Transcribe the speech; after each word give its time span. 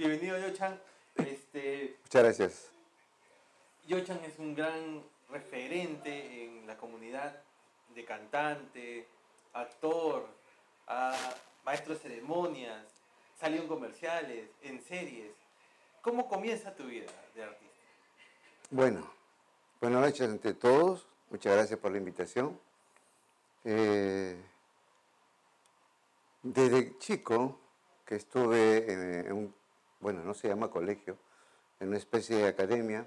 Bienvenido, 0.00 0.38
Yochan. 0.38 0.80
Este, 1.16 1.98
Muchas 2.04 2.22
gracias. 2.22 2.70
Yochan 3.86 4.24
es 4.24 4.38
un 4.38 4.54
gran 4.54 5.04
referente 5.28 6.42
en 6.42 6.66
la 6.66 6.78
comunidad 6.78 7.42
de 7.94 8.06
cantante, 8.06 9.06
actor, 9.52 10.26
a 10.86 11.14
maestro 11.66 11.92
de 11.92 12.00
ceremonias, 12.00 12.82
salió 13.38 13.60
en 13.60 13.68
comerciales, 13.68 14.48
en 14.62 14.82
series. 14.82 15.34
¿Cómo 16.00 16.26
comienza 16.30 16.74
tu 16.74 16.84
vida 16.84 17.12
de 17.34 17.42
artista? 17.42 17.84
Bueno, 18.70 19.06
buenas 19.82 20.00
noches 20.00 20.30
ante 20.30 20.54
todos. 20.54 21.06
Muchas 21.28 21.52
gracias 21.52 21.78
por 21.78 21.92
la 21.92 21.98
invitación. 21.98 22.58
Eh, 23.66 24.34
desde 26.42 26.96
chico 26.96 27.60
que 28.06 28.14
estuve 28.14 28.90
en, 28.90 29.26
en 29.26 29.32
un, 29.34 29.59
bueno, 30.00 30.22
no 30.24 30.34
se 30.34 30.48
llama 30.48 30.70
colegio, 30.70 31.16
en 31.78 31.88
una 31.88 31.96
especie 31.96 32.36
de 32.36 32.48
academia, 32.48 33.06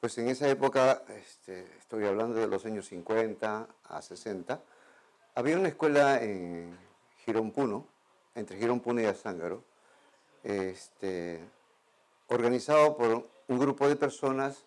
pues 0.00 0.18
en 0.18 0.28
esa 0.28 0.48
época, 0.48 1.02
este, 1.08 1.66
estoy 1.78 2.04
hablando 2.04 2.34
de 2.36 2.46
los 2.46 2.64
años 2.66 2.86
50 2.86 3.68
a 3.84 4.02
60, 4.02 4.60
había 5.34 5.58
una 5.58 5.68
escuela 5.68 6.22
en 6.22 6.76
Girón 7.24 7.50
Puno, 7.50 7.86
entre 8.34 8.58
Girón 8.58 8.80
Puno 8.80 9.00
y 9.00 9.06
Azángaro, 9.06 9.64
este, 10.42 11.40
organizado 12.28 12.96
por 12.96 13.28
un 13.48 13.58
grupo 13.58 13.88
de 13.88 13.96
personas 13.96 14.64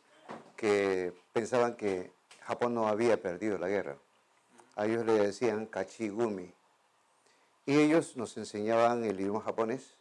que 0.55 1.13
pensaban 1.33 1.75
que 1.75 2.11
Japón 2.41 2.73
no 2.73 2.87
había 2.87 3.21
perdido 3.21 3.57
la 3.57 3.67
guerra. 3.67 3.97
A 4.75 4.85
ellos 4.85 5.05
le 5.05 5.13
decían 5.13 5.65
kachigumi. 5.65 6.53
Y 7.65 7.77
ellos 7.77 8.17
nos 8.17 8.35
enseñaban 8.37 9.03
el 9.03 9.19
idioma 9.19 9.41
japonés. 9.41 9.95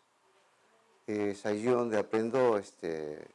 Es 1.09 1.47
allí 1.47 1.65
donde 1.65 1.99
aprendo 1.99 2.59
este, 2.59 3.15
eh, 3.15 3.27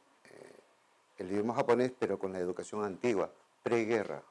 el 1.18 1.32
idioma 1.32 1.54
japonés, 1.54 1.92
pero 1.98 2.20
con 2.20 2.32
la 2.32 2.38
educación 2.38 2.84
antigua, 2.84 3.32
preguerra. 3.64 4.22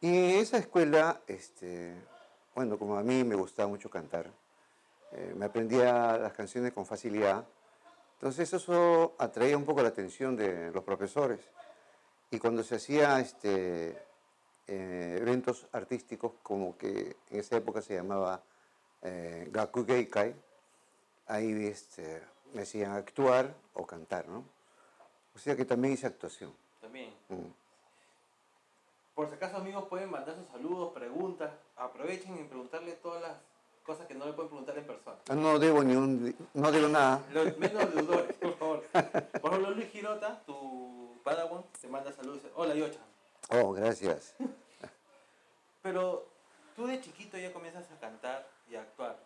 Y 0.00 0.08
en 0.08 0.40
esa 0.40 0.58
escuela, 0.58 1.20
este, 1.28 1.94
bueno, 2.56 2.76
como 2.76 2.98
a 2.98 3.04
mí 3.04 3.22
me 3.22 3.36
gustaba 3.36 3.68
mucho 3.68 3.88
cantar, 3.88 4.28
eh, 5.12 5.32
me 5.36 5.46
aprendía 5.46 6.18
las 6.18 6.32
canciones 6.32 6.72
con 6.72 6.84
facilidad. 6.86 7.46
Entonces 8.14 8.52
eso 8.52 9.14
atraía 9.18 9.56
un 9.56 9.64
poco 9.64 9.80
la 9.80 9.88
atención 9.88 10.34
de 10.34 10.72
los 10.72 10.82
profesores. 10.82 11.38
Y 12.32 12.40
cuando 12.40 12.64
se 12.64 12.74
hacía 12.74 13.20
este, 13.20 13.96
eh, 14.66 15.18
eventos 15.20 15.68
artísticos, 15.70 16.32
como 16.42 16.76
que 16.76 17.16
en 17.30 17.38
esa 17.38 17.56
época 17.56 17.80
se 17.80 17.94
llamaba 17.94 18.42
eh, 19.02 19.48
Gaku 19.52 19.86
Geikai, 19.86 20.34
ahí 21.26 21.66
este, 21.66 22.22
me 22.52 22.62
hacían 22.62 22.92
actuar 22.92 23.54
o 23.74 23.86
cantar, 23.86 24.28
¿no? 24.28 24.44
O 25.34 25.38
sea 25.38 25.56
que 25.56 25.64
también 25.64 25.94
hice 25.94 26.06
actuación. 26.06 26.52
También. 26.80 27.12
Mm. 27.28 27.50
Por 29.14 29.28
si 29.28 29.34
acaso, 29.34 29.56
amigos, 29.56 29.84
pueden 29.88 30.10
mandar 30.10 30.34
sus 30.34 30.46
saludos, 30.48 30.92
preguntas. 30.92 31.50
Aprovechen 31.76 32.38
y 32.38 32.44
preguntarle 32.44 32.92
todas 32.92 33.22
las 33.22 33.32
cosas 33.84 34.06
que 34.06 34.14
no 34.14 34.26
le 34.26 34.32
pueden 34.32 34.48
preguntar 34.50 34.76
en 34.76 34.86
persona. 34.86 35.16
Ah, 35.28 35.34
No 35.34 35.58
debo 35.58 35.82
ni 35.82 35.94
un, 35.94 36.34
no 36.54 36.72
debo 36.72 36.88
nada. 36.88 37.22
Los 37.32 37.56
menos 37.56 37.94
deudores, 37.94 38.34
por 38.36 38.58
favor. 38.58 38.82
Por 38.92 39.50
ejemplo, 39.52 39.70
Luis 39.70 39.90
Girota, 39.90 40.42
tu 40.44 41.18
padawan, 41.24 41.64
te 41.80 41.88
manda 41.88 42.12
saludos. 42.12 42.42
Hola, 42.56 42.74
Yochan. 42.74 43.02
Oh, 43.50 43.72
gracias. 43.72 44.34
Pero 45.82 46.26
tú 46.74 46.86
de 46.86 47.00
chiquito 47.00 47.38
ya 47.38 47.52
comienzas 47.52 47.90
a 47.90 48.00
cantar 48.00 48.46
y 48.68 48.74
a 48.74 48.82
actuar. 48.82 49.16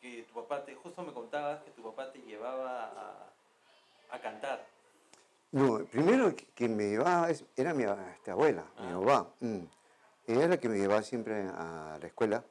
Que 0.00 0.22
tu 0.22 0.34
papá 0.34 0.64
te, 0.64 0.74
justo 0.74 1.02
me 1.02 1.12
contabas 1.12 1.62
que 1.62 1.70
tu 1.72 1.82
papá 1.82 2.10
te 2.12 2.18
llevaba 2.20 2.84
a, 2.84 4.14
a 4.16 4.20
cantar. 4.20 4.66
No, 5.52 5.84
primero 5.84 6.34
que- 6.54 6.68
me 6.68 6.84
llevaba 6.90 7.28
era 7.56 7.74
mi 7.74 7.84
este, 8.14 8.30
abuela, 8.30 8.64
mi 8.78 8.86
Ah. 8.86 8.98
mamá. 8.98 9.28
mm. 9.40 9.62
Ella 10.26 10.38
era 10.38 10.48
la 10.48 10.58
que 10.60 10.68
me 10.68 10.78
llevaba 10.78 11.02
siempre 11.02 11.42
a 11.42 11.98
la 12.00 12.06
escuela 12.06 12.44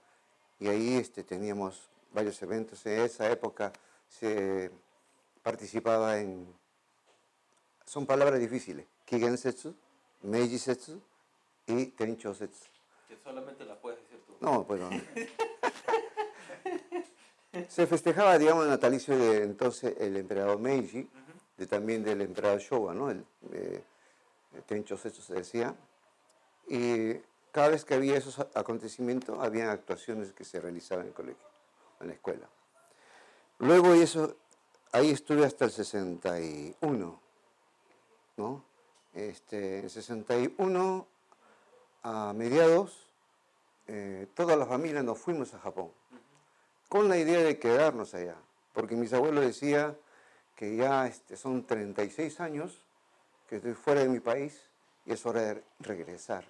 y 0.59 0.67
ahí 0.67 0.97
este, 0.97 1.23
teníamos 1.23 1.89
varios 2.11 2.41
eventos. 2.43 2.85
En 2.85 2.99
esa 3.01 3.29
época 3.31 3.71
se 4.09 4.69
participaba 5.41 6.17
en... 6.19 6.45
Son 7.85 8.05
palabras 8.05 8.39
difíciles. 8.39 8.85
Kigensetsu, 9.05 9.73
Meiji-setsu 10.23 10.99
y 11.67 11.85
Tencho-setsu. 11.87 12.67
Que 13.07 13.17
solamente 13.23 13.63
la 13.65 13.75
puedes 13.79 13.99
decir 14.03 14.19
tú. 14.27 14.35
No, 14.41 14.65
pues 14.67 14.81
no. 14.81 14.89
Se 17.67 17.87
festejaba, 17.87 18.37
digamos, 18.37 18.65
el 18.65 18.69
natalicio 18.69 19.17
de 19.17 19.43
entonces 19.43 19.95
el 19.99 20.17
emperador 20.17 20.59
Meiji, 20.59 21.09
de, 21.57 21.67
también 21.67 22.03
del 22.03 22.21
emperador 22.21 22.59
Showa, 22.59 22.93
¿no? 22.93 23.09
El, 23.09 23.25
eh, 23.51 23.83
Tencho 24.65 24.97
Setsu 24.97 25.21
se 25.21 25.33
decía. 25.33 25.75
Y 26.67 27.13
cada 27.51 27.69
vez 27.69 27.85
que 27.85 27.95
había 27.95 28.17
esos 28.17 28.39
acontecimientos, 28.53 29.39
había 29.39 29.71
actuaciones 29.71 30.31
que 30.33 30.45
se 30.45 30.61
realizaban 30.61 31.05
en 31.05 31.07
el 31.09 31.13
colegio, 31.13 31.47
en 31.99 32.07
la 32.07 32.13
escuela. 32.13 32.47
Luego 33.57 33.93
eso, 33.93 34.35
ahí 34.91 35.09
estuve 35.09 35.45
hasta 35.45 35.65
el 35.65 35.71
61, 35.71 37.19
¿no? 38.37 38.63
Este, 39.13 39.79
en 39.79 39.89
61, 39.89 41.07
a 42.03 42.33
mediados, 42.33 43.07
eh, 43.87 44.27
toda 44.35 44.55
la 44.55 44.65
familia 44.65 45.01
nos 45.01 45.17
fuimos 45.17 45.53
a 45.53 45.59
Japón, 45.59 45.91
con 46.89 47.07
la 47.07 47.17
idea 47.17 47.39
de 47.39 47.59
quedarnos 47.59 48.13
allá, 48.13 48.35
porque 48.73 48.95
mis 48.95 49.13
abuelos 49.13 49.45
decían 49.45 49.95
que 50.55 50.75
ya 50.75 51.07
este, 51.07 51.37
son 51.37 51.65
36 51.65 52.39
años 52.41 52.83
que 53.47 53.57
estoy 53.57 53.73
fuera 53.73 54.01
de 54.01 54.09
mi 54.09 54.19
país 54.19 54.61
y 55.05 55.13
es 55.13 55.25
hora 55.25 55.41
de 55.41 55.63
regresar. 55.79 56.45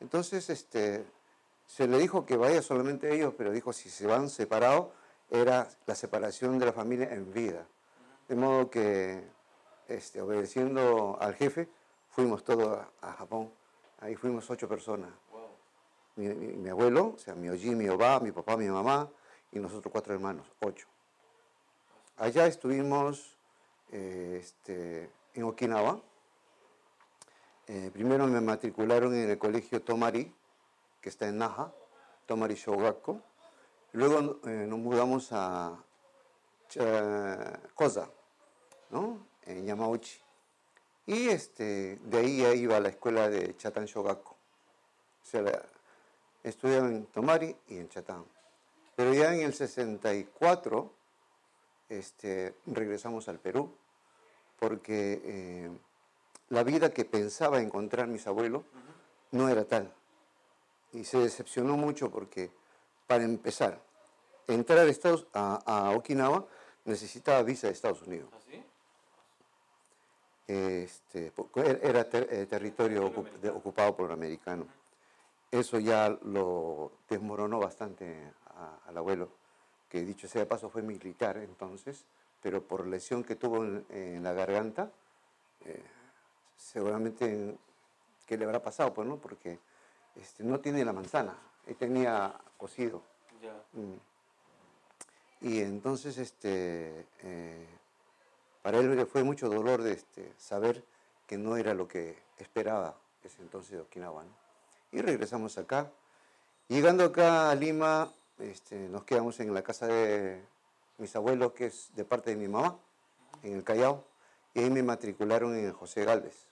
Entonces 0.00 0.48
este, 0.50 1.04
se 1.66 1.86
le 1.88 1.98
dijo 1.98 2.24
que 2.24 2.36
vaya 2.36 2.62
solamente 2.62 3.12
ellos, 3.14 3.34
pero 3.36 3.50
dijo 3.52 3.72
si 3.72 3.90
se 3.90 4.06
van 4.06 4.30
separados 4.30 4.88
era 5.30 5.68
la 5.86 5.94
separación 5.94 6.58
de 6.58 6.66
la 6.66 6.72
familia 6.72 7.12
en 7.12 7.32
vida. 7.32 7.66
De 8.28 8.36
modo 8.36 8.70
que, 8.70 9.24
este, 9.88 10.20
obedeciendo 10.20 11.16
al 11.20 11.34
jefe, 11.34 11.68
fuimos 12.10 12.44
todos 12.44 12.78
a, 13.02 13.08
a 13.08 13.12
Japón. 13.14 13.50
Ahí 14.00 14.14
fuimos 14.14 14.48
ocho 14.50 14.68
personas. 14.68 15.10
Wow. 15.32 15.48
Mi, 16.16 16.28
mi- 16.28 16.56
mi 16.56 16.68
abuelo, 16.70 17.14
o 17.16 17.18
sea, 17.18 17.34
mi 17.34 17.48
oji, 17.48 17.74
mi 17.74 17.88
oba, 17.88 18.20
mi 18.20 18.30
papá, 18.32 18.56
mi 18.56 18.68
mamá 18.68 19.08
y 19.52 19.58
nosotros 19.58 19.90
cuatro 19.92 20.14
hermanos, 20.14 20.46
ocho. 20.60 20.86
Allá 22.16 22.46
estuvimos 22.46 23.36
eh, 23.92 24.38
este, 24.40 25.10
en 25.34 25.42
Okinawa. 25.44 26.00
Eh, 27.66 27.90
primero 27.92 28.26
me 28.26 28.40
matricularon 28.40 29.14
en 29.14 29.30
el 29.30 29.38
colegio 29.38 29.82
Tomari, 29.82 30.34
que 31.00 31.08
está 31.08 31.28
en 31.28 31.38
Naha, 31.38 31.72
Tomari 32.26 32.54
Shogakko. 32.54 33.20
Luego 33.92 34.40
eh, 34.46 34.66
nos 34.68 34.78
mudamos 34.78 35.28
a 35.32 35.78
Koza, 37.74 38.10
¿no? 38.90 39.26
en 39.46 39.64
Yamauchi. 39.64 40.20
Y 41.06 41.28
este, 41.28 41.98
de 42.02 42.18
ahí 42.18 42.38
ya 42.38 42.54
iba 42.54 42.76
a 42.76 42.80
la 42.80 42.88
escuela 42.88 43.28
de 43.28 43.56
Chatan 43.56 43.86
Shogakko. 43.86 44.32
O 44.32 45.24
sea, 45.24 45.42
estudiaba 46.42 46.88
en 46.88 47.06
Tomari 47.06 47.56
y 47.68 47.78
en 47.78 47.88
Chatán. 47.88 48.24
Pero 48.96 49.12
ya 49.14 49.34
en 49.34 49.40
el 49.42 49.52
64 49.54 50.90
este, 51.90 52.54
regresamos 52.66 53.28
al 53.28 53.38
Perú 53.38 53.70
porque 54.58 55.20
eh, 55.22 55.70
la 56.48 56.62
vida 56.64 56.90
que 56.90 57.04
pensaba 57.04 57.60
encontrar 57.60 58.08
mis 58.08 58.26
abuelos 58.26 58.62
no 59.32 59.48
era 59.48 59.64
tal. 59.64 59.92
Y 60.92 61.04
se 61.04 61.18
decepcionó 61.18 61.76
mucho 61.76 62.10
porque, 62.10 62.50
para 63.06 63.24
empezar, 63.24 63.78
entrar 64.46 64.78
a, 64.78 64.84
Estados, 64.84 65.26
a, 65.34 65.56
a 65.66 65.90
Okinawa 65.90 66.46
necesitaba 66.86 67.42
visa 67.42 67.66
de 67.66 67.74
Estados 67.74 68.00
Unidos. 68.02 68.30
¿Así? 68.34 68.64
Este, 70.48 71.32
era 71.82 72.08
ter- 72.08 72.28
eh, 72.30 72.46
territorio 72.46 73.12
ocup- 73.12 73.32
de- 73.40 73.50
ocupado 73.50 73.96
por 73.96 74.06
el 74.06 74.12
americano. 74.12 74.66
Eso 75.50 75.78
ya 75.80 76.08
lo 76.22 76.92
desmoronó 77.08 77.58
bastante 77.58 78.32
a- 78.56 78.78
al 78.88 78.96
abuelo, 78.96 79.28
que 79.88 80.02
dicho 80.02 80.28
sea 80.28 80.42
de 80.42 80.46
paso 80.46 80.68
fue 80.68 80.82
militar 80.82 81.36
entonces, 81.38 82.04
pero 82.42 82.62
por 82.62 82.86
lesión 82.86 83.24
que 83.24 83.36
tuvo 83.36 83.64
en, 83.64 83.86
en 83.90 84.22
la 84.22 84.32
garganta, 84.32 84.90
eh, 85.64 85.82
seguramente 86.56 87.56
qué 88.26 88.36
le 88.36 88.44
habrá 88.44 88.62
pasado, 88.62 88.92
pues, 88.92 89.06
¿no? 89.06 89.16
Porque 89.16 89.58
este, 90.16 90.42
no 90.44 90.60
tiene 90.60 90.84
la 90.84 90.92
manzana, 90.92 91.36
él 91.66 91.76
tenía 91.76 92.34
cocido. 92.56 93.02
Mm. 93.72 93.94
Y 95.42 95.60
entonces, 95.60 96.18
este, 96.18 97.06
eh, 97.22 97.66
para 98.62 98.78
él 98.78 98.96
le 98.96 99.06
fue 99.06 99.22
mucho 99.22 99.48
dolor 99.48 99.82
de 99.82 99.92
este, 99.92 100.32
saber 100.38 100.82
que 101.26 101.36
no 101.36 101.56
era 101.56 101.74
lo 101.74 101.86
que 101.86 102.18
esperaba 102.38 102.96
ese 103.22 103.42
entonces 103.42 103.72
de 103.72 103.80
Okinawa. 103.80 104.24
¿no? 104.24 104.30
Y 104.92 105.02
regresamos 105.02 105.58
acá. 105.58 105.90
Llegando 106.68 107.04
acá 107.04 107.50
a 107.50 107.54
Lima, 107.54 108.12
este, 108.38 108.88
nos 108.88 109.04
quedamos 109.04 109.40
en 109.40 109.52
la 109.54 109.62
casa 109.62 109.86
de 109.86 110.42
mis 110.98 111.14
abuelos, 111.16 111.52
que 111.52 111.66
es 111.66 111.90
de 111.94 112.04
parte 112.04 112.30
de 112.30 112.36
mi 112.36 112.48
mamá, 112.48 112.78
en 113.42 113.54
el 113.54 113.64
Callao, 113.64 114.04
y 114.54 114.60
ahí 114.60 114.70
me 114.70 114.82
matricularon 114.82 115.56
en 115.56 115.66
el 115.66 115.72
José 115.72 116.04
Galvez. 116.04 116.46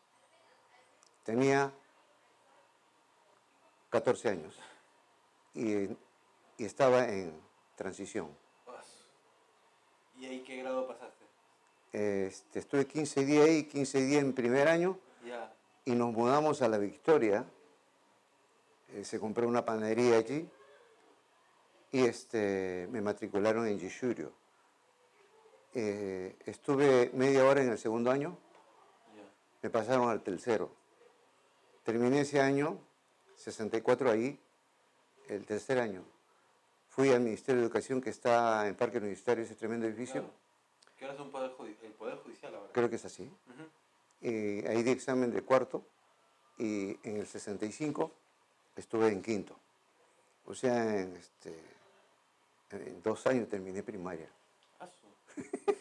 Tenía 1.24 1.72
14 3.90 4.28
años 4.28 4.58
y, 5.54 5.84
y 6.58 6.64
estaba 6.64 7.08
en 7.08 7.40
transición. 7.76 8.28
¿Y 10.16 10.26
ahí 10.26 10.42
qué 10.42 10.58
grado 10.58 10.86
pasaste? 10.86 11.24
Este, 11.92 12.58
estuve 12.58 12.86
15 12.86 13.24
días 13.24 13.44
ahí, 13.46 13.64
15 13.64 14.00
días 14.02 14.22
en 14.22 14.32
primer 14.32 14.68
año 14.68 14.98
y 15.84 15.92
nos 15.92 16.12
mudamos 16.12 16.62
a 16.62 16.68
La 16.68 16.78
Victoria. 16.78 17.44
Eh, 18.88 19.04
se 19.04 19.18
compró 19.18 19.46
una 19.46 19.64
panadería 19.64 20.16
allí 20.16 20.48
y 21.94 22.04
este, 22.06 22.88
me 22.90 23.00
matricularon 23.00 23.68
en 23.68 23.78
Yishurio. 23.78 24.32
Eh, 25.74 26.34
estuve 26.44 27.10
media 27.14 27.44
hora 27.44 27.62
en 27.62 27.70
el 27.70 27.78
segundo 27.78 28.10
año, 28.10 28.36
me 29.62 29.70
pasaron 29.70 30.08
al 30.08 30.20
tercero. 30.20 30.74
Terminé 31.84 32.22
ese 32.22 32.40
año, 32.40 32.80
64 33.36 34.10
ahí, 34.10 34.40
el 35.28 35.46
tercer 35.46 35.78
año. 35.78 36.02
Fui 36.88 37.10
al 37.12 37.20
Ministerio 37.20 37.60
de 37.60 37.66
Educación 37.66 38.00
que 38.00 38.10
está 38.10 38.66
en 38.66 38.74
Parque 38.74 38.98
Universitario, 38.98 39.44
ese 39.44 39.54
tremendo 39.54 39.86
edificio. 39.86 40.22
Claro. 40.22 40.34
Que 40.98 41.04
ahora 41.04 41.14
es 41.14 41.20
un 41.20 41.30
poder 41.30 41.50
judi- 41.56 41.76
el 41.84 41.92
Poder 41.92 42.18
Judicial 42.18 42.54
ahora. 42.56 42.70
Creo 42.72 42.90
que 42.90 42.96
es 42.96 43.04
así. 43.04 43.30
Eh, 44.20 44.64
ahí 44.68 44.82
di 44.82 44.90
examen 44.90 45.30
de 45.32 45.42
cuarto 45.42 45.86
y 46.58 46.98
en 47.08 47.18
el 47.18 47.26
65 47.26 48.10
estuve 48.74 49.08
en 49.08 49.22
quinto. 49.22 49.56
O 50.46 50.54
sea, 50.54 51.00
en, 51.00 51.16
este, 51.16 51.58
en 52.74 53.02
dos 53.02 53.26
años 53.26 53.48
terminé 53.48 53.82
primaria. 53.82 54.28
Ah. 54.80 54.88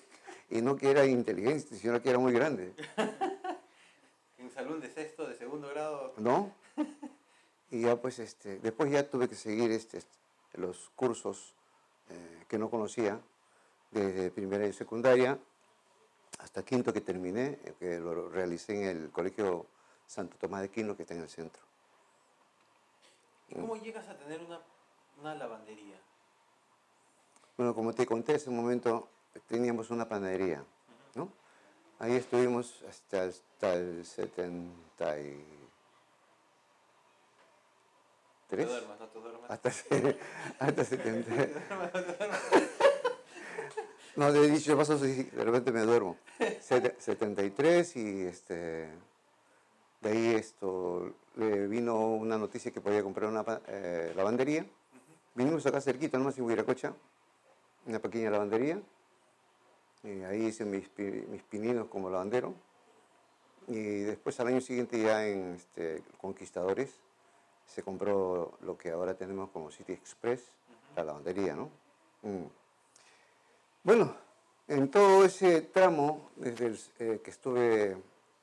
Y 0.49 0.61
no 0.61 0.75
que 0.75 0.91
era 0.91 1.03
inteligente, 1.05 1.75
sino 1.75 1.99
que 1.99 2.11
era 2.11 2.19
muy 2.19 2.31
grande, 2.31 2.73
En 4.37 4.51
salón 4.51 4.81
de 4.81 4.89
sexto, 4.89 5.25
de 5.25 5.35
segundo 5.35 5.67
grado. 5.69 6.13
¿no? 6.17 6.53
Y 7.71 7.81
ya 7.81 7.95
pues, 7.95 8.19
este, 8.19 8.59
después 8.59 8.91
ya 8.91 9.09
tuve 9.09 9.27
que 9.27 9.35
seguir 9.35 9.71
este, 9.71 10.03
los 10.53 10.91
cursos 10.95 11.55
eh, 12.09 12.43
que 12.47 12.59
no 12.59 12.69
conocía, 12.69 13.19
desde 13.89 14.29
primera 14.29 14.67
y 14.67 14.73
secundaria 14.73 15.39
hasta 16.39 16.63
quinto 16.63 16.93
que 16.93 17.01
terminé, 17.01 17.59
eh, 17.63 17.73
que 17.79 17.99
lo 17.99 18.29
realicé 18.29 18.73
en 18.73 18.97
el 18.97 19.11
Colegio 19.11 19.65
Santo 20.05 20.37
Tomás 20.37 20.61
de 20.61 20.67
Aquino, 20.67 20.95
que 20.95 21.03
está 21.03 21.13
en 21.13 21.21
el 21.21 21.29
centro. 21.29 21.61
¿Y 23.49 23.55
cómo 23.55 23.75
llegas 23.77 24.07
a 24.07 24.17
tener 24.17 24.41
una, 24.41 24.59
una 25.19 25.35
lavandería? 25.35 25.97
Bueno, 27.57 27.75
como 27.75 27.93
te 27.93 28.05
conté 28.05 28.35
hace 28.35 28.49
un 28.49 28.55
momento, 28.57 29.07
teníamos 29.47 29.89
una 29.91 30.07
panadería, 30.09 30.63
¿no? 31.15 31.29
Ahí 31.99 32.13
estuvimos 32.15 32.83
hasta, 32.89 33.23
hasta 33.25 33.73
el 33.75 34.03
73. 34.05 35.45
No 38.51 38.65
duermas, 38.65 38.99
no 38.99 39.07
te 39.07 39.19
duermas. 39.19 39.51
Hasta, 39.51 39.69
hasta 40.59 40.83
70. 40.85 41.31
No, 44.15 44.31
de 44.31 44.47
dicho 44.47 44.77
paso, 44.77 44.95
de 44.99 45.27
repente 45.43 45.71
me 45.71 45.81
duermo. 45.81 46.17
Sete- 46.61 46.95
73 46.99 47.95
y 47.95 48.21
este, 48.27 48.87
de 50.01 50.09
ahí 50.09 50.35
esto, 50.35 51.15
le 51.35 51.65
vino 51.67 52.09
una 52.13 52.37
noticia 52.37 52.71
que 52.71 52.79
podía 52.79 53.01
comprar 53.01 53.31
una 53.31 53.43
eh, 53.65 54.13
lavandería. 54.15 54.67
Vinimos 55.33 55.65
acá 55.65 55.81
cerquita, 55.81 56.19
nomás 56.19 56.37
en 56.37 56.43
Huiracocha, 56.43 56.93
una 57.85 57.99
pequeña 57.99 58.29
lavandería. 58.29 58.81
Y 60.03 60.23
ahí 60.23 60.45
hice 60.47 60.65
mis, 60.65 60.89
mis 60.97 61.43
pininos 61.43 61.87
como 61.87 62.09
lavandero. 62.09 62.53
Y 63.67 64.01
después 64.01 64.39
al 64.39 64.47
año 64.47 64.61
siguiente 64.61 65.01
ya 65.01 65.25
en 65.25 65.55
este, 65.55 66.03
Conquistadores 66.19 66.99
se 67.65 67.81
compró 67.81 68.57
lo 68.61 68.77
que 68.77 68.91
ahora 68.91 69.13
tenemos 69.15 69.49
como 69.51 69.71
City 69.71 69.93
Express, 69.93 70.43
la 70.95 71.03
lavandería, 71.03 71.55
¿no? 71.55 71.69
Mm. 72.21 72.45
Bueno, 73.83 74.15
en 74.67 74.89
todo 74.89 75.25
ese 75.25 75.61
tramo, 75.61 76.29
desde 76.35 76.67
el, 76.67 76.79
eh, 76.99 77.21
que 77.23 77.31
estuve 77.31 77.97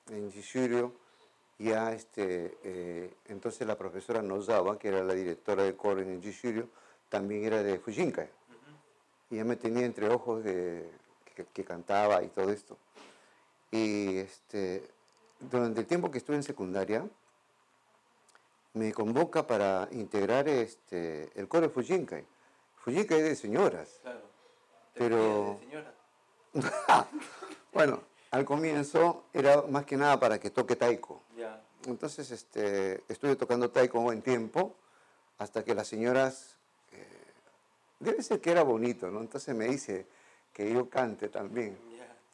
en 0.08 0.32
Gishurio, 0.32 0.92
ya 1.58 1.92
este, 1.92 2.58
eh, 2.64 3.14
entonces 3.26 3.66
la 3.66 3.76
profesora 3.76 4.22
Nozawa, 4.22 4.78
que 4.78 4.88
era 4.88 5.04
la 5.04 5.14
directora 5.14 5.62
de 5.62 5.76
coro 5.76 6.00
en 6.00 6.22
Gishurio, 6.22 6.68
también 7.08 7.44
era 7.44 7.62
de 7.62 7.78
Fujinkai. 7.78 8.28
Y 9.30 9.36
ya 9.36 9.44
me 9.44 9.56
tenía 9.56 9.86
entre 9.86 10.08
ojos 10.08 10.42
de 10.44 10.90
que, 11.34 11.44
que 11.46 11.64
cantaba 11.64 12.22
y 12.22 12.28
todo 12.28 12.50
esto. 12.50 12.76
Y 13.70 14.18
este, 14.18 14.88
durante 15.38 15.80
el 15.80 15.86
tiempo 15.86 16.10
que 16.10 16.18
estuve 16.18 16.36
en 16.36 16.42
secundaria, 16.42 17.06
me 18.74 18.92
convoca 18.92 19.46
para 19.46 19.88
integrar 19.92 20.48
este, 20.48 21.30
el 21.34 21.48
coro 21.48 21.68
de 21.68 21.72
Fujinkai. 21.72 22.24
Fujinkai 22.84 23.18
es 23.18 23.24
de 23.24 23.36
señoras. 23.36 24.00
Claro. 24.02 24.20
Pero- 24.94 25.58
de 25.60 25.66
señora. 25.66 25.94
Bueno, 27.72 28.00
al 28.32 28.44
comienzo 28.44 29.22
era 29.32 29.62
más 29.62 29.84
que 29.84 29.96
nada 29.96 30.18
para 30.18 30.40
que 30.40 30.50
toque 30.50 30.74
taiko. 30.74 31.22
Ya. 31.36 31.62
Entonces 31.86 32.32
este, 32.32 33.04
estuve 33.08 33.36
tocando 33.36 33.70
taiko 33.70 34.00
buen 34.00 34.22
tiempo 34.22 34.74
hasta 35.38 35.64
que 35.64 35.72
las 35.74 35.86
señoras, 35.86 36.49
debe 38.00 38.22
ser 38.22 38.40
que 38.40 38.50
era 38.50 38.62
bonito, 38.62 39.10
¿no? 39.10 39.20
Entonces 39.20 39.54
me 39.54 39.66
dice 39.66 40.06
que 40.52 40.72
yo 40.72 40.88
cante 40.90 41.28
también. 41.28 41.78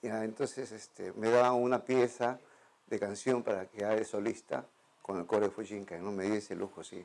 Ya. 0.03 0.25
Entonces 0.25 0.71
este, 0.73 1.13
me 1.15 1.29
daban 1.31 1.55
una 1.55 1.85
pieza 1.85 2.39
de 2.87 2.99
canción 2.99 3.43
para 3.43 3.67
que 3.67 3.85
haga 3.85 3.97
de 3.97 4.05
solista 4.05 4.65
con 5.03 5.19
el 5.19 5.27
coro 5.27 5.47
de 5.47 5.51
Fujinkai, 5.51 6.01
¿no? 6.01 6.13
Me 6.13 6.25
di 6.25 6.37
ese 6.37 6.55
lujo, 6.55 6.83
sí. 6.85 7.05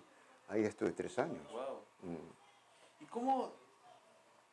Ahí 0.50 0.64
estuve 0.64 0.92
tres 0.92 1.18
años. 1.20 1.42
Wow. 1.52 2.12
Mm. 2.12 3.04
¿Y 3.04 3.06
cómo 3.08 3.52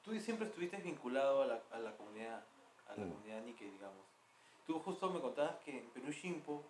tú 0.03 0.19
siempre 0.21 0.47
estuviste 0.47 0.79
vinculado 0.79 1.43
a 1.43 1.47
la, 1.47 1.63
a 1.73 1.79
la 1.79 1.97
comunidad, 1.97 2.43
a 2.89 2.97
la 2.97 3.05
Mm. 3.05 3.11
comunidad 3.11 3.43
Nikkei, 3.43 3.71
digamos? 3.71 4.07
Tú 4.67 4.79
justo 4.81 5.11
me 5.11 5.21
contabas 5.21 5.57
que 5.65 5.79
en 5.79 5.87
Perú 5.91 6.11
Shimpo, 6.11 6.63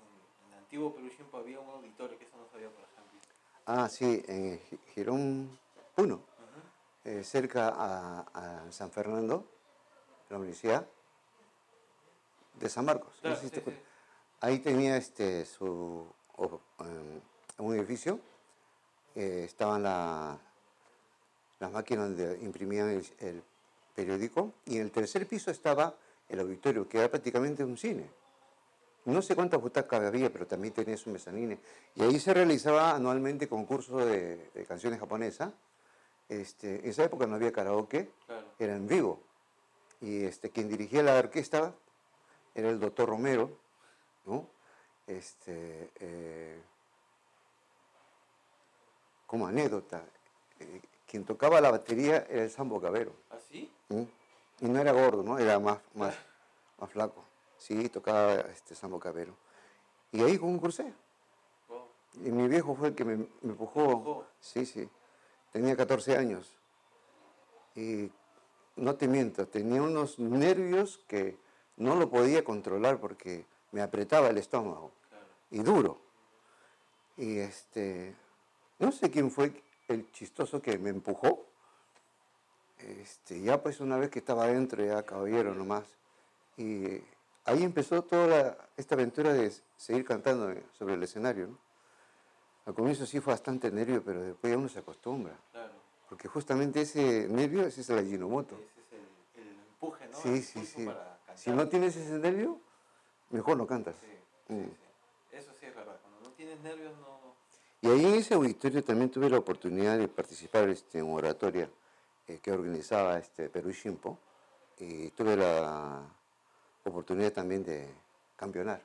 en, 0.00 0.46
en 0.48 0.52
el 0.52 0.58
antiguo 0.58 0.94
Perú 0.94 1.08
Shimpo, 1.08 1.36
había 1.36 1.60
un 1.60 1.68
auditorio, 1.70 2.18
que 2.18 2.24
eso 2.24 2.36
no 2.36 2.48
sabía, 2.50 2.68
por 2.70 2.82
ejemplo. 2.84 3.20
Ah, 3.66 3.88
sí, 3.88 4.22
en 4.26 4.58
Gi- 4.60 4.78
Girón 4.94 5.58
1. 5.96 6.20
Eh, 7.04 7.24
cerca 7.24 7.68
a, 7.70 8.20
a 8.66 8.72
San 8.72 8.90
Fernando, 8.90 9.46
la 10.28 10.36
universidad 10.36 10.86
de 12.54 12.68
San 12.68 12.84
Marcos. 12.84 13.14
no 13.16 13.20
Claro, 13.22 13.36
sé 13.36 13.40
si 13.42 13.46
sí, 13.48 13.50
te 13.50 13.56
sí. 13.56 13.60
acuerdas. 13.62 13.82
Ahí 14.42 14.58
tenía 14.58 14.96
este, 14.98 15.46
su, 15.46 16.06
em, 16.80 17.20
un 17.58 17.74
edificio, 17.74 18.20
eh, 19.14 19.44
estaban 19.46 19.82
la- 19.82 20.38
las 21.58 21.72
máquinas 21.72 22.08
donde 22.08 22.38
imprimían 22.42 22.90
el, 22.90 23.06
el 23.20 23.42
periódico 23.94 24.52
y 24.66 24.76
en 24.76 24.82
el 24.82 24.90
tercer 24.90 25.26
piso 25.26 25.50
estaba 25.50 25.94
el 26.28 26.40
auditorio, 26.40 26.88
que 26.88 26.98
era 26.98 27.10
prácticamente 27.10 27.64
un 27.64 27.76
cine. 27.78 28.10
No 29.06 29.22
sé 29.22 29.34
cuántas 29.34 29.60
butacas 29.60 30.02
había, 30.02 30.30
pero 30.30 30.46
también 30.46 30.74
tenía 30.74 30.96
su 30.98 31.10
mezanine. 31.10 31.58
Y 31.94 32.02
ahí 32.02 32.20
se 32.20 32.32
realizaba 32.34 32.94
anualmente 32.94 33.48
concurso 33.48 33.96
de, 34.04 34.50
de 34.54 34.64
canciones 34.66 35.00
japonesas. 35.00 35.52
Este, 36.30 36.76
en 36.78 36.88
esa 36.90 37.02
época 37.04 37.26
no 37.26 37.34
había 37.34 37.52
karaoke, 37.52 38.08
Claro. 38.26 38.46
era 38.58 38.76
en 38.76 38.86
vivo. 38.86 39.20
Y 40.00 40.22
este, 40.24 40.48
quien 40.50 40.68
dirigía 40.68 41.02
la 41.02 41.18
orquesta 41.18 41.74
era 42.54 42.70
el 42.70 42.78
doctor 42.78 43.08
Romero, 43.08 43.50
¿no? 44.24 44.46
Este, 45.08 45.90
eh, 45.98 46.62
como 49.26 49.46
anécdota, 49.48 50.04
eh, 50.60 50.80
quien 51.06 51.24
tocaba 51.24 51.60
la 51.60 51.72
batería 51.72 52.24
era 52.30 52.44
el 52.44 52.50
Sambo 52.50 52.80
Cabero. 52.80 53.12
¿Así? 53.30 53.70
¿m? 53.88 54.06
Y 54.60 54.66
no 54.68 54.80
era 54.80 54.92
gordo, 54.92 55.22
¿no? 55.24 55.36
Era 55.38 55.58
más, 55.58 55.78
más, 55.94 56.14
más 56.78 56.90
flaco. 56.90 57.24
Sí, 57.58 57.88
tocaba 57.88 58.34
este 58.34 58.74
Sambo 58.76 59.00
Cabero. 59.00 59.34
Y 60.12 60.22
ahí 60.22 60.38
concursé. 60.38 60.92
Wow. 61.68 61.82
Y 62.24 62.30
mi 62.30 62.46
viejo 62.48 62.74
fue 62.76 62.88
el 62.88 62.94
que 62.94 63.04
me, 63.04 63.16
me 63.16 63.26
empujó. 63.42 63.82
empujó. 63.90 64.26
Sí, 64.40 64.64
sí. 64.64 64.88
Tenía 65.52 65.76
14 65.76 66.16
años. 66.16 66.56
Y 67.74 68.10
no 68.76 68.94
te 68.96 69.08
miento, 69.08 69.46
tenía 69.48 69.82
unos 69.82 70.18
nervios 70.18 71.00
que 71.06 71.38
no 71.76 71.96
lo 71.96 72.10
podía 72.10 72.44
controlar 72.44 72.98
porque 73.00 73.46
me 73.72 73.82
apretaba 73.82 74.28
el 74.28 74.38
estómago. 74.38 74.92
Y 75.50 75.58
duro. 75.62 76.00
Y 77.16 77.38
este, 77.38 78.14
no 78.78 78.92
sé 78.92 79.10
quién 79.10 79.30
fue 79.30 79.62
el 79.88 80.10
chistoso 80.12 80.62
que 80.62 80.78
me 80.78 80.90
empujó. 80.90 81.46
Este, 82.78 83.40
ya 83.42 83.62
pues 83.62 83.80
una 83.80 83.98
vez 83.98 84.10
que 84.10 84.20
estaba 84.20 84.44
adentro, 84.44 84.84
ya 84.84 85.02
caballero 85.04 85.54
nomás. 85.54 85.84
Y 86.56 86.84
ahí 87.44 87.62
empezó 87.62 88.02
toda 88.02 88.26
la- 88.26 88.68
esta 88.76 88.94
aventura 88.94 89.32
de 89.32 89.52
seguir 89.76 90.04
cantando 90.04 90.52
sobre 90.78 90.94
el 90.94 91.02
escenario. 91.02 91.48
¿no? 91.48 91.58
Al 92.66 92.74
comienzo 92.74 93.06
sí 93.06 93.20
fue 93.20 93.32
bastante 93.32 93.70
nervio, 93.70 94.02
pero 94.04 94.22
después 94.22 94.50
ya 94.52 94.58
uno 94.58 94.68
se 94.68 94.78
acostumbra. 94.80 95.34
Claro. 95.52 95.72
Porque 96.08 96.28
justamente 96.28 96.82
ese 96.82 97.26
nervio 97.28 97.64
ese 97.64 97.80
es 97.80 97.90
el 97.90 97.98
Ajinomoto. 97.98 98.54
Ese 98.56 98.80
es 98.80 98.92
el, 99.42 99.48
empuje, 99.72 100.06
¿no? 100.08 100.16
Sí, 100.18 100.28
El 100.28 100.42
sí, 100.42 100.66
sí. 100.66 100.88
Si 101.36 101.50
no 101.50 101.68
tienes 101.68 101.96
ese 101.96 102.18
nervio, 102.18 102.58
mejor 103.30 103.56
no 103.56 103.66
cantas. 103.66 103.96
Sí, 104.00 104.06
sí, 104.48 104.54
Mm. 104.54 104.64
sí. 104.64 105.36
Eso 105.36 105.52
sí 105.58 105.66
es 105.66 105.74
verdad. 105.74 105.96
Cuando 106.02 106.28
no 106.28 106.34
tienes 106.34 106.60
nervios, 106.60 106.92
no. 106.98 107.20
Y 107.82 107.88
ahí 107.88 108.04
en 108.04 108.14
ese 108.14 108.34
auditorio 108.34 108.84
también 108.84 109.10
tuve 109.10 109.30
la 109.30 109.38
oportunidad 109.38 109.96
de 109.96 110.06
participar 110.08 110.68
este, 110.68 110.98
en 110.98 111.10
oratoria 111.10 111.70
eh, 112.26 112.38
que 112.42 112.52
organizaba 112.52 113.18
este 113.18 113.48
Perú 113.48 113.70
Shimpo 113.70 114.18
y 114.78 115.08
tuve 115.10 115.36
la 115.36 116.02
oportunidad 116.84 117.32
también 117.32 117.62
de 117.64 117.88
campeonar 118.36 118.82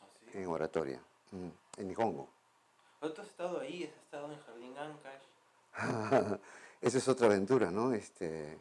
Así. 0.00 0.38
en 0.38 0.46
oratoria, 0.46 1.00
mm, 1.32 1.48
en 1.80 1.88
Nihongo. 1.88 2.28
Pero 3.06 3.14
tú 3.14 3.22
has 3.22 3.28
estado 3.28 3.60
ahí, 3.60 3.84
has 3.84 4.02
estado 4.02 4.32
en 4.32 4.38
Jardín 4.40 4.74
Ancash. 4.76 6.40
Esa 6.80 6.98
es 6.98 7.06
otra 7.06 7.28
aventura, 7.28 7.70
¿no? 7.70 7.92
Este, 7.92 8.58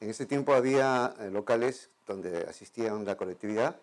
en 0.00 0.08
ese 0.08 0.24
tiempo 0.24 0.54
había 0.54 1.14
eh, 1.20 1.30
locales 1.30 1.90
donde 2.06 2.46
asistían 2.48 3.04
la 3.04 3.18
colectividad, 3.18 3.76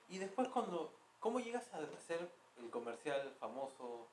Y 0.09 0.19
después 0.19 0.49
cuando, 0.49 0.93
¿cómo 1.21 1.41
llegas 1.41 1.65
a 1.73 1.79
hacer 1.79 2.29
el 2.59 2.71
comercial 2.71 3.35
famoso, 3.41 4.07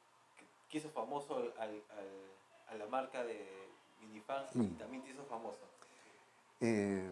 que, 0.69 0.77
hizo 0.77 0.89
famoso 0.89 1.35
al, 1.37 1.53
al- 1.59 1.83
al- 1.97 2.69
a 2.69 2.75
la 2.75 2.85
marca 2.87 3.23
de 3.23 3.67
Minifan 4.01 4.45
y 4.55 4.67
también 4.77 5.03
te 5.03 5.09
hizo 5.11 5.23
famoso? 5.25 5.59
Eh, 6.61 7.09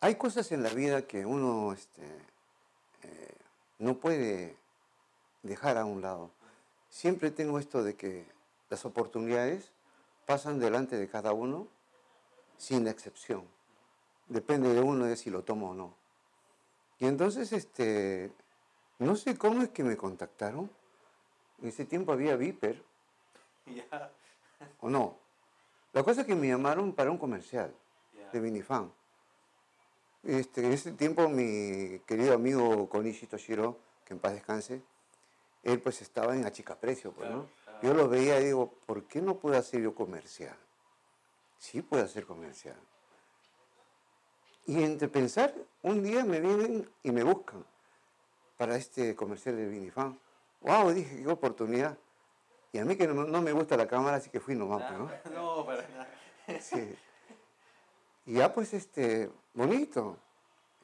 hay 0.00 0.14
cosas 0.16 0.50
en 0.52 0.62
la 0.62 0.70
vida 0.70 1.06
que 1.06 1.24
uno 1.24 1.72
este, 1.72 2.02
eh, 3.02 3.34
no 3.78 3.94
puede 3.96 4.56
dejar 5.42 5.78
a 5.78 5.84
un 5.84 6.02
lado. 6.02 6.30
Siempre 6.90 7.30
tengo 7.30 7.58
esto 7.58 7.82
de 7.82 7.96
que 7.96 8.26
las 8.70 8.84
oportunidades 8.84 9.70
pasan 10.26 10.58
delante 10.58 10.96
de 10.96 11.08
cada 11.08 11.32
uno 11.32 11.66
sin 12.58 12.86
excepción. 12.86 13.46
Depende 14.28 14.72
de 14.72 14.80
uno 14.80 15.04
de 15.04 15.16
si 15.16 15.30
lo 15.30 15.42
toma 15.42 15.70
o 15.70 15.74
no. 15.74 15.94
Y 16.98 17.06
entonces, 17.06 17.52
este, 17.52 18.32
no 18.98 19.16
sé 19.16 19.36
cómo 19.36 19.62
es 19.62 19.70
que 19.70 19.84
me 19.84 19.96
contactaron. 19.96 20.70
En 21.60 21.68
ese 21.68 21.84
tiempo 21.84 22.12
había 22.12 22.36
Viper, 22.36 22.82
Y 23.66 23.74
ya, 23.90 24.10
o 24.80 24.88
no. 24.88 25.16
La 25.92 26.02
cosa 26.02 26.22
es 26.22 26.26
que 26.26 26.34
me 26.34 26.48
llamaron 26.48 26.92
para 26.92 27.10
un 27.10 27.18
comercial 27.18 27.72
de 28.32 28.40
Minifan. 28.40 28.92
Este, 30.24 30.64
en 30.64 30.72
ese 30.72 30.92
tiempo 30.92 31.28
mi 31.28 32.00
querido 32.00 32.34
amigo 32.34 32.88
Konishi 32.88 33.26
Toshiro, 33.26 33.78
que 34.04 34.14
en 34.14 34.20
paz 34.20 34.32
descanse, 34.32 34.82
él 35.62 35.80
pues 35.80 36.02
estaba 36.02 36.34
en 36.34 36.44
Achicaprecio, 36.44 37.12
pues, 37.12 37.30
¿no? 37.30 37.46
Claro, 37.64 37.78
Yo 37.82 37.94
lo 37.94 38.08
veía 38.08 38.40
y 38.40 38.46
digo, 38.46 38.72
¿por 38.86 39.04
qué 39.04 39.20
no 39.20 39.36
puedo 39.36 39.56
hacer 39.56 39.82
yo 39.82 39.94
comercial? 39.94 40.56
Sí 41.58 41.82
puedo 41.82 42.04
hacer 42.04 42.26
comercial. 42.26 42.76
Y 44.66 44.82
entre 44.82 45.08
pensar, 45.08 45.54
un 45.82 46.02
día 46.02 46.24
me 46.24 46.40
vienen 46.40 46.88
y 47.02 47.12
me 47.12 47.22
buscan 47.22 47.64
para 48.56 48.76
este 48.76 49.14
comercial 49.14 49.56
de 49.56 49.66
Minifan. 49.66 50.18
¡Wow! 50.60 50.90
Dije, 50.92 51.22
qué 51.22 51.28
oportunidad. 51.28 51.98
Y 52.72 52.78
a 52.78 52.84
mí 52.84 52.96
que 52.96 53.06
no, 53.06 53.24
no 53.24 53.42
me 53.42 53.52
gusta 53.52 53.76
la 53.76 53.86
cámara, 53.86 54.16
así 54.16 54.30
que 54.30 54.40
fui 54.40 54.54
nomás, 54.54 54.82
pues, 54.82 54.98
¿no? 54.98 55.10
No, 55.34 55.66
para 55.66 55.86
nada. 55.88 56.08
Sí. 56.60 56.96
Y 58.26 58.34
ya 58.34 58.52
pues, 58.54 58.72
este, 58.72 59.30
bonito. 59.52 60.16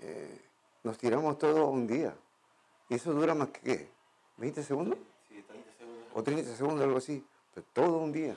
Eh, 0.00 0.40
nos 0.82 0.98
tiramos 0.98 1.38
todo 1.38 1.66
un 1.68 1.86
día. 1.86 2.14
Y 2.88 2.94
eso 2.94 3.12
dura 3.12 3.34
más 3.34 3.48
que, 3.48 3.60
¿qué? 3.60 3.88
¿20 4.38 4.62
segundos? 4.62 4.98
Sí, 5.28 5.42
30 5.42 5.72
segundos. 5.78 6.06
O 6.14 6.22
30 6.22 6.54
segundos, 6.54 6.84
algo 6.84 6.98
así. 6.98 7.24
Pero 7.54 7.66
todo 7.72 7.98
un 7.98 8.12
día 8.12 8.36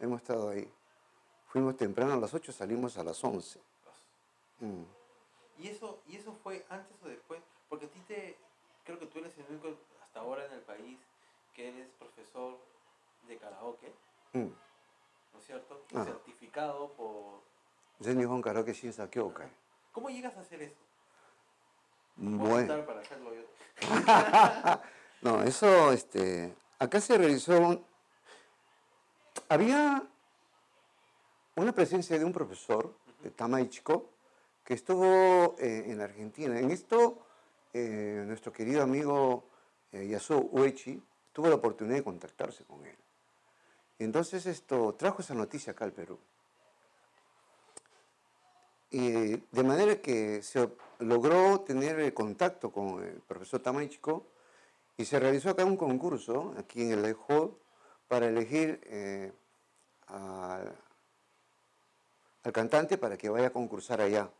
hemos 0.00 0.20
estado 0.20 0.50
ahí. 0.50 0.70
Fuimos 1.46 1.76
temprano 1.76 2.14
a 2.14 2.16
las 2.16 2.34
8, 2.34 2.52
salimos 2.52 2.98
a 2.98 3.04
las 3.04 3.22
11. 3.22 3.60
Mm. 4.64 4.84
¿Y 5.62 5.68
eso, 5.68 6.00
¿Y 6.08 6.16
eso 6.16 6.32
fue 6.42 6.64
antes 6.68 6.96
o 7.02 7.08
después? 7.08 7.40
Porque 7.68 7.86
a 7.86 7.88
ti 7.90 8.00
te, 8.08 8.36
creo 8.84 8.98
que 8.98 9.06
tú 9.06 9.18
eres 9.18 9.36
el 9.38 9.44
único 9.50 9.76
hasta 10.02 10.20
ahora 10.20 10.44
en 10.46 10.52
el 10.52 10.60
país 10.60 10.98
que 11.54 11.68
eres 11.68 11.88
profesor 11.98 12.58
de 13.28 13.36
karaoke, 13.38 13.92
Mm. 14.32 14.48
¿no 15.32 15.38
es 15.38 15.46
cierto? 15.46 15.80
Ah. 15.94 16.04
Certificado 16.04 16.90
por... 16.92 17.40
Nihon 18.00 18.42
Karaoke 18.42 18.72
Shinsa 18.72 19.08
Kyokai. 19.08 19.48
¿Cómo 19.92 20.10
llegas 20.10 20.36
a 20.36 20.40
hacer 20.40 20.60
eso? 20.62 20.74
¿Puedo 22.16 22.38
Bueno. 22.38 22.84
para 22.86 23.00
hacerlo 23.00 23.32
yo? 23.34 23.42
No, 25.22 25.42
eso, 25.42 25.90
este, 25.92 26.54
acá 26.78 27.00
se 27.00 27.16
realizó, 27.16 27.58
un- 27.58 27.86
había 29.48 30.02
una 31.56 31.72
presencia 31.72 32.18
de 32.18 32.24
un 32.26 32.32
profesor, 32.32 32.94
de 33.22 33.30
Tamaichiko, 33.30 34.10
que 34.64 34.74
estuvo 34.74 35.56
eh, 35.58 35.84
en 35.86 36.00
Argentina. 36.00 36.58
En 36.58 36.70
esto, 36.70 37.18
eh, 37.72 38.24
nuestro 38.26 38.52
querido 38.52 38.82
amigo 38.82 39.44
eh, 39.92 40.08
Yasuo 40.08 40.48
Uechi 40.52 41.00
tuvo 41.32 41.48
la 41.48 41.56
oportunidad 41.56 41.96
de 41.96 42.04
contactarse 42.04 42.64
con 42.64 42.84
él. 42.86 42.96
Entonces 43.98 44.46
esto 44.46 44.94
trajo 44.94 45.22
esa 45.22 45.34
noticia 45.34 45.72
acá 45.72 45.84
al 45.84 45.92
Perú. 45.92 46.18
Y 48.90 49.36
de 49.36 49.62
manera 49.64 50.00
que 50.00 50.42
se 50.42 50.68
logró 51.00 51.60
tener 51.60 52.14
contacto 52.14 52.70
con 52.70 53.02
el 53.02 53.20
profesor 53.20 53.60
Tamaichiko 53.60 54.26
y 54.96 55.04
se 55.04 55.18
realizó 55.18 55.50
acá 55.50 55.64
un 55.64 55.76
concurso, 55.76 56.54
aquí 56.56 56.82
en 56.82 57.04
el 57.04 57.16
Hall, 57.26 57.56
para 58.06 58.28
elegir 58.28 58.80
eh, 58.84 59.32
al 60.06 60.72
cantante 62.52 62.96
para 62.98 63.16
que 63.16 63.28
vaya 63.28 63.48
a 63.48 63.50
concursar 63.50 64.00
allá. 64.00 64.30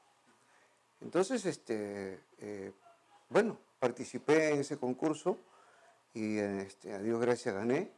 Entonces, 1.05 1.45
este, 1.45 2.19
eh, 2.39 2.73
bueno, 3.29 3.59
participé 3.79 4.51
en 4.55 4.61
ese 4.61 4.79
concurso 4.79 5.37
y 6.15 6.39
este, 6.39 6.95
a 6.95 6.99
Dios 6.99 7.21
gracias 7.21 7.55
gané. 7.55 7.91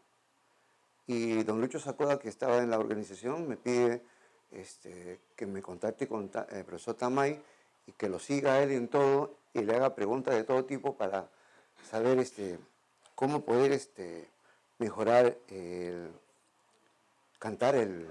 Y 1.06 1.44
don 1.44 1.60
Lucho 1.60 1.78
Sacoda, 1.78 2.18
que 2.18 2.28
estaba 2.28 2.58
en 2.58 2.68
la 2.70 2.80
organización, 2.80 3.46
me 3.48 3.56
pide 3.56 4.02
este, 4.50 5.20
que 5.36 5.46
me 5.46 5.62
contacte 5.62 6.08
con 6.08 6.30
el 6.50 6.64
profesor 6.64 6.94
Tamay 6.96 7.40
y 7.86 7.92
que 7.92 8.08
lo 8.08 8.18
siga 8.18 8.60
él 8.62 8.72
en 8.72 8.88
todo 8.88 9.36
y 9.54 9.60
le 9.62 9.76
haga 9.76 9.94
preguntas 9.94 10.34
de 10.34 10.42
todo 10.42 10.64
tipo 10.64 10.96
para 10.96 11.28
saber 11.88 12.18
este, 12.18 12.58
cómo 13.14 13.42
poder 13.44 13.70
este, 13.70 14.28
mejorar 14.78 15.36
el 15.48 16.10
cantar 17.38 17.76
el, 17.76 18.04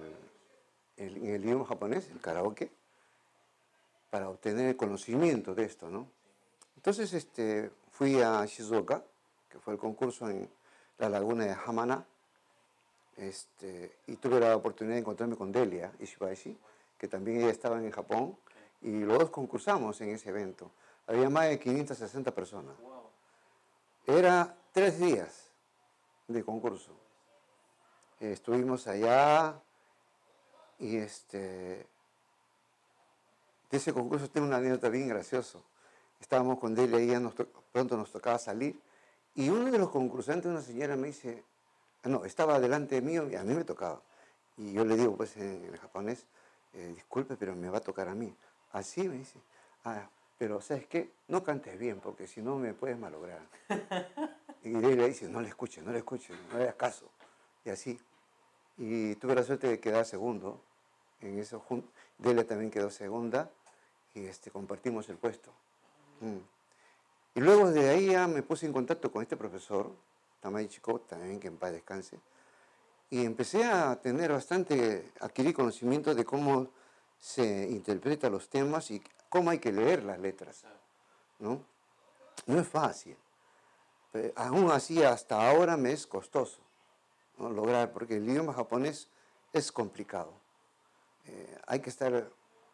el- 0.96 1.18
en 1.18 1.26
el 1.36 1.44
idioma 1.44 1.66
japonés, 1.66 2.08
el 2.10 2.22
karaoke, 2.22 2.72
para 4.16 4.30
obtener 4.30 4.68
el 4.68 4.78
conocimiento 4.78 5.54
de 5.54 5.66
esto, 5.66 5.90
¿no? 5.90 6.08
Entonces 6.78 7.12
este, 7.12 7.70
fui 7.92 8.22
a 8.22 8.46
Shizuoka, 8.46 9.04
que 9.50 9.60
fue 9.60 9.74
el 9.74 9.80
concurso 9.80 10.30
en 10.30 10.50
la 11.00 11.10
laguna 11.10 11.44
de 11.44 11.52
Hamana, 11.52 12.06
Este, 13.18 13.98
y 14.08 14.16
tuve 14.16 14.40
la 14.40 14.56
oportunidad 14.56 14.96
de 14.96 15.02
encontrarme 15.02 15.36
con 15.36 15.52
Delia 15.52 15.92
Ishibashi, 16.00 16.58
que 16.98 17.10
también 17.10 17.42
ella 17.42 17.50
estaba 17.50 17.78
en 17.78 17.92
Japón, 17.92 18.38
y 18.82 19.02
los 19.02 19.20
dos 19.20 19.30
concursamos 19.32 20.00
en 20.00 20.12
ese 20.12 20.30
evento. 20.30 20.72
Había 21.06 21.30
más 21.30 21.50
de 21.50 21.60
560 21.60 22.32
personas. 22.32 22.78
Era 24.08 24.56
tres 24.72 24.98
días 24.98 25.50
de 26.30 26.42
concurso. 26.42 26.94
Estuvimos 28.22 28.88
allá 28.88 29.60
y 30.80 30.96
este, 30.96 31.86
de 33.72 33.78
ese 33.78 33.94
concurso 33.94 34.30
tengo 34.30 34.48
una 34.48 34.58
anécdota 34.58 34.90
bien 34.90 35.08
graciosa. 35.08 35.60
Estábamos 36.20 36.60
con 36.60 36.74
Delia 36.76 37.00
y 37.00 37.08
ya 37.08 37.20
nos 37.20 37.36
to- 37.36 37.48
pronto 37.72 37.98
nos 37.98 38.12
tocaba 38.12 38.38
salir 38.40 38.80
y 39.36 39.50
uno 39.50 39.70
de 39.72 39.78
los 39.78 39.90
concursantes, 39.90 40.50
una 40.50 40.62
señora 40.62 40.96
me 40.96 41.08
dice, 41.08 41.44
ah, 42.04 42.10
no, 42.10 42.24
estaba 42.26 42.60
delante 42.60 43.02
mío 43.02 43.28
y 43.30 43.36
a 43.36 43.44
mí 43.44 43.54
me 43.54 43.64
tocaba. 43.64 44.02
Y 44.58 44.72
yo 44.74 44.86
le 44.86 44.96
digo 44.96 45.16
pues 45.18 45.36
en, 45.38 45.66
en 45.66 45.76
japonés, 45.78 46.26
eh, 46.74 46.94
disculpe, 46.96 47.36
pero 47.36 47.56
me 47.56 47.70
va 47.70 47.80
a 47.80 47.82
tocar 47.82 48.08
a 48.08 48.16
mí. 48.16 48.34
Así 48.72 49.08
me 49.10 49.18
dice, 49.18 49.40
ah, 49.84 50.08
pero 50.38 50.62
¿sabes 50.62 50.88
qué? 50.88 51.12
No 51.28 51.44
cantes 51.44 51.78
bien 51.78 52.00
porque 52.00 52.28
si 52.28 52.42
no 52.42 52.58
me 52.58 52.74
puedes 52.74 52.98
malograr. 52.98 53.42
Y 54.64 54.72
Delia 54.72 55.06
dice, 55.06 55.28
no 55.30 55.42
le 55.42 55.50
escuches, 55.50 55.84
no 55.84 55.92
le 55.92 56.00
escuches, 56.00 56.36
no 56.52 56.58
le 56.58 56.64
hagas 56.64 56.76
caso. 56.76 57.06
Y 57.64 57.70
así. 57.70 58.00
Y 58.78 59.14
tuve 59.16 59.36
la 59.36 59.44
suerte 59.44 59.68
de 59.68 59.80
quedar 59.80 60.06
segundo. 60.06 60.60
En 61.26 61.40
eso, 61.40 61.64
Delia 62.20 62.46
también 62.46 62.70
quedó 62.70 62.92
segunda 62.92 63.50
y 64.14 64.26
este, 64.26 64.52
compartimos 64.52 65.10
el 65.10 65.18
puesto. 65.18 65.52
Mm. 66.22 66.38
Y 67.36 67.42
luego 67.42 67.72
de 67.72 67.90
ahí 67.90 68.08
ya 68.12 68.28
me 68.28 68.44
puse 68.44 68.66
en 68.66 68.74
contacto 68.74 69.12
con 69.12 69.24
este 69.24 69.36
profesor, 69.36 69.92
Tamay 70.40 70.68
Chico, 70.68 71.02
también 71.02 71.40
que 71.40 71.48
en 71.48 71.58
paz 71.58 71.72
descanse, 71.72 72.20
y 73.10 73.26
empecé 73.26 73.64
a 73.66 74.00
tener 74.00 74.32
bastante, 74.32 75.12
adquirir 75.20 75.54
conocimiento 75.54 76.14
de 76.14 76.24
cómo 76.24 76.70
se 77.20 77.70
interpreta 77.70 78.30
los 78.30 78.48
temas 78.48 78.92
y 78.92 79.02
cómo 79.28 79.50
hay 79.50 79.60
que 79.60 79.72
leer 79.72 80.04
las 80.04 80.20
letras. 80.20 80.64
¿no? 81.40 81.62
No 82.46 82.60
es 82.60 82.68
fácil. 82.68 83.18
Pero 84.12 84.32
aún 84.36 84.72
así, 84.72 85.04
hasta 85.04 85.50
ahora 85.50 85.76
me 85.76 85.92
es 85.92 86.06
costoso 86.06 86.60
¿no? 87.38 87.50
lograr, 87.50 87.92
porque 87.92 88.18
el 88.18 88.30
idioma 88.30 88.54
japonés 88.54 89.10
es 89.52 89.72
complicado. 89.72 90.45
Hay 91.68 91.80
que 91.80 91.90
estar 91.90 92.30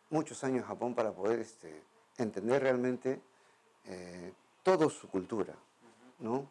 muchos 0.10 0.44
años 0.44 0.60
en 0.60 0.68
Japón 0.68 0.96
para 0.96 1.12
poder 1.12 1.40
este, 1.40 1.84
entender 2.18 2.62
realmente 2.62 3.22
eh, 3.86 4.34
toda 4.64 4.90
su 4.90 5.08
cultura, 5.08 5.56
¿no? 6.20 6.48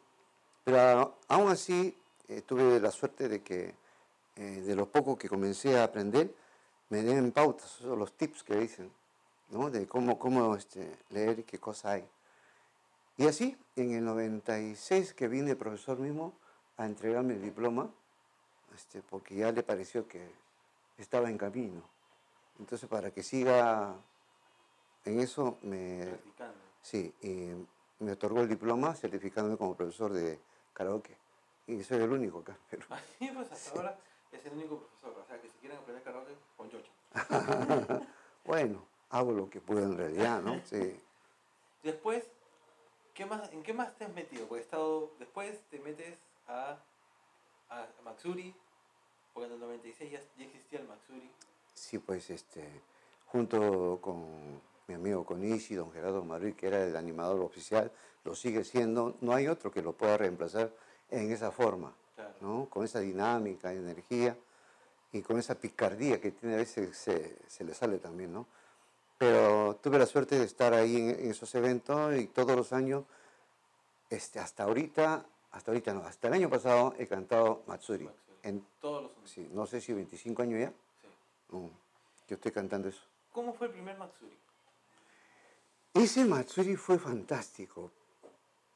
Pero 0.65 1.17
aún 1.29 1.51
así, 1.51 1.97
eh, 2.29 2.43
tuve 2.43 2.81
la 2.81 2.91
suerte 2.91 3.29
de 3.29 3.43
que 3.43 3.75
eh, 4.37 4.63
de 4.63 4.75
lo 4.75 4.87
poco 4.87 5.19
que 5.19 5.29
comencé 5.29 5.79
a 5.79 5.85
aprender, 5.85 6.35
me 6.89 7.03
den 7.03 7.33
pautas, 7.33 7.81
los 7.83 8.13
tips 8.13 8.43
que 8.43 8.57
dicen, 8.57 8.91
¿no? 9.51 9.71
De 9.71 9.87
cómo, 9.87 10.19
cómo 10.19 10.57
este, 10.57 10.97
leer 11.11 11.41
y 11.41 11.43
qué 11.43 11.59
cosa 11.59 11.93
hay. 11.93 12.09
Y 13.17 13.27
así, 13.27 13.57
en 13.77 13.93
el 13.93 14.05
96 14.05 15.13
que 15.13 15.29
vine 15.29 15.51
el 15.51 15.57
profesor 15.57 15.99
mismo 15.99 16.33
a 16.79 16.87
entregarme 16.87 17.35
el 17.35 17.43
diploma, 17.43 17.91
este, 18.75 19.03
porque 19.03 19.35
ya 19.35 19.53
le 19.53 19.63
pareció 19.63 20.09
que 20.09 20.31
estaba 20.97 21.29
en 21.29 21.37
camino. 21.37 21.83
Entonces, 22.61 22.89
para 22.91 23.11
que 23.11 23.23
siga 23.23 23.97
en 25.07 25.21
eso, 25.21 25.59
me, 25.63 26.05
Practicando. 26.07 26.59
sí, 26.83 27.15
me 27.99 28.13
otorgó 28.13 28.43
el 28.43 28.49
diploma 28.49 28.95
certificándome 28.95 29.57
como 29.57 29.75
profesor 29.75 30.13
de 30.13 30.39
karaoke. 30.75 31.17
Y 31.67 31.83
soy 31.83 32.03
el 32.03 32.13
único 32.13 32.41
acá. 32.41 32.59
Pero, 32.69 32.85
Así 32.91 33.31
pues 33.35 33.51
hasta 33.51 33.79
ahora 33.79 33.99
es 34.31 34.45
el 34.45 34.53
único 34.53 34.79
profesor. 34.79 35.19
O 35.19 35.27
sea 35.27 35.41
que 35.41 35.49
si 35.49 35.57
quieren 35.59 35.79
aprender 35.79 36.05
karaoke, 36.05 36.37
con 36.57 36.71
bueno, 38.45 38.85
hago 39.09 39.33
lo 39.33 39.51
que 39.51 39.61
puedo 39.61 39.83
en 39.83 39.97
realidad, 39.97 40.43
¿no? 40.43 40.61
Sí. 40.65 41.01
Después, 41.83 42.31
¿qué 43.15 43.25
más, 43.27 43.51
¿en 43.53 43.63
qué 43.63 43.73
más 43.73 43.97
te 43.97 44.05
has 44.05 44.13
metido? 44.13 44.47
Porque 44.47 44.61
he 44.61 44.65
estado, 44.65 45.11
después 45.19 45.61
te 45.71 45.81
metes 45.81 46.19
a, 46.47 46.79
a 47.71 47.89
Matsuri, 48.05 48.55
porque 49.33 49.49
en 49.49 49.55
el 49.55 49.61
96 49.61 50.13
ya, 50.13 50.21
ya 50.37 50.45
existía 50.45 50.79
el 50.79 50.87
Matsuri. 50.87 51.33
Sí, 51.75 51.99
pues 51.99 52.31
este, 52.31 52.65
junto 53.27 53.99
con 54.01 54.61
mi 54.89 54.95
amigo 54.95 55.25
Konishi, 55.25 55.75
don 55.75 55.93
Gerardo 55.93 56.25
Madrid, 56.25 56.55
que 56.55 56.67
era 56.67 56.85
el 56.85 56.97
animador 56.97 57.41
oficial, 57.41 57.91
lo 58.25 58.35
sigue 58.35 58.65
siendo, 58.65 59.17
no 59.21 59.33
hay 59.33 59.49
otro 59.49 59.71
que 59.71 59.83
lo 59.83 59.93
pueda 59.93 60.17
reemplazar 60.17 60.71
en 61.11 61.33
esa 61.33 61.51
forma, 61.51 61.95
Claro. 62.17 62.35
¿no? 62.41 62.67
Con 62.69 62.85
esa 62.85 63.01
dinámica, 63.01 63.73
energía 63.73 64.37
y 65.13 65.23
con 65.23 65.39
esa 65.39 65.55
picardía 65.55 66.21
que 66.21 66.33
tiene 66.33 66.55
a 66.55 66.59
veces 66.59 66.97
se, 66.97 67.39
se 67.49 67.65
le 67.65 67.73
sale 67.75 67.99
también, 67.99 68.33
¿no? 68.33 68.47
Pero 69.17 69.77
tuve 69.83 69.99
la 69.99 70.07
suerte 70.07 70.39
de 70.39 70.45
estar 70.45 70.73
ahí 70.75 70.97
en, 70.97 71.11
en 71.11 71.31
esos 71.31 71.55
eventos 71.55 72.17
y 72.19 72.27
todos 72.27 72.57
los 72.57 72.73
años, 72.73 73.05
este, 74.09 74.39
hasta 74.39 74.65
ahorita, 74.65 75.25
hasta 75.53 75.71
ahorita 75.71 75.95
no, 75.95 76.01
hasta 76.05 76.29
el 76.29 76.35
año 76.35 76.49
pasado 76.51 76.95
he 76.99 77.07
cantado 77.07 77.63
Matsuri. 77.67 78.05
Matsuri. 78.05 78.39
En, 78.43 78.65
Todos 78.81 79.03
los 79.03 79.13
años. 79.13 79.31
sí, 79.31 79.49
no 79.53 79.67
sé 79.67 79.81
si 79.81 79.93
25 79.93 80.43
años 80.43 80.61
ya. 80.61 80.73
Mm, 81.51 81.67
Yo 82.29 82.35
estoy 82.37 82.53
cantando 82.53 82.89
eso. 82.89 83.03
¿Cómo 83.33 83.53
fue 83.55 83.67
el 83.69 83.73
primer 83.73 83.97
Matsuri? 83.99 84.37
Ese 85.95 86.25
Matsuri 86.25 86.77
fue 86.77 86.99
fantástico, 86.99 87.91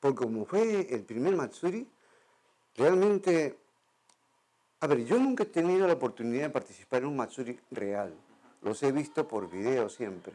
porque 0.01 0.25
como 0.25 0.45
fue 0.45 0.93
el 0.93 1.05
primer 1.05 1.37
Matsuri, 1.37 1.89
realmente, 2.77 3.57
a 4.81 4.87
ver, 4.89 5.05
yo 5.05 5.19
nunca 5.19 5.45
he 5.45 5.47
tenido 5.47 5.87
la 5.87 5.93
oportunidad 5.95 6.45
de 6.45 6.51
participar 6.51 7.03
en 7.03 7.09
un 7.09 7.17
Matsuri 7.17 7.59
real, 7.71 8.13
los 8.63 8.83
he 8.83 8.91
visto 8.91 9.27
por 9.29 9.49
video 9.49 9.89
siempre. 9.89 10.33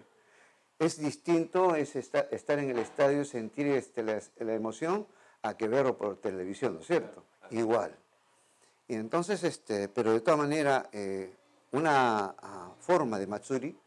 Es 0.77 0.97
distinto 0.97 1.75
es 1.75 1.97
esta- 1.97 2.21
estar 2.31 2.57
en 2.59 2.69
el 2.69 2.79
estadio 2.79 3.25
sentir 3.25 3.67
este, 3.67 4.01
la, 4.01 4.21
la 4.37 4.53
emoción 4.53 5.05
a 5.41 5.57
que 5.57 5.67
verlo 5.67 5.97
por 5.97 6.15
televisión, 6.17 6.75
¿no 6.75 6.79
es 6.79 6.87
cierto? 6.87 7.23
Igual. 7.51 7.93
Y 8.87 8.95
entonces, 8.95 9.43
este, 9.43 9.89
pero 9.89 10.13
de 10.13 10.21
todas 10.21 10.39
maneras, 10.39 10.87
eh, 10.93 11.35
una 11.71 12.35
ah, 12.41 12.73
forma 12.79 13.19
de 13.19 13.27
Matsuri, 13.27 13.77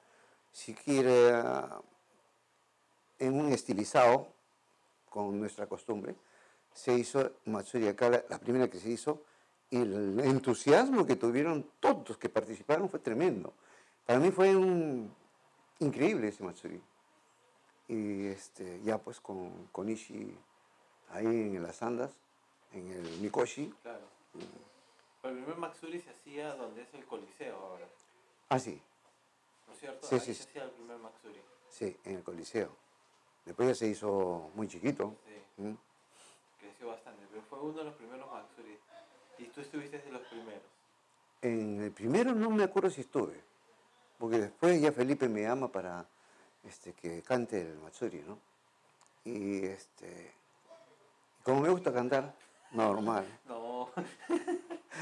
si 0.52 0.74
quiere 0.74 1.32
ah, 1.32 1.80
en 3.18 3.34
un 3.34 3.52
estilizado, 3.52 4.28
con 5.08 5.38
nuestra 5.38 5.66
costumbre, 5.66 6.14
se 6.72 6.94
hizo 6.94 7.32
Matsuri 7.44 7.88
acá, 7.88 8.08
la, 8.08 8.24
la 8.28 8.38
primera 8.38 8.68
que 8.68 8.78
se 8.78 8.88
hizo, 8.88 9.22
y 9.70 9.76
el 9.76 10.20
entusiasmo 10.20 11.06
que 11.06 11.16
tuvieron 11.16 11.66
todos 11.80 12.08
los 12.08 12.18
que 12.18 12.28
participaron 12.28 12.88
fue 12.88 13.00
tremendo. 13.00 13.54
Para 14.06 14.18
mí 14.18 14.30
fue 14.30 14.54
un, 14.56 15.14
increíble 15.78 16.28
ese 16.28 16.42
Matsuri. 16.42 16.80
Y 17.88 18.26
este, 18.26 18.80
ya 18.82 18.98
pues 18.98 19.20
con, 19.20 19.68
con 19.72 19.88
Ishi 19.88 20.36
ahí 21.10 21.26
en 21.26 21.62
las 21.62 21.82
andas, 21.82 22.12
en 22.72 22.90
el 22.90 23.18
Mikoshi, 23.20 23.72
Claro. 23.82 24.06
Pero 25.22 25.34
el 25.34 25.40
primer 25.44 25.58
Matsuri 25.58 26.00
se 26.00 26.10
hacía 26.10 26.54
donde 26.56 26.82
es 26.82 26.92
el 26.94 27.04
Coliseo 27.06 27.56
ahora, 27.56 27.86
ah 28.48 28.58
sí, 28.58 28.80
¿no 29.68 29.72
es 29.72 29.78
cierto? 29.80 30.06
Sí, 30.06 30.14
Ahí 30.16 30.20
sí, 30.20 30.34
se 30.34 30.42
hacía 30.42 30.64
el 30.64 30.70
primer 30.70 30.98
Matsuri. 30.98 31.40
sí, 31.70 31.96
en 32.04 32.16
el 32.16 32.22
Coliseo. 32.24 32.70
Después 33.44 33.68
ya 33.68 33.74
se 33.74 33.86
hizo 33.88 34.50
muy 34.54 34.68
chiquito. 34.68 35.16
Sí, 35.26 35.62
¿m? 35.62 35.76
creció 36.60 36.88
bastante, 36.88 37.22
pero 37.30 37.42
fue 37.42 37.60
uno 37.60 37.78
de 37.78 37.84
los 37.84 37.94
primeros 37.94 38.30
Matsuri. 38.30 38.78
Y 39.38 39.44
tú 39.46 39.60
estuviste 39.60 39.98
de 39.98 40.10
los 40.12 40.22
primeros. 40.22 40.62
En 41.40 41.80
el 41.82 41.90
primero 41.92 42.32
no 42.34 42.50
me 42.50 42.64
acuerdo 42.64 42.90
si 42.90 43.00
estuve, 43.00 43.40
porque 44.18 44.38
después 44.38 44.80
ya 44.80 44.92
Felipe 44.92 45.28
me 45.28 45.42
llama 45.42 45.68
para 45.68 46.06
este, 46.64 46.92
que 46.92 47.22
cante 47.22 47.60
el 47.60 47.78
Matsuri, 47.78 48.20
¿no? 48.20 48.38
Y 49.24 49.64
este, 49.66 50.32
como 51.44 51.60
me 51.62 51.68
gusta 51.70 51.92
cantar, 51.92 52.34
normal. 52.72 53.26
No. 53.46 53.88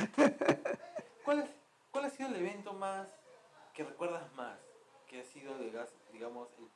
¿Cuál, 1.25 1.41
es- 1.41 1.51
¿Cuál 1.91 2.05
ha 2.07 2.11
sido 2.11 2.29
el 2.31 2.37
evento 2.37 2.73
más 2.73 3.09
que 3.75 3.85
recuerdas 3.85 4.33
más? 4.35 4.59
Que 5.07 5.21
ha 5.21 5.25
sido, 5.25 5.55
digamos, 6.13 6.49
el, 6.59 6.69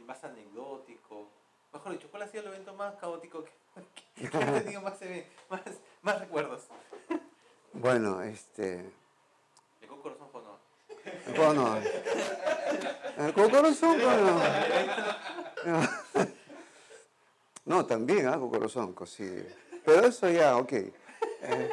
el 0.00 0.04
más 0.04 0.22
anecdótico. 0.24 1.30
Mejor 1.72 1.92
dicho, 1.92 2.08
¿cuál 2.10 2.22
ha 2.22 2.28
sido 2.28 2.42
el 2.44 2.48
evento 2.50 2.74
más 2.74 2.94
caótico 2.96 3.44
que, 3.44 3.52
que, 4.30 4.36
ha 4.36 4.62
tenido 4.62 4.80
más, 4.80 4.98
más, 5.48 5.60
más 6.02 6.20
recuerdos? 6.20 6.62
Bueno, 7.76 8.22
este, 8.22 8.88
El 9.80 9.88
corazón 9.88 10.28
fue 10.30 10.42
no. 10.42 10.60
bueno, 11.36 11.76
el 13.18 13.34
corazón, 13.34 13.98
bueno. 14.00 14.40
No, 17.64 17.84
también 17.84 18.28
hago 18.28 18.48
corazón, 18.48 18.94
sí. 19.06 19.44
Pero 19.84 20.06
eso 20.06 20.30
ya, 20.30 20.56
ok. 20.56 20.72
Eh, 20.72 21.70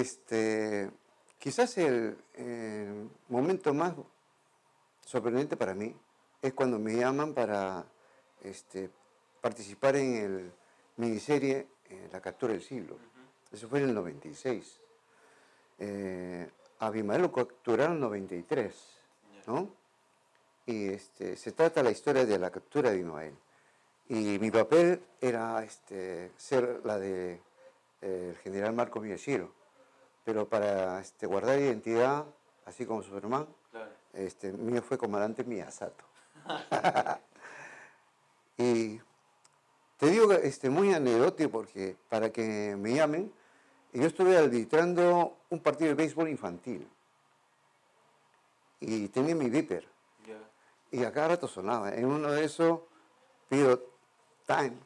este, 0.00 0.90
quizás 1.38 1.76
el, 1.78 2.16
el 2.34 3.10
momento 3.28 3.74
más 3.74 3.94
sorprendente 5.04 5.56
para 5.56 5.74
mí 5.74 5.94
es 6.40 6.52
cuando 6.54 6.78
me 6.78 6.96
llaman 6.96 7.34
para 7.34 7.84
este, 8.42 8.90
participar 9.40 9.96
en 9.96 10.14
el 10.16 10.52
miniserie 10.96 11.66
eh, 11.88 12.08
La 12.12 12.20
captura 12.20 12.52
del 12.52 12.62
siglo. 12.62 12.96
Eso 13.50 13.68
fue 13.68 13.80
en 13.80 13.90
el 13.90 13.94
96. 13.94 14.80
eh, 15.78 16.50
a 16.78 16.86
Abimael 16.86 17.22
lo 17.22 17.32
capturaron 17.32 17.94
en 17.94 18.00
93, 18.00 18.74
¿no? 19.46 19.70
Y 20.66 20.88
este, 20.88 21.36
se 21.36 21.52
trata 21.52 21.82
la 21.82 21.90
historia 21.90 22.24
de 22.24 22.38
la 22.38 22.50
captura 22.50 22.90
de 22.90 22.96
Abimael. 22.96 23.36
Y 24.08 24.38
mi 24.40 24.50
papel 24.50 25.00
era 25.20 25.62
este, 25.62 26.32
ser 26.36 26.80
la 26.84 26.98
de 26.98 27.40
eh, 28.00 28.28
el 28.30 28.36
general 28.38 28.72
Marco 28.72 29.00
Miyashiro. 29.00 29.52
Pero 30.24 30.48
para 30.48 31.00
este, 31.00 31.26
guardar 31.26 31.58
identidad, 31.58 32.24
así 32.64 32.86
como 32.86 33.02
Superman, 33.02 33.46
este, 34.12 34.52
mío 34.52 34.82
fue 34.82 34.98
comandante 34.98 35.44
Miyasato. 35.44 36.04
y 38.58 39.00
te 39.96 40.06
digo 40.06 40.32
este, 40.32 40.70
muy 40.70 40.92
anecdótico 40.92 41.50
porque 41.50 41.96
para 42.08 42.30
que 42.30 42.76
me 42.76 42.94
llamen, 42.94 43.32
yo 43.92 44.06
estuve 44.06 44.36
arbitrando 44.36 45.38
un 45.50 45.60
partido 45.60 45.88
de 45.88 45.94
béisbol 45.94 46.28
infantil. 46.28 46.88
Y 48.80 49.08
tenía 49.08 49.34
mi 49.34 49.48
viper. 49.48 49.86
Y 50.90 51.04
a 51.04 51.12
cada 51.12 51.28
rato 51.28 51.48
sonaba. 51.48 51.94
En 51.94 52.04
uno 52.04 52.30
de 52.30 52.44
esos 52.44 52.80
pido 53.48 53.82
time 54.46 54.76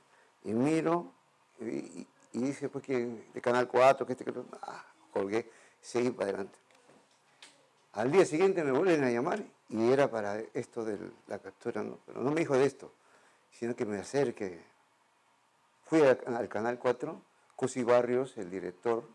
y 0.44 0.52
miro 0.52 1.12
y, 1.60 2.06
dice 2.32 2.68
pues 2.68 2.84
que 2.84 3.24
de 3.32 3.40
Canal 3.40 3.66
4, 3.66 4.06
que 4.06 4.12
este, 4.12 4.24
que 4.24 4.32
ah, 4.62 4.84
colgué, 5.16 5.50
seguí 5.80 6.10
para 6.10 6.28
adelante. 6.28 6.58
Al 7.92 8.12
día 8.12 8.26
siguiente 8.26 8.62
me 8.62 8.72
vuelven 8.72 9.02
a 9.04 9.10
llamar 9.10 9.42
y 9.70 9.90
era 9.90 10.10
para 10.10 10.38
esto 10.52 10.84
de 10.84 10.98
la 11.26 11.38
captura, 11.38 11.82
¿no? 11.82 11.98
pero 12.04 12.20
no 12.20 12.30
me 12.30 12.40
dijo 12.40 12.54
de 12.54 12.66
esto, 12.66 12.92
sino 13.50 13.74
que 13.74 13.86
me 13.86 13.98
acerque. 13.98 14.60
Fui 15.84 16.02
al, 16.02 16.48
Canal 16.48 16.78
4, 16.78 17.22
Cusi 17.54 17.82
Barrios, 17.82 18.36
el 18.36 18.50
director 18.50 19.08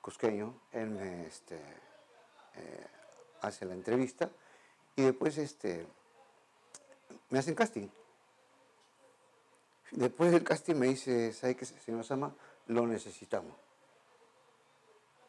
cusqueño, 0.00 0.54
él 0.72 0.90
me 0.90 1.26
este, 1.26 1.56
eh, 1.56 2.86
hace 3.40 3.64
la 3.64 3.74
entrevista 3.74 4.30
y 4.94 5.02
después 5.02 5.36
este, 5.38 5.86
me 7.30 7.40
hacen 7.40 7.54
casting. 7.54 7.88
Después 9.90 10.30
del 10.30 10.44
casting 10.44 10.76
me 10.76 10.86
dice, 10.86 11.32
¿sabe 11.32 11.56
qué, 11.56 11.64
señor 11.64 12.04
Sama? 12.04 12.32
Lo 12.68 12.86
necesitamos. 12.86 13.71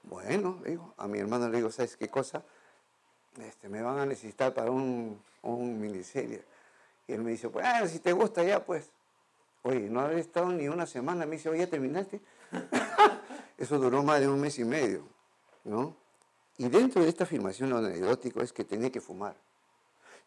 Bueno, 0.04 0.62
digo, 0.66 0.94
a 0.98 1.08
mi 1.08 1.20
hermano 1.20 1.50
le 1.50 1.58
digo, 1.58 1.72
¿sabes 1.72 1.98
qué 1.98 2.10
cosa? 2.10 2.44
Este, 3.42 3.70
me 3.70 3.82
van 3.82 4.00
a 4.00 4.06
necesitar 4.06 4.54
para 4.54 4.70
un, 4.70 5.20
un 5.42 5.80
miniserie. 5.80 6.44
Y 7.08 7.14
él 7.14 7.22
me 7.22 7.32
dice, 7.32 7.50
pues, 7.50 7.66
si 7.92 8.00
te 8.00 8.14
gusta 8.14 8.44
ya, 8.44 8.64
pues. 8.64 8.90
Oye, 9.64 9.90
no 9.90 10.02
haber 10.02 10.20
estado 10.20 10.52
ni 10.52 10.68
una 10.68 10.86
semana, 10.86 11.26
me 11.26 11.38
dice, 11.38 11.50
oye, 11.50 11.60
¿ya 11.60 11.68
terminaste? 11.68 12.20
Eso 13.58 13.80
duró 13.80 14.04
más 14.04 14.20
de 14.20 14.28
un 14.28 14.40
mes 14.40 14.60
y 14.60 14.66
medio, 14.66 15.04
¿no? 15.64 15.96
Y 16.58 16.68
dentro 16.68 17.02
de 17.02 17.10
esta 17.10 17.24
afirmación 17.24 17.70
lo 17.70 17.78
anecdótico 17.78 18.42
es 18.42 18.52
que 18.52 18.66
tenía 18.66 18.92
que 18.92 19.00
fumar. 19.00 19.36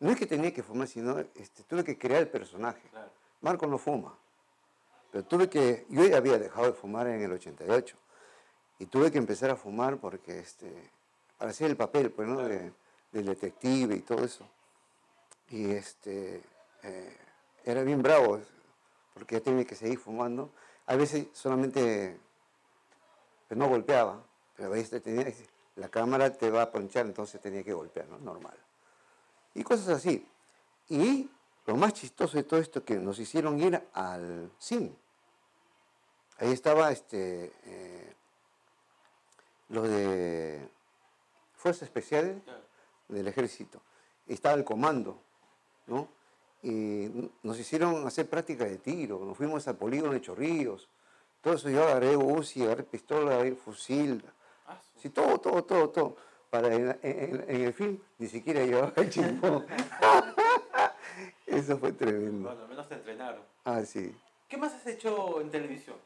No 0.00 0.10
es 0.10 0.16
que 0.16 0.26
tenía 0.26 0.52
que 0.52 0.62
fumar, 0.62 0.88
sino 0.88 1.18
este, 1.18 1.62
tuve 1.64 1.84
que 1.84 1.98
crear 1.98 2.22
el 2.22 2.28
personaje. 2.28 2.82
Marco 3.42 3.66
no 3.66 3.78
fuma. 3.78 4.16
Pero 5.12 5.24
tuve 5.24 5.48
que, 5.48 5.86
yo 5.88 6.04
ya 6.04 6.16
había 6.16 6.38
dejado 6.38 6.66
de 6.66 6.72
fumar 6.72 7.06
en 7.06 7.22
el 7.22 7.32
88. 7.32 7.96
Y 8.78 8.86
tuve 8.86 9.10
que 9.10 9.18
empezar 9.18 9.50
a 9.50 9.56
fumar 9.56 9.98
porque, 9.98 10.38
este, 10.38 10.90
para 11.38 11.50
hacer 11.50 11.70
el 11.70 11.76
papel, 11.76 12.10
pues, 12.10 12.28
¿no? 12.28 12.42
De, 12.42 12.72
del 13.12 13.26
detective 13.26 13.96
y 13.96 14.00
todo 14.00 14.24
eso. 14.24 14.46
Y 15.48 15.70
este, 15.70 16.42
eh, 16.82 17.16
era 17.64 17.82
bien 17.82 18.02
bravo, 18.02 18.40
porque 19.14 19.36
ya 19.36 19.40
tenía 19.40 19.64
que 19.64 19.74
seguir 19.74 19.98
fumando. 19.98 20.50
A 20.86 20.96
veces 20.96 21.28
solamente 21.32 22.18
pues, 23.48 23.58
no 23.58 23.68
golpeaba, 23.68 24.22
pero 24.56 24.68
a 24.68 24.72
veces 24.72 25.02
tenía, 25.02 25.32
la 25.76 25.88
cámara 25.88 26.32
te 26.32 26.50
va 26.50 26.62
a 26.62 26.70
ponchar, 26.70 27.06
entonces 27.06 27.40
tenía 27.40 27.62
que 27.62 27.72
golpear, 27.72 28.08
¿no? 28.08 28.18
Normal. 28.18 28.56
Y 29.54 29.62
cosas 29.62 29.88
así. 29.88 30.26
Y 30.88 31.30
lo 31.66 31.76
más 31.76 31.94
chistoso 31.94 32.36
de 32.36 32.44
todo 32.44 32.60
esto 32.60 32.84
que 32.84 32.96
nos 32.96 33.18
hicieron 33.18 33.58
ir 33.60 33.82
al 33.92 34.50
cine. 34.58 34.92
Ahí 36.38 36.52
estaba 36.52 36.92
este, 36.92 37.52
eh, 37.64 38.14
lo 39.68 39.82
de 39.82 40.68
Fuerzas 41.54 41.84
Especiales 41.84 42.36
del 43.08 43.28
Ejército. 43.28 43.80
Estaba 44.26 44.54
el 44.54 44.64
comando, 44.64 45.20
¿no? 45.86 46.08
Y 46.62 47.30
nos 47.42 47.58
hicieron 47.58 48.06
hacer 48.06 48.28
práctica 48.28 48.64
de 48.64 48.78
tiro, 48.78 49.24
nos 49.24 49.36
fuimos 49.36 49.66
al 49.68 49.76
polígono 49.76 50.12
de 50.12 50.20
Chorrillos. 50.20 50.88
Todo 51.40 51.54
eso 51.54 51.70
yo 51.70 51.84
agarré 51.84 52.16
UCI, 52.16 52.64
agarré 52.64 52.82
pistola, 52.82 53.34
agarré 53.34 53.54
fusil. 53.54 54.24
Ah, 54.66 54.80
sí, 54.96 55.10
todo, 55.10 55.38
todo, 55.38 55.62
todo, 55.64 55.90
todo. 55.90 56.16
Para 56.50 56.74
en, 56.74 57.44
el 57.48 57.72
film 57.72 57.98
ni 58.18 58.26
siquiera 58.26 58.64
llevaba 58.64 58.92
el 58.96 59.10
chimpón. 59.10 59.66
Eso 61.46 61.78
fue 61.78 61.92
tremendo. 61.92 62.48
Bueno, 62.48 62.62
al 62.62 62.68
menos 62.68 62.88
te 62.88 62.94
entrenaron. 62.94 63.42
Ah, 63.64 63.82
sí. 63.84 64.14
¿Qué 64.48 64.56
más 64.56 64.74
has 64.74 64.86
hecho 64.86 65.40
en 65.40 65.50
televisión? 65.50 65.96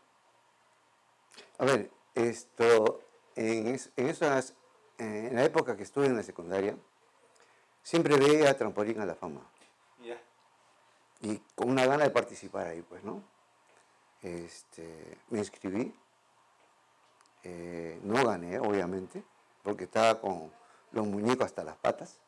A 1.58 1.64
ver, 1.64 1.90
esto, 2.14 3.00
en, 3.48 3.80
en 3.96 4.08
esas, 4.08 4.54
en 4.98 5.34
la 5.34 5.44
época 5.44 5.76
que 5.76 5.82
estuve 5.82 6.06
en 6.06 6.16
la 6.16 6.22
secundaria, 6.22 6.76
siempre 7.82 8.16
veía 8.16 8.56
Trampolín 8.56 9.00
a 9.00 9.06
la 9.06 9.14
Fama. 9.14 9.40
Y 11.22 11.36
con 11.54 11.68
una 11.68 11.84
gana 11.84 12.04
de 12.04 12.10
participar 12.10 12.66
ahí, 12.66 12.80
pues, 12.80 13.04
¿no? 13.04 13.22
Este, 14.22 15.18
me 15.28 15.38
inscribí. 15.38 15.94
Eh, 17.42 18.00
no 18.02 18.24
gané, 18.24 18.58
obviamente, 18.58 19.22
porque 19.62 19.84
estaba 19.84 20.18
con 20.20 20.50
los 20.92 21.06
muñecos 21.06 21.46
hasta 21.46 21.62
las 21.62 21.76
patas. 21.76 22.20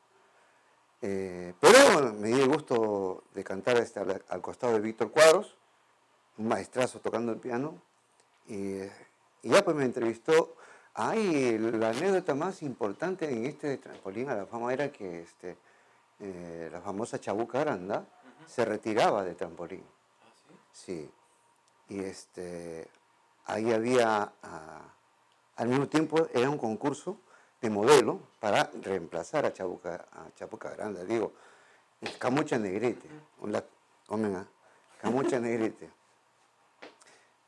Eh, 1.01 1.55
pero 1.59 2.13
me 2.13 2.29
di 2.29 2.41
el 2.41 2.49
gusto 2.49 3.25
de 3.35 3.43
cantar 3.43 3.79
este, 3.79 4.01
al, 4.01 4.43
costado 4.43 4.75
de 4.75 4.81
Víctor 4.81 5.11
Cuadros, 5.11 5.57
un 6.37 6.49
maestrazo 6.49 7.01
tocando 7.01 7.33
el 7.33 7.39
piano. 7.39 7.81
Y, 8.47 8.81
ya 9.43 9.65
pues 9.65 9.75
me 9.75 9.85
entrevistó. 9.85 10.55
Ay, 10.95 11.59
la 11.59 11.89
anécdota 11.89 12.35
más 12.35 12.63
importante 12.63 13.31
en 13.31 13.47
este 13.47 13.79
trampolín 13.79 14.29
a 14.29 14.35
la 14.35 14.45
fama 14.45 14.75
era 14.75 14.93
que 14.93 15.23
este, 15.23 15.57
eh, 16.21 16.69
la 16.71 16.83
famosa 16.83 17.19
Chabuca 17.19 17.63
Aranda 17.63 18.05
se 18.47 18.65
retiraba 18.67 19.25
de 19.25 19.35
trampolín. 19.35 19.83
¿Ah, 19.83 20.55
sí? 20.71 21.11
Y 21.89 22.01
este, 22.01 22.89
ahí 23.47 23.73
había, 23.73 24.33
ah, 24.43 24.95
al 25.57 25.69
mismo 25.69 25.89
tiempo, 25.89 26.29
era 26.35 26.51
un 26.51 26.59
concurso 26.59 27.17
de 27.63 27.71
modelo 27.71 28.21
para 28.39 28.71
reemplazar 28.83 29.47
a 29.47 29.53
Chabuca, 29.53 30.07
a 30.13 30.35
Chabuca 30.35 30.71
Grande, 30.73 31.07
digo, 31.07 31.33
Camucha 32.19 32.59
Negrete, 32.59 33.09
la, 33.47 33.65
Camucha 35.01 35.41
Negrete. 35.41 35.89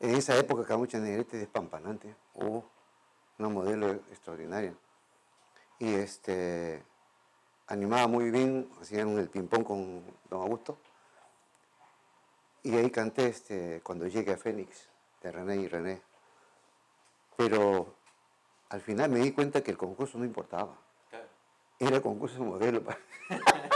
En 0.00 0.14
esa 0.14 0.34
época 0.36 0.64
Camucha 0.64 0.98
Negrete 0.98 1.36
despampanante, 1.36 2.14
oh, 2.36 2.64
una 3.38 3.48
modelo 3.48 3.90
extraordinaria. 3.90 4.74
Y 5.78 5.94
este, 5.94 6.82
animaba 7.66 8.06
muy 8.06 8.30
bien, 8.30 8.70
hacían 8.80 9.18
el 9.18 9.28
ping-pong 9.28 9.64
con 9.64 10.04
don 10.30 10.42
Augusto. 10.42 10.78
Y 12.62 12.76
ahí 12.76 12.90
canté 12.90 13.26
este, 13.26 13.80
cuando 13.82 14.06
llegué 14.06 14.32
a 14.32 14.36
Fénix, 14.36 14.88
de 15.22 15.32
René 15.32 15.56
y 15.56 15.68
René. 15.68 16.02
Pero 17.36 17.94
al 18.70 18.80
final 18.80 19.10
me 19.10 19.20
di 19.20 19.32
cuenta 19.32 19.62
que 19.62 19.70
el 19.70 19.76
concurso 19.76 20.18
no 20.18 20.24
importaba. 20.24 20.76
Era 21.78 22.00
concurso 22.00 22.42
modelo. 22.42 22.82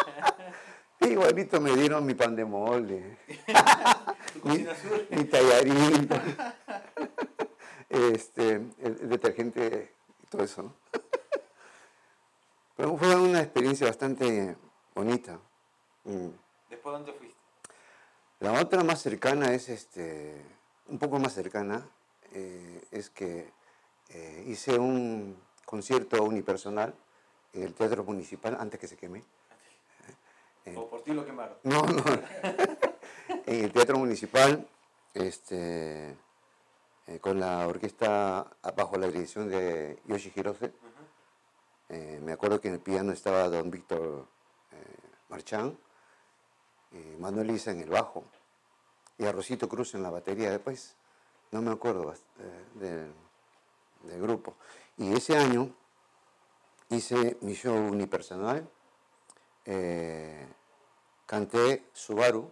Igualito 1.00 1.60
me 1.60 1.74
dieron 1.76 2.04
mi 2.04 2.14
pan 2.14 2.34
de 2.34 2.44
molde, 2.44 3.18
mi, 4.44 4.66
mi, 5.10 5.24
tallarín, 5.24 6.08
este, 7.88 8.54
el, 8.78 9.08
detergente 9.08 9.94
y 10.22 10.26
todo 10.26 10.42
eso. 10.44 10.62
¿no? 10.62 10.74
Pero 12.76 12.96
fue 12.96 13.16
una 13.16 13.40
experiencia 13.40 13.86
bastante 13.86 14.56
bonita. 14.94 15.40
Mm. 16.04 16.28
¿Después 16.70 16.92
dónde 16.92 17.12
fuiste? 17.12 17.36
La 18.40 18.52
otra 18.60 18.84
más 18.84 19.02
cercana 19.02 19.52
es, 19.52 19.68
este, 19.68 20.40
un 20.86 20.98
poco 20.98 21.18
más 21.18 21.32
cercana, 21.32 21.88
eh, 22.32 22.84
es 22.92 23.10
que 23.10 23.52
eh, 24.10 24.44
hice 24.46 24.78
un 24.78 25.36
concierto 25.64 26.22
unipersonal 26.22 26.94
en 27.52 27.62
el 27.64 27.74
Teatro 27.74 28.04
Municipal 28.04 28.56
antes 28.60 28.78
que 28.78 28.86
se 28.86 28.96
queme. 28.96 29.24
Eh, 30.64 30.74
¿O 30.76 30.88
por 30.88 31.02
ti 31.02 31.12
lo 31.12 31.26
quemaron? 31.26 31.56
No, 31.64 31.82
no. 31.82 32.04
en 33.46 33.64
el 33.64 33.72
Teatro 33.72 33.98
Municipal, 33.98 34.68
este, 35.14 36.16
con 37.20 37.40
la 37.40 37.66
orquesta 37.66 38.46
bajo 38.76 38.96
la 38.98 39.06
dirección 39.06 39.48
de 39.48 40.00
Yoshi 40.06 40.32
Hirose. 40.34 40.72
me 41.88 42.32
acuerdo 42.32 42.60
que 42.60 42.68
en 42.68 42.74
el 42.74 42.80
piano 42.80 43.12
estaba 43.12 43.48
don 43.48 43.70
Víctor 43.70 44.26
Marchán 45.28 45.78
eh, 46.92 47.16
Manuel 47.18 47.50
Isa 47.50 47.70
en 47.70 47.80
el 47.80 47.90
bajo 47.90 48.24
y 49.18 49.26
a 49.26 49.32
Rosito 49.32 49.68
Cruz 49.68 49.94
en 49.94 50.02
la 50.02 50.10
batería 50.10 50.50
después, 50.50 50.96
no 51.50 51.60
me 51.60 51.70
acuerdo 51.70 52.14
eh, 52.38 53.12
del, 54.04 54.22
grupo. 54.22 54.54
Y 54.96 55.12
ese 55.12 55.36
año 55.36 55.74
hice 56.88 57.36
mi 57.40 57.54
show 57.54 57.74
unipersonal, 57.76 58.70
eh, 59.64 60.46
canté 61.26 61.88
Subaru 61.92 62.50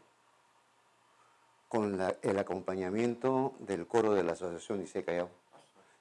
con 1.77 2.01
el 2.23 2.39
acompañamiento 2.39 3.55
del 3.59 3.87
coro 3.87 4.15
de 4.15 4.23
la 4.23 4.33
Asociación 4.33 4.81
Dice 4.81 5.05
Callao. 5.05 5.29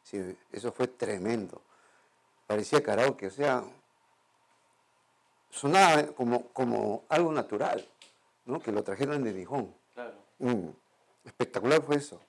Sí, 0.03 0.37
eso 0.53 0.71
fue 0.71 0.87
tremendo. 0.87 1.61
Parecía 2.47 2.81
karaoke, 2.81 3.27
o 3.27 3.31
sea, 3.31 3.61
sonaba 5.49 6.03
como, 6.13 6.47
como 6.49 7.03
algo 7.09 7.31
natural, 7.33 7.85
¿no? 8.45 8.61
que 8.61 8.71
lo 8.71 8.83
trajeron 8.83 9.21
de 9.23 9.33
Nijón. 9.33 9.73
Claro. 9.93 10.15
Mm, 10.39 10.69
espectacular 11.25 11.81
fue 11.81 11.97
eso. 11.97 12.21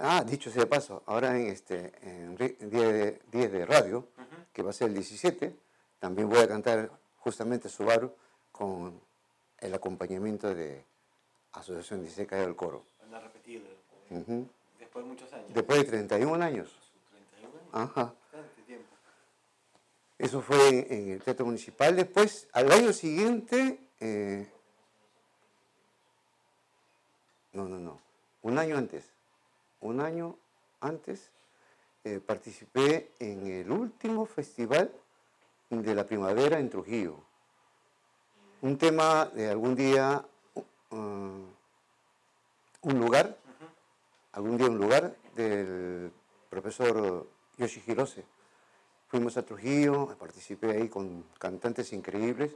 Ah, 0.00 0.24
dicho 0.24 0.50
sea 0.50 0.62
de 0.62 0.66
paso, 0.66 1.02
ahora 1.06 1.38
en, 1.38 1.46
este, 1.48 1.92
en 2.02 2.36
10 2.36 3.30
de, 3.30 3.66
radio, 3.66 4.08
que 4.52 4.62
va 4.62 4.70
a 4.70 4.72
ser 4.72 4.88
el 4.88 4.94
17, 4.94 5.54
también 6.00 6.28
voy 6.28 6.38
a 6.38 6.48
cantar 6.48 6.90
justamente 7.18 7.68
Subaru 7.68 8.12
con 8.50 9.00
el 9.58 9.74
acompañamiento 9.74 10.52
de 10.52 10.84
Asociación 11.52 12.00
16 12.00 12.28
Calle 12.28 12.42
del 12.42 12.56
Coro. 12.56 12.84
Han 13.02 13.22
repetido. 13.22 13.62
Después 14.78 15.04
de 15.04 15.10
muchos 15.10 15.32
años. 15.32 15.46
Después 15.54 15.78
de 15.80 15.84
31 15.84 16.44
años. 16.44 16.74
31 17.10 17.58
años. 17.58 17.90
Ajá. 17.90 18.14
tiempo. 18.66 18.86
Eso 20.18 20.40
fue 20.40 20.86
en 20.92 21.10
el 21.12 21.22
Teatro 21.22 21.46
Municipal. 21.46 21.96
Después, 21.96 22.48
al 22.52 22.70
año 22.72 22.92
siguiente, 22.92 23.80
eh, 24.00 24.50
no, 27.52 27.68
no, 27.68 27.78
no, 27.78 28.00
un 28.42 28.58
año 28.58 28.76
antes, 28.76 29.10
un 29.80 30.00
año 30.00 30.36
antes, 30.80 31.30
eh, 32.04 32.18
participé 32.18 33.12
en 33.18 33.46
el 33.46 33.70
último 33.70 34.26
festival 34.26 34.90
de 35.70 35.94
la 35.94 36.04
primavera 36.04 36.58
en 36.58 36.68
Trujillo. 36.68 37.16
Un 38.60 38.78
tema 38.78 39.26
de 39.26 39.48
algún 39.50 39.74
día, 39.74 40.24
uh, 40.92 42.88
un 42.88 43.00
lugar, 43.00 43.36
algún 44.32 44.56
día 44.56 44.68
un 44.68 44.78
lugar 44.78 45.16
del 45.34 46.12
profesor 46.48 47.26
Yoshi 47.56 47.82
Hirose. 47.86 48.24
Fuimos 49.08 49.36
a 49.36 49.44
Trujillo, 49.44 50.16
participé 50.18 50.72
ahí 50.72 50.88
con 50.88 51.24
cantantes 51.38 51.92
increíbles. 51.92 52.54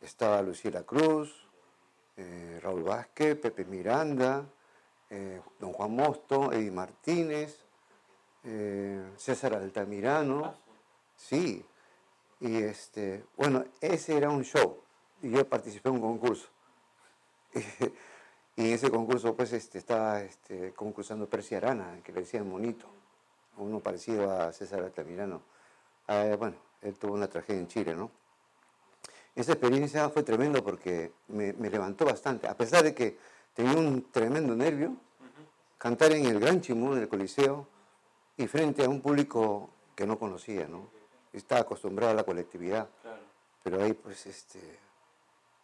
Estaba 0.00 0.40
Lucila 0.40 0.82
Cruz, 0.84 1.34
eh, 2.16 2.58
Raúl 2.62 2.82
Vázquez, 2.82 3.36
Pepe 3.36 3.64
Miranda, 3.64 4.44
eh, 5.10 5.40
don 5.58 5.72
Juan 5.72 5.94
Mosto, 5.94 6.52
Eddie 6.52 6.70
Martínez, 6.70 7.58
eh, 8.44 9.10
César 9.16 9.54
Altamirano, 9.54 10.44
ah, 10.44 10.54
sí, 11.16 11.64
y 12.40 12.56
este, 12.58 13.24
bueno, 13.36 13.64
ese 13.80 14.16
era 14.16 14.30
un 14.30 14.44
show, 14.44 14.80
y 15.22 15.30
yo 15.30 15.46
participé 15.48 15.88
en 15.88 15.96
un 15.96 16.00
concurso. 16.00 16.48
y 18.56 18.66
en 18.66 18.72
ese 18.72 18.90
concurso 18.90 19.34
pues 19.34 19.52
este, 19.52 19.78
estaba 19.78 20.22
este, 20.22 20.72
concursando 20.72 21.28
Percy 21.28 21.54
Arana, 21.54 22.00
que 22.02 22.12
le 22.12 22.20
decían 22.20 22.48
monito, 22.48 22.86
uno 23.56 23.80
parecido 23.80 24.30
a 24.30 24.52
César 24.52 24.82
Altamirano. 24.82 25.42
Ah, 26.06 26.34
bueno, 26.38 26.56
él 26.82 26.94
tuvo 26.96 27.14
una 27.14 27.28
tragedia 27.28 27.60
en 27.60 27.68
Chile, 27.68 27.94
¿no? 27.94 28.10
Esa 29.34 29.52
experiencia 29.52 30.08
fue 30.10 30.22
tremendo 30.22 30.62
porque 30.64 31.12
me, 31.28 31.52
me 31.52 31.70
levantó 31.70 32.04
bastante, 32.04 32.48
a 32.48 32.56
pesar 32.56 32.82
de 32.82 32.94
que 32.94 33.16
tenía 33.54 33.76
un 33.76 34.10
tremendo 34.10 34.54
nervio, 34.54 34.96
cantar 35.78 36.12
en 36.12 36.26
el 36.26 36.40
Gran 36.40 36.60
Chimú, 36.60 36.92
en 36.92 37.00
el 37.00 37.08
Coliseo, 37.08 37.66
y 38.36 38.46
frente 38.46 38.84
a 38.84 38.88
un 38.88 39.00
público 39.00 39.70
que 39.94 40.06
no 40.06 40.18
conocía, 40.18 40.66
¿no? 40.66 40.88
Estaba 41.32 41.60
acostumbrado 41.60 42.12
a 42.12 42.14
la 42.14 42.24
colectividad, 42.24 42.88
pero 43.62 43.82
ahí 43.82 43.92
pues 43.92 44.26
este, 44.26 44.60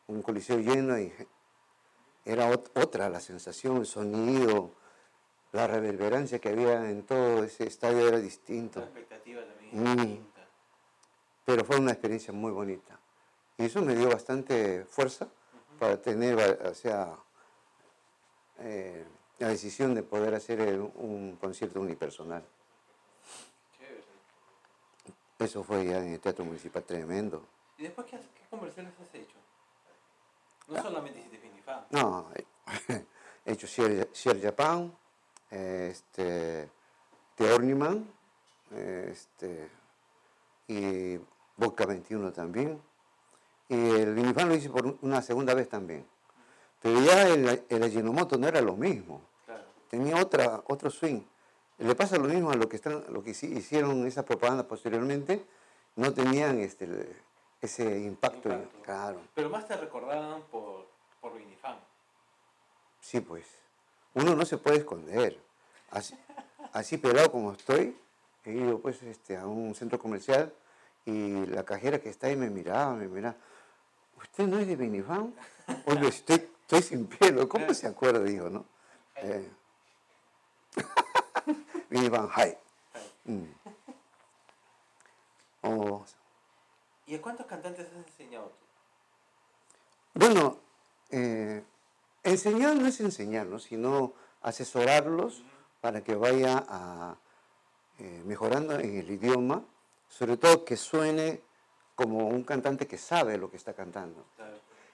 un 0.06 0.22
coliseo 0.22 0.58
lleno 0.58 0.98
y 0.98 1.12
era 2.26 2.50
otra 2.50 3.08
la 3.08 3.20
sensación, 3.20 3.78
el 3.78 3.86
sonido, 3.86 4.72
la 5.52 5.68
reverberancia 5.68 6.40
que 6.40 6.48
había 6.48 6.90
en 6.90 7.04
todo 7.04 7.44
ese 7.44 7.66
estadio 7.66 8.08
era 8.08 8.18
distinto. 8.18 8.80
La 8.80 8.86
expectativa 8.86 9.42
también. 9.44 10.18
Mm. 10.18 10.26
Pero 11.44 11.64
fue 11.64 11.78
una 11.78 11.92
experiencia 11.92 12.32
muy 12.32 12.50
bonita. 12.50 12.98
Y 13.56 13.66
eso 13.66 13.80
me 13.80 13.94
dio 13.94 14.08
bastante 14.08 14.84
fuerza 14.84 15.28
para 15.78 16.02
tener, 16.02 16.36
o 16.66 16.74
sea, 16.74 17.16
eh, 18.58 19.06
la 19.38 19.48
decisión 19.48 19.94
de 19.94 20.02
poder 20.02 20.34
hacer 20.34 20.80
un 20.80 21.36
concierto 21.40 21.80
unipersonal. 21.80 22.44
Eso 25.38 25.62
fue 25.62 25.84
ya 25.84 25.98
en 25.98 26.14
el 26.14 26.20
Teatro 26.20 26.44
Municipal 26.44 26.82
tremendo. 26.82 27.46
¿Y 27.78 27.84
después 27.84 28.06
qué, 28.06 28.18
qué 28.18 28.48
conversiones 28.50 28.92
has 29.00 29.14
hecho? 29.14 29.36
No 30.68 30.76
ah. 30.76 30.82
solamente 30.82 31.18
hiciste 31.18 31.38
Finifá. 31.38 31.86
No, 31.90 32.28
he 33.44 33.52
hecho 33.52 33.66
Sierra 33.66 34.40
Japan, 34.42 34.92
este, 35.50 36.68
The 37.36 37.52
Orniman, 37.52 38.10
este, 38.70 39.68
y 40.68 41.18
Boca 41.56 41.86
21 41.86 42.32
también. 42.32 42.80
Y 43.68 43.74
el 43.74 44.14
Vinifán 44.14 44.48
lo 44.48 44.54
hice 44.54 44.70
por 44.70 44.98
una 45.02 45.22
segunda 45.22 45.54
vez 45.54 45.68
también. 45.68 46.06
Pero 46.82 47.00
ya 47.00 47.28
el, 47.28 47.64
el 47.68 47.82
Ajinomoto 47.82 48.38
no 48.38 48.46
era 48.46 48.60
lo 48.60 48.76
mismo. 48.76 49.22
Tenía 49.88 50.20
otra, 50.20 50.62
otro 50.66 50.90
swing. 50.90 51.20
Le 51.78 51.94
pasa 51.94 52.16
lo 52.16 52.28
mismo 52.28 52.50
a 52.50 52.54
lo 52.54 52.68
que, 52.68 52.76
están, 52.76 53.04
lo 53.08 53.22
que 53.22 53.30
hicieron 53.30 54.06
esa 54.06 54.24
propaganda 54.24 54.66
posteriormente. 54.66 55.44
No 55.96 56.12
tenían 56.12 56.58
este, 56.58 57.16
ese 57.60 58.00
impacto, 58.00 58.50
Claro. 58.82 59.20
Pero 59.34 59.50
más 59.50 59.66
te 59.66 59.76
recordaban 59.76 60.42
por, 60.50 60.86
por 61.20 61.36
Vinifan. 61.36 61.78
Sí, 63.00 63.20
pues. 63.20 63.46
Uno 64.14 64.34
no 64.34 64.44
se 64.44 64.58
puede 64.58 64.78
esconder. 64.78 65.38
Así, 65.90 66.14
así 66.72 66.98
pelado 66.98 67.30
como 67.30 67.52
estoy, 67.52 67.96
he 68.44 68.52
ido 68.52 68.80
pues 68.80 69.02
este, 69.02 69.36
a 69.36 69.46
un 69.46 69.74
centro 69.74 69.98
comercial 69.98 70.52
y 71.04 71.46
la 71.46 71.64
cajera 71.64 72.00
que 72.00 72.08
está 72.08 72.28
ahí 72.28 72.36
me 72.36 72.50
miraba, 72.50 72.94
me 72.94 73.08
miraba. 73.08 73.36
¿Usted 74.16 74.46
no 74.46 74.58
es 74.58 74.66
de 74.66 74.76
Vinifan? 74.76 75.34
Oye, 75.86 76.08
estoy 76.08 76.48
Estoy 76.66 76.82
sin 76.82 77.06
pelo, 77.06 77.48
¿cómo 77.48 77.72
se 77.72 77.86
acuerda? 77.86 78.18
Dijo, 78.24 78.50
¿no? 78.50 78.64
Eh. 79.22 79.48
Van 82.10 82.28
mm. 83.24 83.44
oh. 85.62 86.04
¿Y 87.06 87.14
a 87.14 87.22
cuántos 87.22 87.46
cantantes 87.46 87.86
has 87.86 87.94
enseñado 87.94 88.46
tú? 88.48 88.66
Bueno, 90.14 90.58
eh, 91.10 91.62
enseñar 92.22 92.74
no 92.76 92.86
es 92.86 93.00
enseñar, 93.00 93.46
sino 93.60 94.12
asesorarlos 94.42 95.42
para 95.80 96.02
que 96.02 96.14
vaya 96.16 96.64
a, 96.68 97.16
eh, 97.98 98.22
mejorando 98.24 98.78
en 98.78 98.98
el 98.98 99.10
idioma, 99.10 99.62
sobre 100.08 100.36
todo 100.36 100.64
que 100.64 100.76
suene 100.76 101.42
como 101.94 102.28
un 102.28 102.42
cantante 102.44 102.86
que 102.86 102.98
sabe 102.98 103.38
lo 103.38 103.50
que 103.50 103.56
está 103.56 103.72
cantando. 103.72 104.24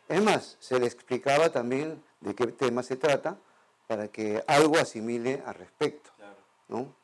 Es 0.09 0.22
más, 0.22 0.57
se 0.61 0.79
le 0.79 0.87
explicaba 0.87 1.51
también 1.51 2.03
de 2.20 2.35
qué 2.35 2.46
tema 2.48 2.83
se 2.83 2.96
trata 2.96 3.38
para 3.87 4.09
que 4.09 4.42
algo 4.46 4.77
asimile 4.77 5.42
al 5.46 5.55
respecto. 5.55 6.11
¿no? 6.68 6.94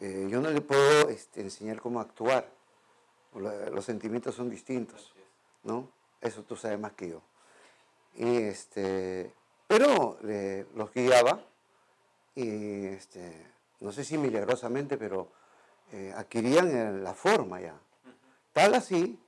Eh, 0.00 0.28
yo 0.30 0.40
no 0.40 0.50
le 0.50 0.60
puedo 0.60 1.08
este, 1.08 1.40
enseñar 1.40 1.80
cómo 1.80 2.00
actuar. 2.00 2.59
Los 3.34 3.84
sentimientos 3.84 4.34
son 4.34 4.50
distintos. 4.50 5.14
¿no? 5.62 5.90
Eso 6.20 6.42
tú 6.42 6.56
sabes 6.56 6.78
más 6.78 6.92
que 6.92 7.08
yo. 7.08 7.22
Y 8.14 8.36
este, 8.36 9.32
pero 9.66 10.18
los 10.74 10.92
guiaba 10.92 11.44
y 12.34 12.86
este, 12.86 13.46
no 13.80 13.92
sé 13.92 14.04
si 14.04 14.18
milagrosamente, 14.18 14.96
pero 14.96 15.32
eh, 15.92 16.12
adquirían 16.16 17.02
la 17.02 17.14
forma 17.14 17.60
ya. 17.60 17.78
Tal 18.52 18.74
así 18.74 19.18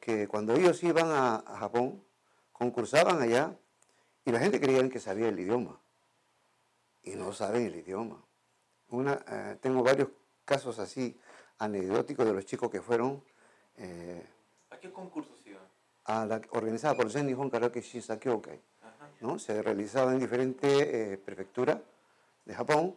que 0.00 0.28
cuando 0.28 0.54
ellos 0.54 0.82
iban 0.82 1.10
a 1.10 1.42
Japón, 1.58 2.02
concursaban 2.52 3.20
allá 3.20 3.56
y 4.24 4.32
la 4.32 4.40
gente 4.40 4.60
creía 4.60 4.88
que 4.88 5.00
sabía 5.00 5.28
el 5.28 5.38
idioma 5.38 5.80
y 7.02 7.14
no 7.16 7.32
saben 7.32 7.66
el 7.66 7.76
idioma. 7.76 8.22
Una, 8.90 9.24
eh, 9.28 9.58
tengo 9.60 9.82
varios 9.82 10.08
casos 10.44 10.78
así 10.78 11.18
anecdóticos 11.58 12.24
de 12.26 12.32
los 12.32 12.46
chicos 12.46 12.70
que 12.70 12.80
fueron... 12.80 13.22
Eh, 13.78 14.26
¿A 14.70 14.78
qué 14.78 14.92
concursos 14.92 15.36
iban? 15.46 15.62
A 16.04 16.26
la 16.26 16.40
organizada 16.50 16.94
por 16.96 17.06
el 17.06 17.26
Nihon 17.26 17.50
Karaoke 17.50 17.80
Shinsakyokai. 17.80 18.60
¿no? 19.20 19.38
Se 19.38 19.62
realizaba 19.62 20.12
en 20.12 20.20
diferentes 20.20 20.70
eh, 20.70 21.20
prefecturas 21.24 21.78
de 22.44 22.54
Japón 22.54 22.96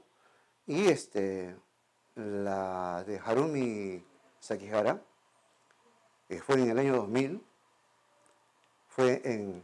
y 0.68 0.88
este, 0.88 1.56
la 2.16 3.04
de 3.06 3.20
Harumi 3.20 4.04
Sakihara, 4.40 5.02
que 6.28 6.42
fue 6.42 6.56
en 6.56 6.70
el 6.70 6.80
año 6.80 6.96
2000, 6.98 7.44
fue 8.88 9.22
en 9.24 9.64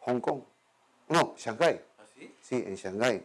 Hong 0.00 0.20
Kong. 0.20 0.42
No, 1.08 1.34
Shanghái. 1.36 1.80
¿Ah, 1.98 2.04
sí? 2.14 2.34
Sí, 2.40 2.64
en 2.66 2.74
Shanghái. 2.76 3.24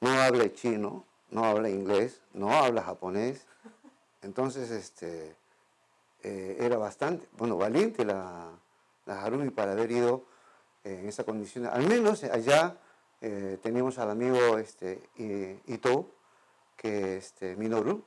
No 0.00 0.10
habla 0.10 0.52
chino, 0.52 1.04
no 1.30 1.44
habla 1.44 1.68
inglés, 1.68 2.22
no 2.32 2.52
habla 2.52 2.82
japonés. 2.82 3.46
Entonces, 4.22 4.70
este, 4.70 5.34
eh, 6.22 6.56
era 6.60 6.76
bastante, 6.76 7.28
bueno, 7.36 7.56
valiente 7.56 8.04
la, 8.04 8.50
la 9.06 9.22
Harumi 9.22 9.50
para 9.50 9.72
haber 9.72 9.90
ido 9.90 10.24
en 10.84 11.08
esa 11.08 11.24
condición. 11.24 11.66
Al 11.66 11.86
menos 11.86 12.24
allá 12.24 12.76
eh, 13.20 13.58
teníamos 13.62 13.98
al 13.98 14.10
amigo 14.10 14.58
este, 14.58 15.02
Ito, 15.66 16.10
que 16.76 17.16
este, 17.16 17.56
Minoru, 17.56 18.04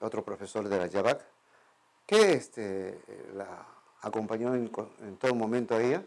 otro 0.00 0.24
profesor 0.24 0.68
de 0.68 0.78
la 0.78 0.86
Yabak, 0.86 1.22
que 2.06 2.32
este, 2.32 2.98
la 3.34 3.66
acompañó 4.00 4.54
en, 4.54 4.70
todo 5.18 5.34
momento 5.34 5.74
a 5.74 5.82
ella, 5.82 6.04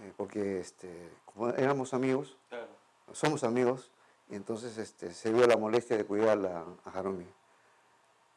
eh, 0.00 0.12
porque 0.16 0.60
este, 0.60 1.10
como 1.24 1.48
éramos 1.50 1.94
amigos, 1.94 2.36
somos 3.12 3.44
amigos, 3.44 3.90
y 4.28 4.34
entonces 4.34 4.78
este, 4.78 5.12
se 5.12 5.32
vio 5.32 5.46
la 5.46 5.56
molestia 5.56 5.96
de 5.96 6.04
cuidar 6.04 6.38
a 6.44 6.90
Harumi. 6.90 7.26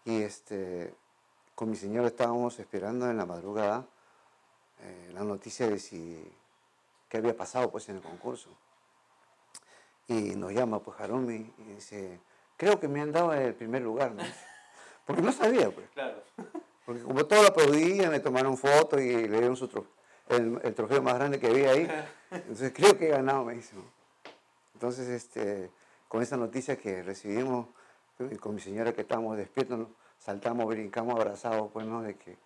Y 0.05 0.21
este, 0.21 0.93
con 1.59 1.69
mi 1.69 1.75
señor 1.75 2.05
estábamos 2.05 2.57
esperando 2.57 3.09
en 3.09 3.17
la 3.17 3.25
madrugada 3.25 3.85
eh, 4.81 5.11
la 5.13 5.25
noticia 5.25 5.67
de 5.67 5.77
si 5.77 6.17
qué 7.09 7.17
había 7.17 7.35
pasado 7.35 7.69
pues 7.69 7.89
en 7.89 7.97
el 7.97 8.01
concurso. 8.01 8.47
Y 10.07 10.37
nos 10.37 10.53
llama 10.53 10.81
pues 10.81 10.97
Harumi 11.01 11.53
y 11.57 11.63
dice, 11.75 12.21
creo 12.55 12.79
que 12.79 12.87
me 12.87 13.01
han 13.01 13.11
dado 13.11 13.33
el 13.33 13.53
primer 13.55 13.81
lugar, 13.81 14.13
¿no? 14.13 14.23
Porque 15.05 15.21
no 15.21 15.33
sabía, 15.33 15.69
pues. 15.69 15.89
Claro. 15.89 16.23
Porque 16.85 17.01
como 17.01 17.25
todos 17.25 17.41
lo 17.41 17.49
aplaudían, 17.49 18.09
me 18.09 18.21
tomaron 18.21 18.57
fotos 18.57 19.01
y 19.01 19.27
le 19.27 19.39
dieron 19.39 19.57
su 19.57 19.67
trofeo, 19.67 19.91
el, 20.29 20.73
trofeo 20.73 21.01
más 21.01 21.15
grande 21.15 21.41
que 21.41 21.47
había 21.47 21.71
ahí. 21.71 21.91
Entonces 22.31 22.71
creo 22.73 22.97
que 22.97 23.07
he 23.07 23.11
ganado, 23.11 23.43
me 23.43 23.55
dice. 23.55 23.75
Entonces, 24.75 25.09
este, 25.09 25.69
con 26.07 26.21
esa 26.21 26.37
noticia 26.37 26.77
que 26.77 27.03
recibimos, 27.03 27.67
con 28.39 28.55
mi 28.55 28.61
señora 28.61 28.93
que 28.93 29.01
estábamos 29.01 29.35
despiertos, 29.35 29.89
saltamos, 30.19 30.67
brincamos 30.67 31.15
abrazados, 31.15 31.69
pues, 31.71 31.85
¿no? 31.85 32.01
De 32.01 32.15
que 32.15 32.37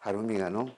Harumi 0.00 0.38
ganó. 0.38 0.74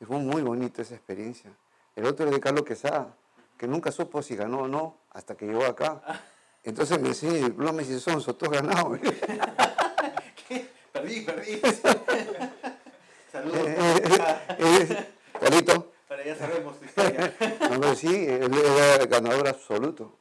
Y 0.00 0.04
fue 0.04 0.18
muy 0.18 0.42
bonito 0.42 0.82
esa 0.82 0.94
experiencia. 0.94 1.50
El 1.94 2.06
otro 2.06 2.26
es 2.26 2.32
de 2.32 2.40
Carlos 2.40 2.64
Quesada, 2.64 3.14
que 3.56 3.66
nunca 3.66 3.90
supo 3.90 4.22
si 4.22 4.36
ganó 4.36 4.60
o 4.62 4.68
no 4.68 4.96
hasta 5.10 5.36
que 5.36 5.46
llegó 5.46 5.64
acá. 5.64 6.02
Entonces 6.62 7.00
me 7.00 7.10
el 7.10 7.44
diploma 7.46 7.82
y 7.82 7.98
son 7.98 8.22
todos 8.22 8.50
ganados. 8.50 8.98
¿Qué? 10.48 10.68
Perdí, 10.92 11.20
perdí. 11.22 11.60
Saludos. 13.32 13.58
Eh, 13.66 14.02
eh, 14.58 15.06
eh 15.40 15.84
Para 16.08 16.24
ya 16.24 16.36
sabemos 16.36 16.78
tu 16.78 16.84
historia. 16.84 17.34
no, 17.80 17.94
sí, 17.94 18.08
él 18.08 18.54
era 18.54 18.96
el 18.96 19.06
ganador 19.08 19.48
absoluto. 19.48 20.18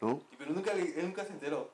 ¿no? 0.00 0.20
Pero 0.38 0.52
nunca, 0.52 0.72
él 0.72 0.94
nunca 1.02 1.24
se 1.24 1.32
enteró. 1.32 1.70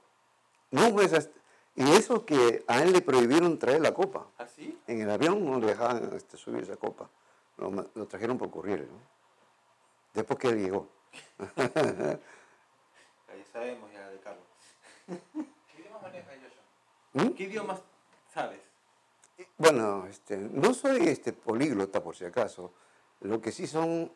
No, 0.70 0.92
pues, 0.92 1.30
y 1.78 1.92
eso 1.92 2.26
que 2.26 2.64
a 2.66 2.82
él 2.82 2.92
le 2.92 3.00
prohibieron 3.00 3.56
traer 3.56 3.80
la 3.80 3.94
copa. 3.94 4.26
¿Ah, 4.36 4.48
sí? 4.48 4.76
En 4.88 5.00
el 5.00 5.10
avión 5.10 5.44
no 5.44 5.60
le 5.60 5.68
dejaban 5.68 6.10
este, 6.16 6.36
subir 6.36 6.64
esa 6.64 6.76
copa. 6.76 7.08
Lo, 7.56 7.70
lo 7.94 8.06
trajeron 8.06 8.36
por 8.36 8.50
corriere, 8.50 8.82
¿no? 8.82 8.98
después 10.12 10.40
que 10.40 10.48
él 10.48 10.58
llegó. 10.58 10.88
Ahí 11.56 13.44
sabemos 13.52 13.92
ya 13.92 14.10
de 14.10 14.18
Carlos. 14.18 14.44
¿Qué 15.06 15.80
idiomas 15.80 16.02
maneja 16.02 16.30
Joshua? 16.32 16.62
¿Mm? 17.12 17.34
¿Qué 17.34 17.42
idiomas 17.44 17.80
sabes? 18.34 18.60
Bueno, 19.56 20.06
este, 20.06 20.36
no 20.36 20.74
soy 20.74 21.06
este, 21.06 21.32
políglota 21.32 22.02
por 22.02 22.16
si 22.16 22.24
acaso. 22.24 22.72
Lo 23.20 23.40
que 23.40 23.52
sí 23.52 23.68
son 23.68 24.10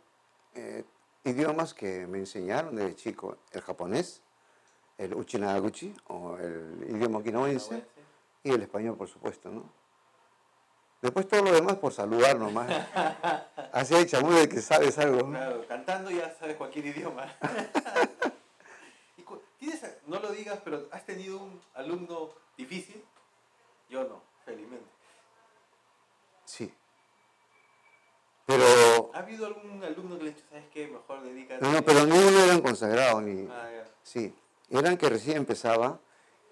eh, 0.55 0.83
idiomas 1.23 1.75
que 1.75 2.09
me 2.09 2.19
enseñaron 2.19 2.75
desde 2.75 2.97
chico. 2.97 3.39
El 3.53 3.61
japonés, 3.61 4.21
el 5.03 5.15
uchinagaguchi, 5.15 5.95
o 6.09 6.37
el 6.37 6.87
idioma 6.89 7.19
okinawense, 7.19 7.85
y 8.45 8.51
el 8.51 8.63
español, 8.63 8.97
por 8.97 9.09
supuesto, 9.09 9.51
¿no? 9.51 9.65
Después 11.01 11.27
todo 11.27 11.43
lo 11.43 11.53
demás 11.53 11.77
por 11.77 11.93
saludar 11.93 12.39
nomás. 12.39 12.71
Así 13.73 13.95
hay 13.95 14.07
chamuyo 14.07 14.39
de 14.39 14.49
que 14.49 14.61
sabes 14.61 14.97
algo. 14.99 15.29
Claro, 15.31 15.67
cantando 15.67 16.11
ya 16.11 16.33
sabes 16.39 16.57
cualquier 16.57 16.87
idioma. 16.87 17.27
¿Tienes, 19.59 19.83
no 20.07 20.19
lo 20.19 20.31
digas, 20.33 20.61
pero 20.65 20.89
¿has 20.91 21.05
tenido 21.05 21.39
un 21.39 21.61
alumno 21.75 22.31
difícil? 22.57 23.05
Yo 23.89 24.05
no, 24.05 24.23
felizmente. 24.45 24.91
Sí. 26.45 26.73
Pero... 28.47 29.11
¿Ha 29.15 29.19
habido 29.19 29.47
algún 29.47 29.83
alumno 29.85 30.19
que 30.19 30.25
le 30.25 30.31
ha 30.31 30.35
dicho, 30.35 30.47
sabes 30.49 30.65
qué, 30.73 30.89
mejor 30.89 31.23
dedícate? 31.23 31.65
No, 31.65 31.73
no, 31.73 31.83
pero 31.83 32.05
ninguno 32.05 32.41
eran 32.41 32.61
consagrados. 32.61 33.23
Ni... 33.23 33.47
Ah, 33.49 33.85
sí, 34.03 34.35
eran 34.79 34.97
que 34.97 35.09
recién 35.09 35.39
empezaba 35.39 36.01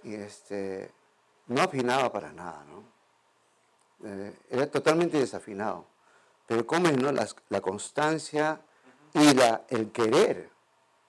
y 0.02 0.14
este, 0.14 0.90
no 1.46 1.62
afinaba 1.62 2.12
para 2.12 2.32
nada, 2.32 2.64
¿no? 2.64 2.84
Eh, 4.08 4.34
era 4.50 4.70
totalmente 4.70 5.18
desafinado. 5.18 5.86
Pero 6.46 6.66
¿cómo 6.66 6.88
es 6.88 6.96
no? 6.96 7.12
la, 7.12 7.60
constancia 7.60 8.60
y 9.14 9.34
la, 9.34 9.64
el 9.68 9.90
querer? 9.92 10.50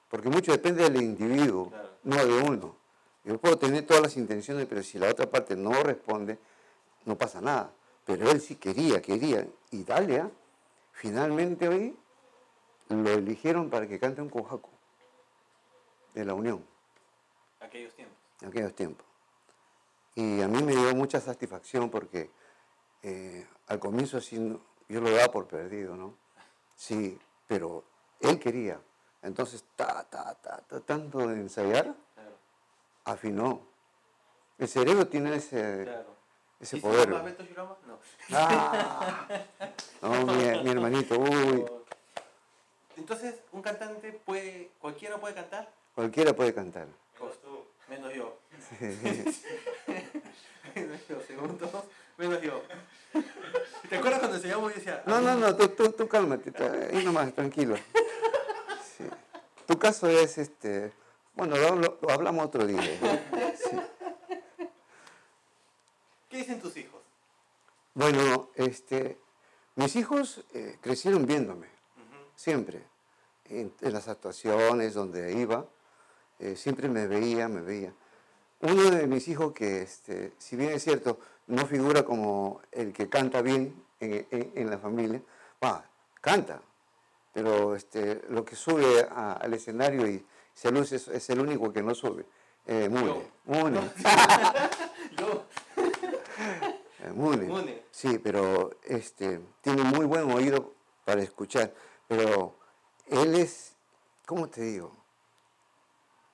Porque 0.09 0.29
mucho 0.29 0.51
depende 0.51 0.83
del 0.83 1.01
individuo, 1.01 1.71
no 2.03 2.25
de 2.25 2.43
uno. 2.43 2.75
Yo 3.23 3.37
puedo 3.39 3.57
tener 3.57 3.85
todas 3.85 4.03
las 4.03 4.17
intenciones, 4.17 4.65
pero 4.67 4.83
si 4.83 4.99
la 4.99 5.09
otra 5.09 5.29
parte 5.29 5.55
no 5.55 5.71
responde, 5.83 6.37
no 7.05 7.17
pasa 7.17 7.39
nada. 7.39 7.71
Pero 8.05 8.29
él 8.29 8.41
sí 8.41 8.55
quería, 8.55 9.01
quería. 9.01 9.47
Y 9.71 9.83
Dalia, 9.83 10.29
finalmente 10.91 11.67
hoy 11.67 11.97
lo 12.89 13.09
eligieron 13.11 13.69
para 13.69 13.87
que 13.87 13.99
cante 13.99 14.21
un 14.21 14.29
cojaco 14.29 14.69
de 16.13 16.25
la 16.25 16.33
Unión. 16.33 16.70
Aquellos 17.61 17.93
tiempos. 17.93 18.17
Aquellos 18.45 18.75
tiempos. 18.75 19.05
Y 20.15 20.41
a 20.41 20.47
mí 20.47 20.61
me 20.61 20.75
dio 20.75 20.93
mucha 20.95 21.21
satisfacción 21.21 21.89
porque 21.89 22.29
eh, 23.03 23.47
al 23.67 23.79
comienzo 23.79 24.19
yo 24.19 25.01
lo 25.01 25.09
daba 25.09 25.31
por 25.31 25.47
perdido, 25.47 25.95
¿no? 25.95 26.17
Sí, 26.75 27.17
pero 27.47 27.83
él 28.19 28.39
quería. 28.39 28.79
Entonces, 29.21 29.63
ta, 29.75 30.03
ta, 30.09 30.35
ta, 30.35 30.61
tanto 30.81 31.19
de 31.27 31.35
ensayar, 31.35 31.93
afinó. 33.05 33.61
El 34.57 34.67
cerebro 34.67 35.07
tiene 35.07 35.35
ese, 35.35 35.87
ese 36.59 36.77
poder. 36.77 37.09
No. 37.09 37.99
Ah, 38.31 39.27
no, 40.01 40.25
mi, 40.25 40.69
hermanito, 40.69 41.19
uy. 41.19 41.65
Entonces, 42.97 43.41
¿un 43.51 43.61
cantante 43.61 44.11
puede, 44.25 44.71
cualquiera 44.79 45.17
puede 45.17 45.33
cantar? 45.33 45.71
Cualquiera 45.95 46.33
puede 46.33 46.53
cantar. 46.53 46.87
Menos 47.91 48.13
yo. 48.13 48.39
menos 50.75 50.99
yo, 51.09 51.21
según 51.27 51.57
todos, 51.57 51.83
menos 52.17 52.41
yo. 52.41 52.63
¿Te 53.89 53.97
acuerdas 53.97 54.19
cuando 54.19 54.37
enseñamos 54.37 54.71
y 54.71 54.75
decía? 54.75 55.03
No, 55.05 55.19
no, 55.19 55.35
no, 55.35 55.53
tú, 55.57 55.67
tú, 55.67 55.91
tú 55.91 56.07
cálmate, 56.07 56.53
ahí 56.89 57.03
nomás, 57.03 57.33
tranquilo. 57.33 57.75
Tu 59.67 59.77
caso 59.77 60.07
es, 60.07 60.37
este, 60.37 60.93
bueno, 61.35 61.57
lo, 61.57 61.99
hablamos 62.09 62.45
otro 62.45 62.65
día. 62.65 62.79
¿Qué 66.29 66.37
dicen 66.37 66.61
tus 66.61 66.77
hijos? 66.77 67.01
Bueno, 67.93 68.51
este, 68.55 69.19
mis 69.75 69.97
hijos 69.97 70.45
eh, 70.53 70.77
crecieron 70.79 71.25
viéndome, 71.25 71.67
siempre, 72.37 72.85
en, 73.49 73.73
las 73.81 74.07
actuaciones 74.07 74.93
donde 74.93 75.33
iba, 75.33 75.65
eh, 76.41 76.55
siempre 76.55 76.89
me 76.89 77.05
veía, 77.05 77.47
me 77.47 77.61
veía. 77.61 77.93
Uno 78.61 78.89
de 78.89 79.05
mis 79.05 79.27
hijos 79.27 79.53
que, 79.53 79.83
este, 79.83 80.33
si 80.39 80.55
bien 80.55 80.71
es 80.71 80.83
cierto, 80.83 81.19
no 81.45 81.67
figura 81.67 82.03
como 82.03 82.61
el 82.71 82.93
que 82.93 83.09
canta 83.09 83.43
bien 83.43 83.75
en, 83.99 84.69
la 84.69 84.79
familia, 84.79 85.21
va, 85.63 85.85
canta, 86.19 86.59
pero 87.31 87.75
este, 87.75 88.23
lo 88.29 88.43
que 88.43 88.55
sube 88.55 89.07
al 89.11 89.53
escenario 89.53 90.07
y 90.07 90.25
se 90.55 90.71
luce 90.71 90.95
es, 90.95 91.29
el 91.29 91.39
único 91.39 91.71
que 91.71 91.83
no 91.83 91.93
sube. 91.93 92.25
Eh, 92.65 92.89
Mune. 92.89 93.31
Mune. 93.45 93.79
Eh, 97.03 97.11
Mune. 97.15 97.83
Sí, 97.89 98.19
pero 98.19 98.77
este, 98.83 99.41
tiene 99.61 99.81
muy 99.81 100.05
buen 100.05 100.29
oído 100.29 100.75
para 101.03 101.23
escuchar, 101.23 101.73
pero 102.07 102.55
él 103.07 103.33
es, 103.33 103.75
¿cómo 104.27 104.47
te 104.49 104.61
digo? 104.61 105.00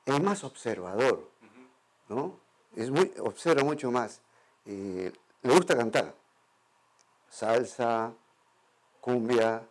Es 0.08 0.22
más 0.22 0.44
observador, 0.44 1.30
¿no? 2.10 2.40
Es 2.76 2.90
muy, 2.90 3.14
observa 3.20 3.64
mucho 3.64 3.92
más 3.92 4.22
le 4.68 5.54
gusta 5.54 5.76
cantar. 5.76 6.14
Salsa, 7.30 8.14
cumbia, 9.00 9.66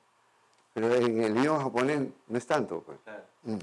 pero 0.72 0.94
en 0.94 1.22
el 1.22 1.36
idioma 1.36 1.62
japonés 1.62 2.08
no 2.28 2.38
es 2.38 2.46
tanto. 2.46 2.82
Pues. 2.82 2.98
Mm. 3.42 3.58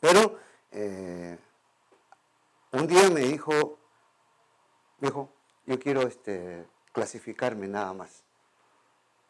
Pero 0.00 0.38
eh, 0.72 1.38
un 2.72 2.86
día 2.86 3.10
me 3.10 3.20
dijo, 3.20 3.78
dijo, 4.98 5.30
yo 5.66 5.78
quiero 5.78 6.02
este, 6.02 6.66
clasificarme 6.92 7.68
nada 7.68 7.92
más. 7.92 8.22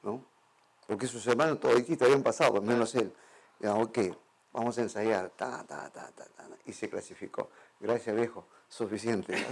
¿no? 0.02 0.24
Porque 0.86 1.06
sus 1.06 1.26
hermanos 1.26 1.60
todos 1.60 1.74
habían 2.00 2.22
pasado, 2.22 2.60
menos 2.62 2.94
él. 2.94 3.12
Ya, 3.58 3.74
ok, 3.74 3.98
vamos 4.52 4.78
a 4.78 4.82
ensayar, 4.82 5.30
ta, 5.30 5.64
ta, 5.66 5.90
ta, 5.90 6.10
ta, 6.12 6.24
ta, 6.24 6.48
y 6.66 6.72
se 6.72 6.88
clasificó. 6.88 7.50
Gracias, 7.78 8.14
viejo, 8.14 8.46
suficiente. 8.68 9.34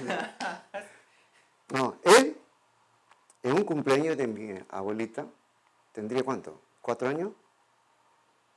No, 1.71 1.99
él 2.03 2.35
en 3.43 3.53
un 3.53 3.65
cumpleaños 3.65 4.17
de 4.17 4.27
mi 4.27 4.59
abuelita, 4.71 5.27
¿tendría 5.93 6.23
cuánto? 6.23 6.61
¿Cuatro 6.81 7.09
años? 7.09 7.33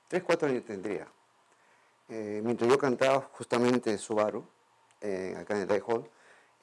Tres, 0.08 0.24
cuatro 0.24 0.48
años 0.48 0.64
tendría. 0.66 1.08
Eh, 2.10 2.42
mientras 2.44 2.70
yo 2.70 2.78
cantaba 2.78 3.30
justamente 3.34 3.98
Subaru, 3.98 4.46
eh, 5.02 5.36
acá 5.38 5.56
en 5.56 5.62
el 5.62 5.68
Day 5.68 5.82
Hall, 5.86 6.10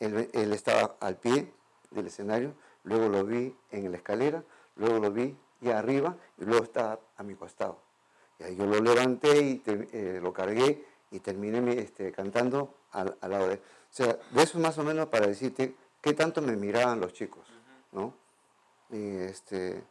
él, 0.01 0.31
él 0.33 0.53
estaba 0.53 0.97
al 1.01 1.17
pie 1.17 1.53
del 1.91 2.07
escenario, 2.07 2.55
luego 2.85 3.09
lo 3.09 3.25
vi 3.25 3.57
en 3.71 3.91
la 3.91 3.97
escalera, 3.97 4.43
luego 4.77 4.99
lo 4.99 5.11
vi 5.11 5.37
ya 5.61 5.79
arriba 5.79 6.17
y 6.39 6.45
luego 6.45 6.65
estaba 6.65 6.99
a 7.17 7.23
mi 7.23 7.35
costado. 7.35 7.88
Y 8.39 8.45
ahí 8.45 8.57
yo 8.57 8.67
lo 8.67 8.81
levanté 8.81 9.41
y 9.41 9.55
te- 9.59 9.89
eh, 9.93 10.21
lo 10.21 10.33
cargué 10.33 10.85
y 11.11 11.21
terminé 11.21 11.61
mi- 11.61 11.73
este, 11.79 12.13
cantando 12.13 12.75
al, 12.93 13.17
al 13.21 13.31
lado 13.31 13.49
de 13.49 13.55
él. 13.55 13.61
O 13.61 13.93
sea, 13.95 14.19
de 14.31 14.43
eso 14.43 14.59
más 14.59 14.79
o 14.79 14.85
menos 14.85 15.09
para 15.09 15.27
decirte 15.27 15.75
qué 16.01 16.13
tanto 16.15 16.41
me 16.43 16.55
miraban 16.57 17.01
los 17.01 17.13
chicos, 17.13 17.47
¿no? 17.93 18.15
Y, 18.91 19.17
este, 19.17 19.83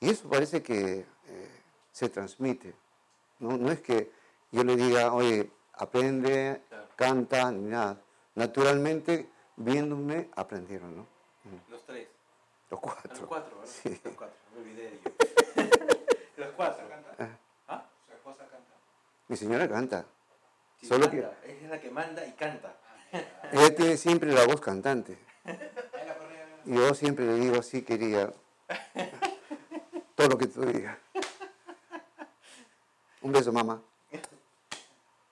y 0.00 0.10
eso 0.10 0.28
parece 0.28 0.62
que 0.62 1.00
eh, 1.26 1.60
se 1.92 2.08
transmite, 2.08 2.74
¿no? 3.40 3.56
No 3.56 3.70
es 3.70 3.80
que 3.80 4.10
yo 4.52 4.64
le 4.64 4.76
diga, 4.76 5.12
oye, 5.12 5.50
aprende, 5.74 6.62
Claro. 6.68 6.88
canta, 6.96 7.50
ni 7.52 7.68
nada. 7.68 8.00
Naturalmente, 8.36 9.28
viéndome, 9.56 10.30
aprendieron, 10.36 10.96
¿no? 10.96 11.06
Los 11.68 11.84
tres. 11.84 12.08
Los 12.70 12.70
Los 12.70 12.80
cuatro. 12.80 13.26
cuatro, 13.28 13.56
¿verdad? 13.58 13.72
Sí. 13.72 14.00
Los 14.04 14.14
cuatro, 14.14 14.36
me 14.54 14.60
olvidé 14.60 14.82
de 14.82 14.88
ellos. 14.88 15.12
Los 16.36 16.48
cuatro. 16.54 16.84
¿Ah? 17.68 17.84
Su 18.06 18.12
esposa 18.12 18.38
canta. 18.48 18.74
Mi 19.28 19.36
señora 19.36 19.68
canta. 19.68 20.06
Sí, 20.80 20.86
Solo 20.86 21.10
canta. 21.10 21.32
Ella 21.44 21.60
es 21.62 21.70
la 21.70 21.80
que 21.80 21.90
manda 21.90 22.26
y 22.26 22.32
canta. 22.32 22.76
Ella 23.52 23.74
tiene 23.74 23.96
siempre 23.96 24.32
la 24.32 24.46
voz 24.46 24.60
cantante. 24.60 25.18
Y 26.64 26.74
yo 26.74 26.94
siempre 26.94 27.26
le 27.26 27.34
digo, 27.34 27.62
sí, 27.62 27.82
quería. 27.82 28.32
Todo 30.14 30.28
lo 30.28 30.38
que 30.38 30.46
tú 30.46 30.64
digas. 30.64 30.98
Un 33.22 33.32
beso, 33.32 33.52
mamá. 33.52 33.82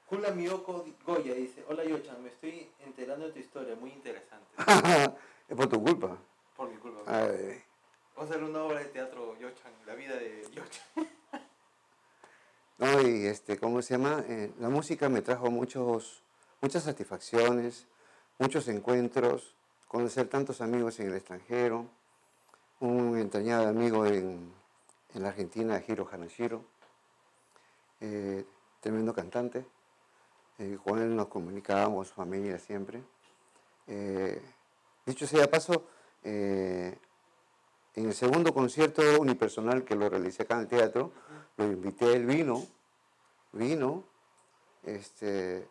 Jula 0.06 0.30
Miyoko 0.30 0.84
Goya 1.04 1.34
dice, 1.34 1.64
hola 1.68 1.84
Yochan, 1.84 2.22
me 2.22 2.28
estoy 2.28 2.70
enterando 2.84 3.26
de 3.26 3.32
tu 3.32 3.38
historia, 3.40 3.74
muy 3.74 3.90
interesante. 3.90 4.46
es 5.48 5.56
por 5.56 5.68
tu 5.68 5.82
culpa. 5.82 6.16
Por 6.56 6.70
mi 6.70 6.76
culpa. 6.76 7.00
Vamos 7.04 7.30
a 8.16 8.22
hacer 8.22 8.44
una 8.44 8.62
obra 8.62 8.78
de 8.80 8.84
teatro 8.86 9.36
Yochan, 9.38 9.72
la 9.86 9.94
vida 9.94 10.16
de 10.16 10.46
Yochan. 10.52 11.08
No, 12.76 13.00
y 13.02 13.26
este, 13.26 13.56
¿cómo 13.56 13.80
se 13.82 13.94
llama? 13.94 14.24
Eh, 14.28 14.52
la 14.58 14.68
música 14.68 15.08
me 15.08 15.22
trajo 15.22 15.48
muchos, 15.48 16.24
muchas 16.60 16.82
satisfacciones, 16.82 17.86
muchos 18.38 18.66
encuentros, 18.66 19.54
conocer 19.86 20.28
tantos 20.28 20.60
amigos 20.60 20.98
en 20.98 21.06
el 21.08 21.14
extranjero, 21.14 21.86
un 22.80 23.16
entrañable 23.16 23.68
amigo 23.68 24.06
en, 24.06 24.52
en 25.14 25.22
la 25.22 25.28
Argentina, 25.28 25.80
Hiro 25.86 26.08
Hanashiro, 26.10 26.64
eh, 28.00 28.44
tremendo 28.80 29.14
cantante, 29.14 29.64
eh, 30.58 30.76
con 30.82 30.98
él 30.98 31.14
nos 31.14 31.28
comunicábamos, 31.28 32.12
familia 32.12 32.58
siempre. 32.58 33.02
Dicho 35.06 35.26
sea 35.26 35.48
paso, 35.48 35.86
en 37.96 38.06
el 38.06 38.14
segundo 38.14 38.52
concierto 38.52 39.02
unipersonal 39.20 39.84
que 39.84 39.94
lo 39.94 40.08
realicé 40.08 40.42
acá 40.42 40.54
en 40.54 40.60
el 40.62 40.68
teatro, 40.68 41.12
lo 41.56 41.64
invité, 41.64 42.12
él 42.14 42.26
vino, 42.26 42.66
vino, 43.52 44.04
este, 44.82 45.58
eh, 45.58 45.68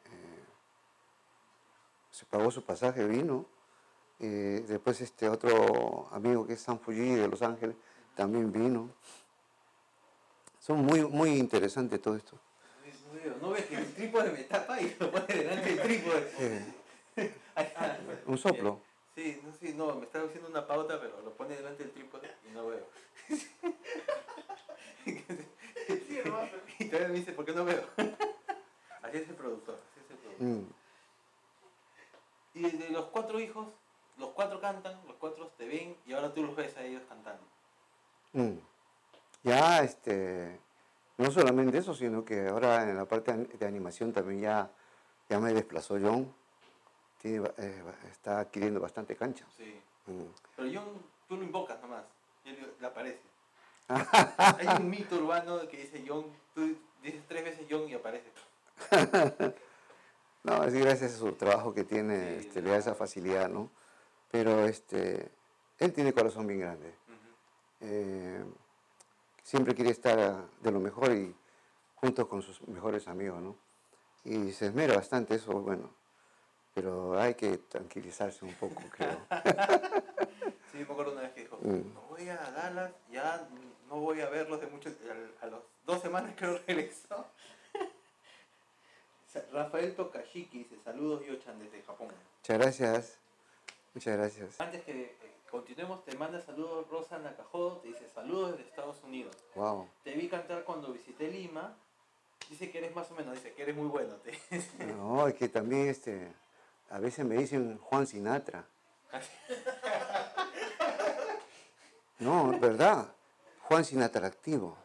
se 2.11 2.25
pagó 2.25 2.49
su 2.51 2.63
pasaje, 2.63 3.05
vino. 3.05 3.45
eh, 4.19 4.63
después 4.67 5.01
este 5.01 5.27
otro 5.27 6.07
amigo 6.11 6.47
que 6.47 6.53
es 6.53 6.61
San 6.61 6.79
Fuji 6.79 7.15
de 7.15 7.27
Los 7.27 7.41
Ángeles 7.41 7.75
también 8.15 8.51
vino. 8.51 8.89
Son 10.59 10.77
muy, 10.77 11.01
muy 11.01 11.31
interesantes 11.31 12.01
todo 12.01 12.15
esto. 12.15 12.39
No 13.41 13.51
ves 13.51 13.65
que 13.65 13.75
el 13.75 13.93
trípode 13.93 14.31
me 14.31 14.43
tapa 14.43 14.79
y 14.79 14.95
lo 14.99 15.11
pone 15.11 15.25
delante 15.27 15.75
del 15.75 15.81
trípode. 15.81 16.31
Eh, 16.39 16.73
un 18.27 18.37
soplo. 18.37 18.79
Sí, 19.15 19.39
no, 19.43 19.53
sí, 19.53 19.73
no, 19.75 19.95
me 19.95 20.05
estaba 20.05 20.25
haciendo 20.25 20.49
una 20.49 20.65
pauta, 20.65 20.99
pero 20.99 21.21
lo 21.21 21.33
pone 21.33 21.55
delante 21.55 21.83
del 21.83 21.91
trípode 21.91 22.31
y 22.47 22.51
no 22.51 22.67
veo. 22.67 22.87
Sí, 26.07 26.17
hermano. 26.17 26.49
Y 26.79 26.85
todavía 26.85 27.09
me 27.09 27.15
dice, 27.15 27.33
¿por 27.33 27.43
qué 27.43 27.51
no 27.51 27.65
veo? 27.65 27.83
Así 29.01 29.17
es 29.17 29.27
el 29.27 29.35
productor, 29.35 29.75
así 29.75 29.99
es 29.99 30.11
el 30.11 30.17
productor. 30.17 30.47
Mm. 30.47 30.63
Y 32.53 32.77
de 32.77 32.89
los 32.89 33.05
cuatro 33.07 33.39
hijos, 33.39 33.67
los 34.17 34.29
cuatro 34.29 34.61
cantan, 34.61 34.97
los 35.05 35.17
cuatro 35.17 35.51
te 35.57 35.67
ven 35.67 35.97
y 36.05 36.13
ahora 36.13 36.33
tú 36.33 36.41
los 36.41 36.55
ves 36.55 36.75
a 36.77 36.83
ellos 36.83 37.03
cantando. 37.09 37.43
Mm. 38.31 38.59
Ya, 39.43 39.83
este, 39.83 40.57
no 41.17 41.31
solamente 41.31 41.77
eso, 41.77 41.93
sino 41.93 42.23
que 42.23 42.47
ahora 42.47 42.89
en 42.89 42.95
la 42.95 43.05
parte 43.05 43.33
de 43.33 43.65
animación 43.67 44.13
también 44.13 44.41
ya, 44.41 44.71
ya 45.29 45.39
me 45.39 45.53
desplazó 45.53 45.97
John. 46.01 46.33
Tiene 47.23 47.49
eh, 47.57 47.83
está 48.11 48.41
adquiriendo 48.41 48.81
bastante 48.81 49.15
cancha. 49.15 49.47
Sí. 49.55 49.81
Mm. 50.07 50.23
Pero 50.57 50.69
John, 50.73 51.01
tú 51.29 51.37
lo 51.37 51.43
invocas 51.43 51.81
nomás, 51.81 52.03
él 52.43 52.73
le 52.79 52.85
aparece. 52.85 53.21
Hay 53.87 54.67
un 54.77 54.89
mito 54.89 55.15
urbano 55.15 55.67
que 55.69 55.77
dice 55.77 56.03
John, 56.05 56.25
tú 56.53 56.75
dices 57.01 57.23
tres 57.25 57.45
veces 57.45 57.65
John 57.69 57.87
y 57.89 57.93
aparece. 57.95 58.29
No, 60.45 60.61
es 60.65 60.73
gracias 60.73 61.13
a 61.13 61.17
su 61.19 61.31
trabajo 61.31 61.73
que 61.73 61.85
tiene, 61.85 62.41
Sí, 62.41 62.47
este, 62.47 62.61
le 62.61 62.71
da 62.71 62.75
esa 62.75 62.95
facilidad, 62.95 63.47
¿no? 63.47 63.69
Pero 64.29 64.65
este, 64.65 65.31
él 65.79 65.93
tiene 65.93 66.11
corazón 66.11 66.45
bien 66.47 66.59
grande. 66.59 66.93
Eh, 67.79 68.43
siempre 69.41 69.73
quiere 69.73 69.91
estar 69.91 70.45
de 70.59 70.71
lo 70.71 70.81
mejor 70.81 71.13
y 71.13 71.33
junto 71.95 72.27
con 72.27 72.41
sus 72.41 72.61
mejores 72.67 73.07
amigos, 73.07 73.41
¿no? 73.41 73.55
Y 74.25 74.51
se 74.51 74.65
esmera 74.65 74.95
bastante 74.95 75.35
eso, 75.35 75.53
bueno, 75.53 75.91
pero 76.73 77.19
hay 77.19 77.35
que 77.35 77.57
tranquilizarse 77.57 78.43
un 78.45 78.53
poco, 78.55 78.81
creo. 78.91 79.17
Sí, 80.71 80.79
me 80.79 80.85
acuerdo 80.85 81.11
una 81.11 81.21
vez 81.21 81.33
que 81.33 81.41
dijo, 81.41 81.57
Mm. 81.61 81.93
no 81.93 82.01
voy 82.09 82.27
a 82.29 82.35
Dallas, 82.35 82.91
ya 83.11 83.47
no 83.87 83.97
voy 83.99 84.21
a 84.21 84.29
verlos 84.29 84.59
de 84.59 84.65
mucho, 84.65 84.89
a, 85.39 85.45
las 85.45 85.59
dos 85.85 86.01
semanas 86.01 86.33
que 86.35 86.47
regresó. 86.67 87.27
Rafael 89.51 89.95
Tokashiki 89.95 90.59
dice, 90.63 90.77
saludos 90.83 91.23
Yochan 91.27 91.59
desde 91.59 91.81
Japón. 91.83 92.07
Muchas 92.39 92.57
gracias, 92.57 93.17
muchas 93.93 94.17
gracias. 94.17 94.59
Antes 94.61 94.83
que 94.83 95.01
eh, 95.03 95.15
continuemos, 95.51 96.03
te 96.05 96.15
manda 96.17 96.41
saludos 96.41 96.87
Rosa 96.89 97.19
Nakajodo, 97.19 97.77
te 97.77 97.89
dice 97.89 98.09
saludos 98.09 98.51
desde 98.57 98.63
Estados 98.69 99.03
Unidos. 99.03 99.35
Wow. 99.55 99.87
Te 100.03 100.13
vi 100.13 100.27
cantar 100.27 100.63
cuando 100.63 100.91
visité 100.91 101.27
Lima, 101.29 101.75
dice 102.49 102.71
que 102.71 102.79
eres 102.79 102.95
más 102.95 103.09
o 103.11 103.15
menos, 103.15 103.35
dice 103.35 103.53
que 103.53 103.61
eres 103.61 103.75
muy 103.75 103.87
bueno. 103.87 104.15
te- 104.17 104.39
No, 104.85 105.27
es 105.27 105.35
que 105.35 105.49
también 105.49 105.87
este, 105.87 106.31
a 106.93 106.99
veces 106.99 107.25
me 107.25 107.35
dicen 107.35 107.79
Juan 107.79 108.05
Sinatra. 108.05 108.65
No, 112.19 112.53
es 112.53 112.59
verdad. 112.61 113.07
Juan 113.63 113.83
Sinatra 113.83 114.27
activo. 114.27 114.77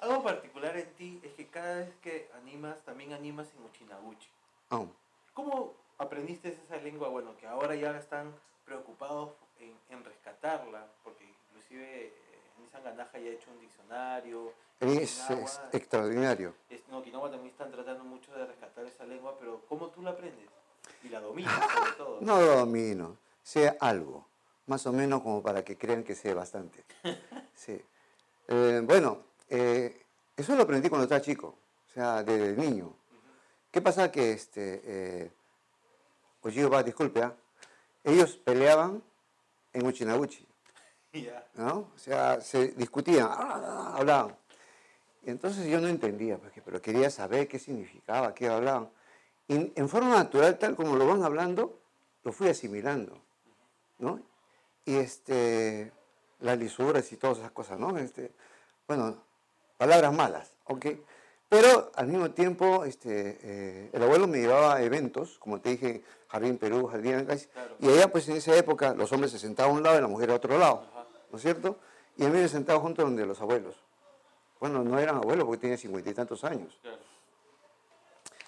Algo 0.00 0.22
particular 0.22 0.76
en 0.76 0.92
ti 0.94 1.18
es 1.24 1.32
que 1.32 1.46
cada 1.48 1.76
vez 1.76 1.94
que 2.02 2.30
animas, 2.34 2.76
también 2.84 3.14
animas 3.14 3.48
en 3.56 3.64
Uchinaguchi. 3.64 4.28
Ah, 4.68 4.84
¿Cómo 5.32 5.72
aprendiste 5.96 6.58
esa 6.66 6.76
lengua? 6.76 7.08
Bueno, 7.08 7.34
que 7.38 7.46
ahora 7.46 7.74
ya 7.74 7.96
están 7.96 8.34
preocupados 8.66 9.30
en, 9.58 9.74
en 9.88 10.04
rescatarla, 10.04 10.86
porque 11.02 11.24
inclusive 11.24 12.08
eh, 12.08 12.12
Nissan 12.58 12.84
Ganaja 12.84 13.18
ya 13.18 13.30
ha 13.30 13.32
hecho 13.32 13.50
un 13.50 13.60
diccionario. 13.60 14.52
es, 14.80 15.30
es 15.30 15.60
extraordinario. 15.72 16.54
También 17.10 17.46
están 17.46 17.70
tratando 17.70 18.04
mucho 18.04 18.32
de 18.32 18.46
rescatar 18.46 18.86
esa 18.86 19.04
lengua, 19.04 19.36
pero 19.38 19.62
¿cómo 19.68 19.88
tú 19.88 20.02
la 20.02 20.10
aprendes? 20.10 20.48
Y 21.02 21.08
la 21.08 21.20
dominas, 21.20 21.52
sobre 21.74 21.92
todo. 21.92 22.18
No 22.20 22.40
lo 22.40 22.56
domino, 22.58 23.16
sé 23.42 23.76
algo, 23.80 24.26
más 24.66 24.86
o 24.86 24.92
menos 24.92 25.22
como 25.22 25.42
para 25.42 25.64
que 25.64 25.76
crean 25.76 26.04
que 26.04 26.14
sé 26.14 26.34
bastante. 26.34 26.84
Sí. 27.54 27.78
Eh, 28.48 28.80
bueno, 28.82 29.18
eh, 29.50 30.06
eso 30.34 30.56
lo 30.56 30.62
aprendí 30.62 30.88
cuando 30.88 31.04
estaba 31.04 31.20
chico, 31.20 31.58
o 31.88 31.92
sea, 31.92 32.22
desde 32.22 32.56
niño. 32.56 32.94
¿Qué 33.70 33.82
pasa? 33.82 34.10
Que 34.10 34.32
este, 34.32 34.80
eh, 34.82 35.30
Ojiyo 36.40 36.70
va, 36.70 36.82
disculpe, 36.82 37.22
¿ah? 37.22 37.34
ellos 38.02 38.36
peleaban 38.38 39.02
en 39.74 39.86
Uchinaguchi, 39.86 40.46
Ya. 41.12 41.46
¿no? 41.54 41.90
O 41.94 41.98
sea, 41.98 42.40
se 42.40 42.68
discutían, 42.68 43.28
ah, 43.30 43.96
hablaban. 43.98 44.39
Y 45.22 45.30
entonces 45.30 45.66
yo 45.66 45.80
no 45.80 45.88
entendía, 45.88 46.38
porque, 46.38 46.62
pero 46.62 46.80
quería 46.80 47.10
saber 47.10 47.46
qué 47.48 47.58
significaba, 47.58 48.34
qué 48.34 48.48
hablaban. 48.48 48.88
Y 49.48 49.72
en 49.74 49.88
forma 49.88 50.14
natural, 50.14 50.58
tal 50.58 50.76
como 50.76 50.96
lo 50.96 51.06
van 51.06 51.22
hablando, 51.22 51.78
lo 52.22 52.32
fui 52.32 52.48
asimilando, 52.48 53.20
¿no? 53.98 54.20
Y 54.84 54.96
este, 54.96 55.92
las 56.40 56.58
lisuras 56.58 57.10
y 57.12 57.16
todas 57.16 57.38
esas 57.38 57.50
cosas, 57.50 57.78
¿no? 57.78 57.98
Este, 57.98 58.32
bueno, 58.88 59.16
palabras 59.76 60.12
malas, 60.12 60.52
¿ok? 60.64 60.86
Pero 61.48 61.90
al 61.96 62.06
mismo 62.06 62.30
tiempo, 62.30 62.84
este, 62.84 63.38
eh, 63.42 63.90
el 63.92 64.02
abuelo 64.02 64.28
me 64.28 64.38
llevaba 64.38 64.76
a 64.76 64.82
eventos, 64.82 65.38
como 65.38 65.60
te 65.60 65.70
dije, 65.70 66.04
Jardín 66.28 66.58
Perú, 66.58 66.86
Jardín 66.86 67.14
Ancay, 67.14 67.40
Claro. 67.52 67.76
y 67.80 67.88
allá 67.88 68.10
pues 68.10 68.28
en 68.28 68.36
esa 68.36 68.56
época 68.56 68.94
los 68.94 69.10
hombres 69.12 69.32
se 69.32 69.38
sentaban 69.40 69.72
a 69.72 69.74
un 69.78 69.82
lado 69.82 69.98
y 69.98 70.00
la 70.00 70.06
mujer 70.06 70.30
a 70.30 70.34
otro 70.36 70.56
lado, 70.56 70.86
Ajá. 70.92 71.06
¿no 71.30 71.36
es 71.36 71.42
cierto? 71.42 71.76
Y 72.16 72.24
a 72.24 72.28
mí 72.28 72.38
me 72.38 72.48
sentaba 72.48 72.78
junto 72.78 73.02
donde 73.02 73.26
los 73.26 73.40
abuelos. 73.40 73.74
Bueno, 74.60 74.84
no 74.84 74.98
eran 74.98 75.16
abuelos 75.16 75.46
porque 75.46 75.62
tenía 75.62 75.78
cincuenta 75.78 76.10
y 76.10 76.14
tantos 76.14 76.44
años. 76.44 76.78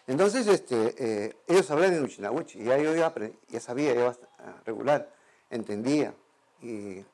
Entonces, 0.07 0.47
este, 0.47 0.95
eh, 0.99 1.37
ellos 1.47 1.71
hablaban 1.71 1.95
en 1.95 2.05
Uchinahuichi, 2.05 2.61
y 2.61 2.65
ya 2.65 2.77
yo 2.77 2.95
ya, 2.95 3.15
ya 3.49 3.61
sabía, 3.61 3.95
ya 3.95 4.17
ah, 4.39 4.61
regular, 4.67 5.11
entendía. 5.49 6.15
Y 6.61 7.05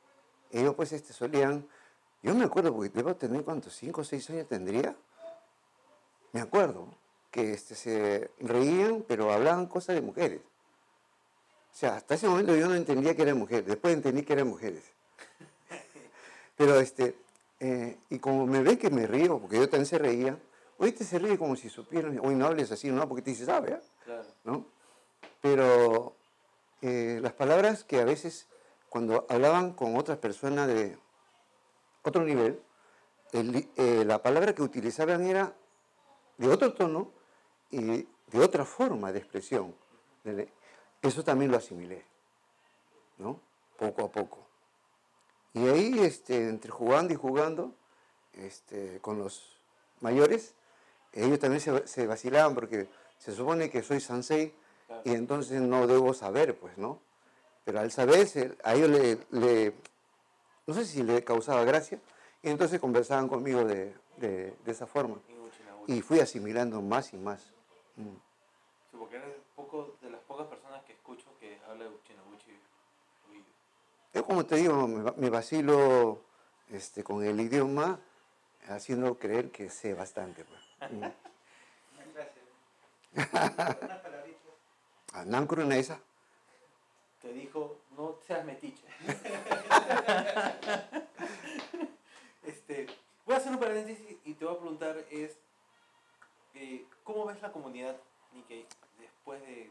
ellos 0.51 0.75
pues 0.75 0.93
este, 0.93 1.13
solían, 1.13 1.67
yo 2.23 2.35
me 2.35 2.45
acuerdo, 2.45 2.75
porque 2.75 2.91
debo 2.91 3.15
tener 3.15 3.45
cuántos, 3.45 3.75
cinco 3.75 4.01
o 4.01 4.05
seis 4.05 4.29
años 4.31 4.49
tendría, 4.49 4.97
me 6.33 6.41
acuerdo, 6.41 6.89
que 7.31 7.53
este, 7.53 7.75
se 7.75 8.31
reían, 8.41 9.05
pero 9.07 9.33
hablaban 9.33 9.67
cosas 9.67 9.95
de 9.95 10.03
mujeres. 10.03 10.41
O 11.73 11.77
sea, 11.77 11.97
hasta 11.97 12.15
ese 12.15 12.27
momento 12.27 12.57
yo 12.57 12.67
no 12.67 12.75
entendía 12.75 13.15
que 13.15 13.23
eran 13.23 13.39
mujeres, 13.39 13.67
después 13.67 13.95
entendí 13.95 14.23
que 14.23 14.33
eran 14.33 14.49
mujeres. 14.49 14.83
Pero 16.57 16.81
este, 16.81 17.15
eh, 17.61 17.99
y 18.11 18.19
como 18.19 18.47
me 18.47 18.63
ve 18.63 18.79
que 18.79 18.91
me 18.91 19.07
río, 19.07 19.39
porque 19.39 19.57
yo 19.57 19.69
también 19.69 19.87
se 19.87 19.99
reía, 19.99 20.39
oíste 20.79 21.05
se 21.05 21.19
ríe 21.19 21.39
como 21.39 21.57
si 21.57 21.69
supieran, 21.69 22.21
hoy 22.23 22.35
no 22.35 22.47
hables 22.47 22.71
así, 22.71 22.91
¿no? 22.91 23.09
Porque 23.09 23.23
te 23.23 23.31
dice, 23.31 23.45
sabe, 23.45 23.75
¿ah? 23.75 23.81
Claro. 24.05 24.27
¿no? 24.45 24.67
Pero 25.41 26.17
eh, 26.83 27.19
las 27.21 27.33
palabras 27.33 27.85
que 27.85 28.01
a 28.01 28.05
veces 28.05 28.49
cuando 28.89 29.27
hablaban 29.29 29.73
con 29.73 29.97
otras 29.97 30.19
personas 30.19 30.69
de 30.69 30.99
otro 32.03 32.25
nivel, 32.25 32.61
el 33.33 33.69
eh, 33.77 34.05
la 34.07 34.23
palabra 34.23 34.55
que 34.55 34.63
utilizaban 34.63 35.27
era 35.27 35.55
de 36.39 36.49
otro 36.49 36.73
tono 36.73 37.13
y 37.71 37.81
de 37.81 38.41
otra 38.41 38.65
forma 38.65 39.13
de 39.13 39.19
expresión. 39.19 39.75
Eso 41.03 41.23
también 41.23 41.51
lo 41.51 41.59
asimilé, 41.59 42.05
¿no? 43.19 43.41
Poco 43.77 44.05
a 44.05 44.11
poco. 44.11 44.48
Y 45.55 45.67
ahí, 45.67 45.99
este, 46.01 46.49
entre 46.49 46.71
jugando 46.71 47.13
y 47.13 47.17
jugando, 47.17 47.75
este, 48.35 48.99
con 49.01 49.19
los 49.19 49.57
mayores, 50.01 50.55
ellos 51.13 51.39
también 51.39 51.61
se, 51.61 51.87
se 51.87 52.07
vacilaban 52.07 52.55
porque 52.55 52.89
se 53.19 53.33
supone 53.33 53.71
que 53.71 53.83
soy 53.83 54.01
sansei 54.01 54.55
Claro. 54.87 55.03
y 55.05 55.11
entonces 55.13 55.61
no 55.61 55.87
debo 55.87 56.15
saber, 56.15 56.57
pues, 56.59 56.79
¿no? 56.79 56.99
Pero 57.65 57.81
al 57.81 57.91
saber, 57.93 58.27
se- 58.27 58.57
a 58.65 58.75
ellos 58.75 58.89
le, 58.89 59.19
le- 59.33 59.75
no 60.67 60.73
sé 60.75 60.87
si 60.87 61.03
le 61.03 61.23
causaba 61.25 61.63
gracia, 61.65 62.01
y 62.43 62.49
entonces 62.49 62.81
conversaban 62.81 63.29
conmigo 63.29 63.65
de, 63.65 63.95
de- 64.17 64.55
de 64.65 64.73
esa 64.73 64.87
forma. 64.87 65.19
Y 65.87 66.01
fui 66.01 66.21
asimilando 66.21 66.81
más 66.81 67.13
y 67.13 67.19
más. 67.19 67.53
Mm. 67.97 68.09
Sí, 68.91 68.97
porque 68.99 69.17
eres 69.17 69.35
poco, 69.55 69.97
de 70.01 70.09
las 70.11 70.21
pocas 70.23 70.47
personas 70.47 70.83
que 70.85 70.93
escucho 70.95 71.27
que 71.39 71.59
habla 71.69 71.85
de. 71.85 71.91
Yo, 74.15 74.25
como 74.25 74.45
te 74.47 74.57
digo, 74.57 74.87
me, 74.89 75.03
va- 75.03 75.15
me 75.17 75.31
vacilo 75.31 76.21
este, 76.71 77.05
con 77.05 77.23
el 77.25 77.39
idioma, 77.41 78.01
haciendo 78.69 79.19
creer 79.19 79.51
que 79.51 79.71
sé 79.71 79.95
bastante. 79.95 80.45
Pues. 80.45 80.61
Mm. 80.93 81.01
Gracias. 82.15 82.45
Unas 83.83 84.01
palabritas. 84.01 84.43
Te 87.23 87.33
dijo, 87.33 87.79
no 87.97 88.17
seas 88.27 88.45
metiche. 88.45 88.85
este, 92.47 92.87
voy 93.27 93.35
a 93.35 93.39
hacer 93.39 93.53
un 93.53 93.59
paréntesis 93.59 94.17
y 94.25 94.35
te 94.35 94.45
voy 94.45 94.55
a 94.55 94.59
preguntar 94.59 95.05
es, 95.11 95.37
eh, 96.55 96.87
¿cómo 97.05 97.27
ves 97.27 97.41
la 97.43 97.53
comunidad 97.53 97.97
Nikkei 98.33 98.67
después 98.99 99.41
de 99.43 99.71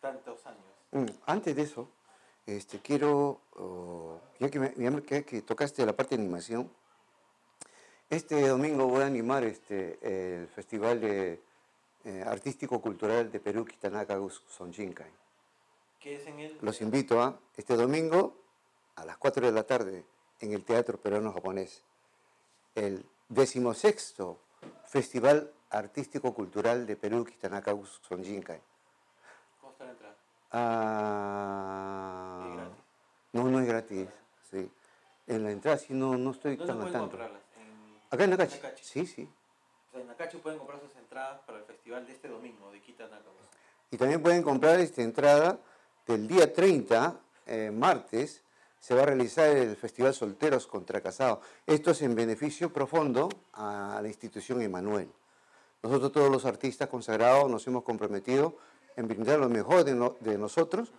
tantos 0.00 0.44
años? 0.46 0.60
Mm, 0.92 1.06
Antes 1.26 1.56
de 1.56 1.62
eso, 1.62 1.88
este, 2.56 2.80
quiero, 2.80 3.40
oh, 3.56 4.20
ya, 4.38 4.50
que 4.50 4.58
me, 4.58 4.74
ya 4.76 4.90
me- 4.90 5.02
que, 5.02 5.24
que 5.24 5.42
tocaste 5.42 5.84
la 5.86 5.94
parte 5.94 6.16
de 6.16 6.22
animación, 6.22 6.70
este 8.08 8.48
domingo 8.48 8.86
voy 8.88 9.02
a 9.02 9.06
animar 9.06 9.44
este, 9.44 9.98
el 10.02 10.48
Festival 10.48 11.00
de, 11.00 11.40
eh, 12.04 12.24
Artístico 12.26 12.80
Cultural 12.80 13.30
de 13.30 13.40
Perú, 13.40 13.64
Kitanaka 13.64 14.18
Sonjinkai. 14.48 15.10
¿Qué 16.00 16.16
es 16.16 16.26
en 16.26 16.40
él? 16.40 16.58
Los 16.62 16.80
invito 16.80 17.22
a 17.22 17.38
este 17.56 17.76
domingo 17.76 18.36
a 18.96 19.04
las 19.04 19.16
4 19.18 19.46
de 19.46 19.52
la 19.52 19.62
tarde 19.64 20.04
en 20.40 20.52
el 20.52 20.64
Teatro 20.64 20.98
Peruano 20.98 21.32
Japonés, 21.32 21.84
el 22.74 23.04
decimosexto 23.28 24.38
Festival 24.86 25.52
Artístico 25.70 26.34
Cultural 26.34 26.86
de 26.86 26.96
Perú, 26.96 27.24
Kitanaka 27.24 27.76
Sonjinkai. 28.08 28.60
¿Cómo 29.60 29.72
está 29.72 29.84
la 29.84 29.90
entrada? 29.92 30.16
Ah. 30.52 32.19
No, 33.32 33.44
no 33.48 33.60
es 33.60 33.66
gratis. 33.66 34.08
Sí. 34.50 34.70
En 35.26 35.44
la 35.44 35.50
entrada 35.52 35.78
sí 35.78 35.92
no, 35.94 36.16
no 36.16 36.30
estoy 36.32 36.56
¿Dónde 36.56 36.66
tan 36.72 36.76
pueden 36.78 36.92
tanto. 36.92 37.08
comprarlas? 37.10 37.40
En, 37.56 38.00
Acá 38.10 38.24
en. 38.24 38.30
Nakachi. 38.30 38.84
Sí, 38.84 39.06
sí. 39.06 39.28
O 39.88 39.92
sea, 39.92 40.00
en 40.00 40.06
Nakachi 40.08 40.36
pueden 40.38 40.58
comprar 40.58 40.80
sus 40.80 40.94
entradas 40.96 41.40
para 41.46 41.58
el 41.58 41.64
festival 41.64 42.06
de 42.06 42.12
este 42.12 42.28
domingo 42.28 42.70
de 42.70 42.80
Kita 42.80 43.04
Nakamus. 43.04 43.26
Y 43.90 43.96
también 43.96 44.22
pueden 44.22 44.42
comprar 44.42 44.78
esta 44.80 45.02
entrada 45.02 45.58
del 46.06 46.26
día 46.28 46.52
30, 46.52 47.20
eh, 47.46 47.70
martes, 47.72 48.42
se 48.78 48.94
va 48.94 49.02
a 49.02 49.06
realizar 49.06 49.48
el 49.48 49.76
Festival 49.76 50.14
Solteros 50.14 50.66
contra 50.66 51.00
Casados. 51.00 51.40
Esto 51.66 51.90
es 51.90 52.00
en 52.02 52.14
beneficio 52.14 52.72
profundo 52.72 53.28
a 53.52 53.98
la 54.00 54.08
institución 54.08 54.62
Emanuel. 54.62 55.10
Nosotros 55.82 56.12
todos 56.12 56.30
los 56.30 56.44
artistas 56.46 56.88
consagrados 56.88 57.50
nos 57.50 57.66
hemos 57.66 57.82
comprometido 57.84 58.56
en 58.96 59.06
brindar 59.06 59.38
lo 59.38 59.48
mejor 59.48 59.84
de, 59.84 59.94
no- 59.94 60.16
de 60.20 60.38
nosotros 60.38 60.92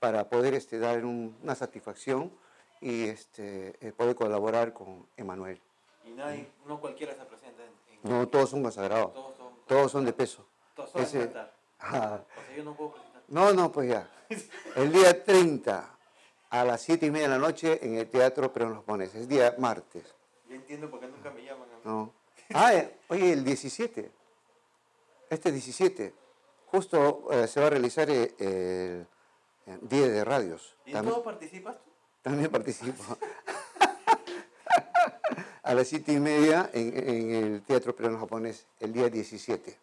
para 0.00 0.28
poder 0.28 0.54
este, 0.54 0.78
dar 0.78 1.04
un- 1.04 1.36
una 1.42 1.54
satisfacción 1.54 2.32
y 2.80 3.04
este, 3.04 3.76
eh, 3.86 3.92
poder 3.92 4.16
colaborar 4.16 4.72
con 4.72 5.06
Emanuel. 5.16 5.60
Y 6.04 6.10
nadie, 6.12 6.48
no 6.66 6.80
cualquiera 6.80 7.14
se 7.14 7.24
presenta 7.26 7.62
en... 7.62 7.70
en- 8.10 8.18
No 8.20 8.26
todos 8.28 8.50
son 8.50 8.62
consagrados, 8.62 9.12
Todos 9.12 9.36
son... 9.36 9.52
todos 9.66 9.92
son 9.92 10.04
de 10.06 10.12
peso. 10.14 10.44
Todos 10.74 10.90
son 10.90 11.02
ese-. 11.02 11.30
Ah, 11.78 12.20
O 12.36 12.40
sea, 12.46 12.56
yo 12.56 12.64
no 12.64 12.74
puedo 12.74 12.92
presentar. 12.92 13.22
No, 13.28 13.52
no, 13.52 13.70
pues 13.70 13.90
ya. 13.90 14.08
El 14.76 14.90
día 14.92 15.22
30 15.24 15.96
a 16.50 16.64
las 16.64 16.80
7 16.80 17.06
y 17.06 17.10
media 17.10 17.28
de 17.28 17.34
la 17.34 17.38
noche 17.38 17.78
en 17.84 17.96
el 17.98 18.08
Teatro 18.08 18.52
Perón 18.52 18.74
Los 18.74 18.84
Pones. 18.84 19.14
Es 19.14 19.28
día 19.28 19.54
martes. 19.58 20.14
Ya 20.48 20.54
entiendo 20.56 20.90
por 20.90 21.00
qué 21.00 21.06
nunca 21.08 21.30
me 21.30 21.44
llaman 21.44 21.68
a 21.70 21.74
mí. 21.76 21.80
¿no? 21.84 22.12
Ah, 22.54 22.74
eh, 22.74 22.96
oye, 23.08 23.32
el 23.32 23.44
17. 23.44 24.10
Este 25.28 25.52
17. 25.52 26.14
Justo 26.66 27.28
eh, 27.30 27.46
se 27.46 27.60
va 27.60 27.66
a 27.66 27.70
realizar 27.70 28.08
el, 28.10 28.34
el 28.38 29.06
Día 29.82 30.08
de 30.08 30.24
Radios. 30.24 30.76
¿Y 30.86 30.96
en 30.96 31.04
todo 31.04 31.22
participas 31.22 31.76
tú? 31.82 31.90
también 32.22 32.50
participo. 32.50 33.02
a 35.62 35.74
las 35.74 35.88
7 35.88 36.12
y 36.12 36.20
media 36.20 36.70
en, 36.72 36.96
en 37.08 37.30
el 37.34 37.62
Teatro 37.62 37.94
Perón 37.94 38.18
Japonés, 38.18 38.66
el 38.80 38.92
día 38.92 39.08
17. 39.08 39.76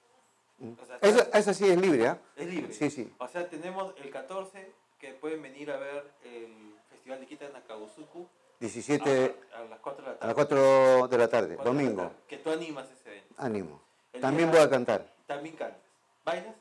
O 0.59 0.85
sea, 0.85 0.97
Esa, 1.01 1.19
está- 1.23 1.38
esa 1.39 1.53
sí 1.53 1.69
es 1.69 1.79
libre, 1.79 2.07
¿ah? 2.07 2.19
es 2.35 2.47
libre. 2.47 2.73
Sí, 2.73 2.89
sí. 2.89 3.13
O 3.19 3.27
sea, 3.27 3.47
tenemos 3.49 3.93
el 3.97 4.09
14 4.09 4.71
que 4.99 5.13
pueden 5.13 5.41
venir 5.41 5.69
a 5.71 5.77
ver 5.77 6.11
el 6.23 6.73
festival 6.89 7.19
de 7.19 7.27
Kita 7.27 7.45
en 7.45 7.53
Nakabusuku 7.53 8.27
17 8.59 9.35
a, 9.53 9.59
a 9.59 9.63
las 9.65 9.79
4 9.79 10.01
de 10.03 10.07
la 10.09 10.13
a 10.15 10.17
tarde. 10.19 10.27
las 10.27 10.35
4 10.35 11.07
de 11.09 11.17
la 11.17 11.27
tarde, 11.27 11.55
4 11.55 11.73
de 11.73 11.77
la 11.77 11.83
domingo. 11.83 12.01
tarde, 12.03 12.15
Que 12.27 12.38
tú 12.38 12.49
animas 12.51 12.88
ese 12.91 13.09
evento. 13.09 13.35
Ánimo. 13.38 13.81
El 14.13 14.21
También 14.21 14.49
voy 14.49 14.59
a 14.61 14.69
cantar. 14.69 15.05
También 15.27 15.55
cantas. 15.55 15.81
¿Bailas? 16.25 16.55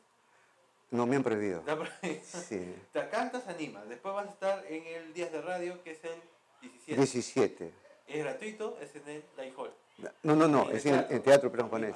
No 0.91 1.05
me 1.05 1.15
han 1.17 1.23
prohibido. 1.23 1.63
No, 1.65 1.77
pero- 1.79 2.19
Sí. 2.23 2.75
Te 2.93 3.09
cantas, 3.09 3.47
animas. 3.47 3.87
Después 3.89 4.13
vas 4.15 4.27
a 4.27 4.31
estar 4.31 4.65
en 4.67 4.85
el 4.85 5.13
Días 5.13 5.31
de 5.31 5.41
Radio, 5.41 5.83
que 5.83 5.91
es 5.91 6.03
el 6.03 6.21
17. 6.61 6.95
17. 6.95 7.73
Es 8.07 8.23
gratuito, 8.23 8.77
es 8.81 8.95
en 8.95 9.07
el 9.09 9.23
Light 9.35 9.53
Hall. 9.57 9.73
No, 10.23 10.35
no, 10.35 10.47
no, 10.47 10.69
En 10.69 10.77
es 10.77 10.85
en 10.85 10.95
el 10.95 11.05
en 11.11 11.21
Teatro 11.23 11.51
También 11.51 11.65
Japonés. 11.91 11.95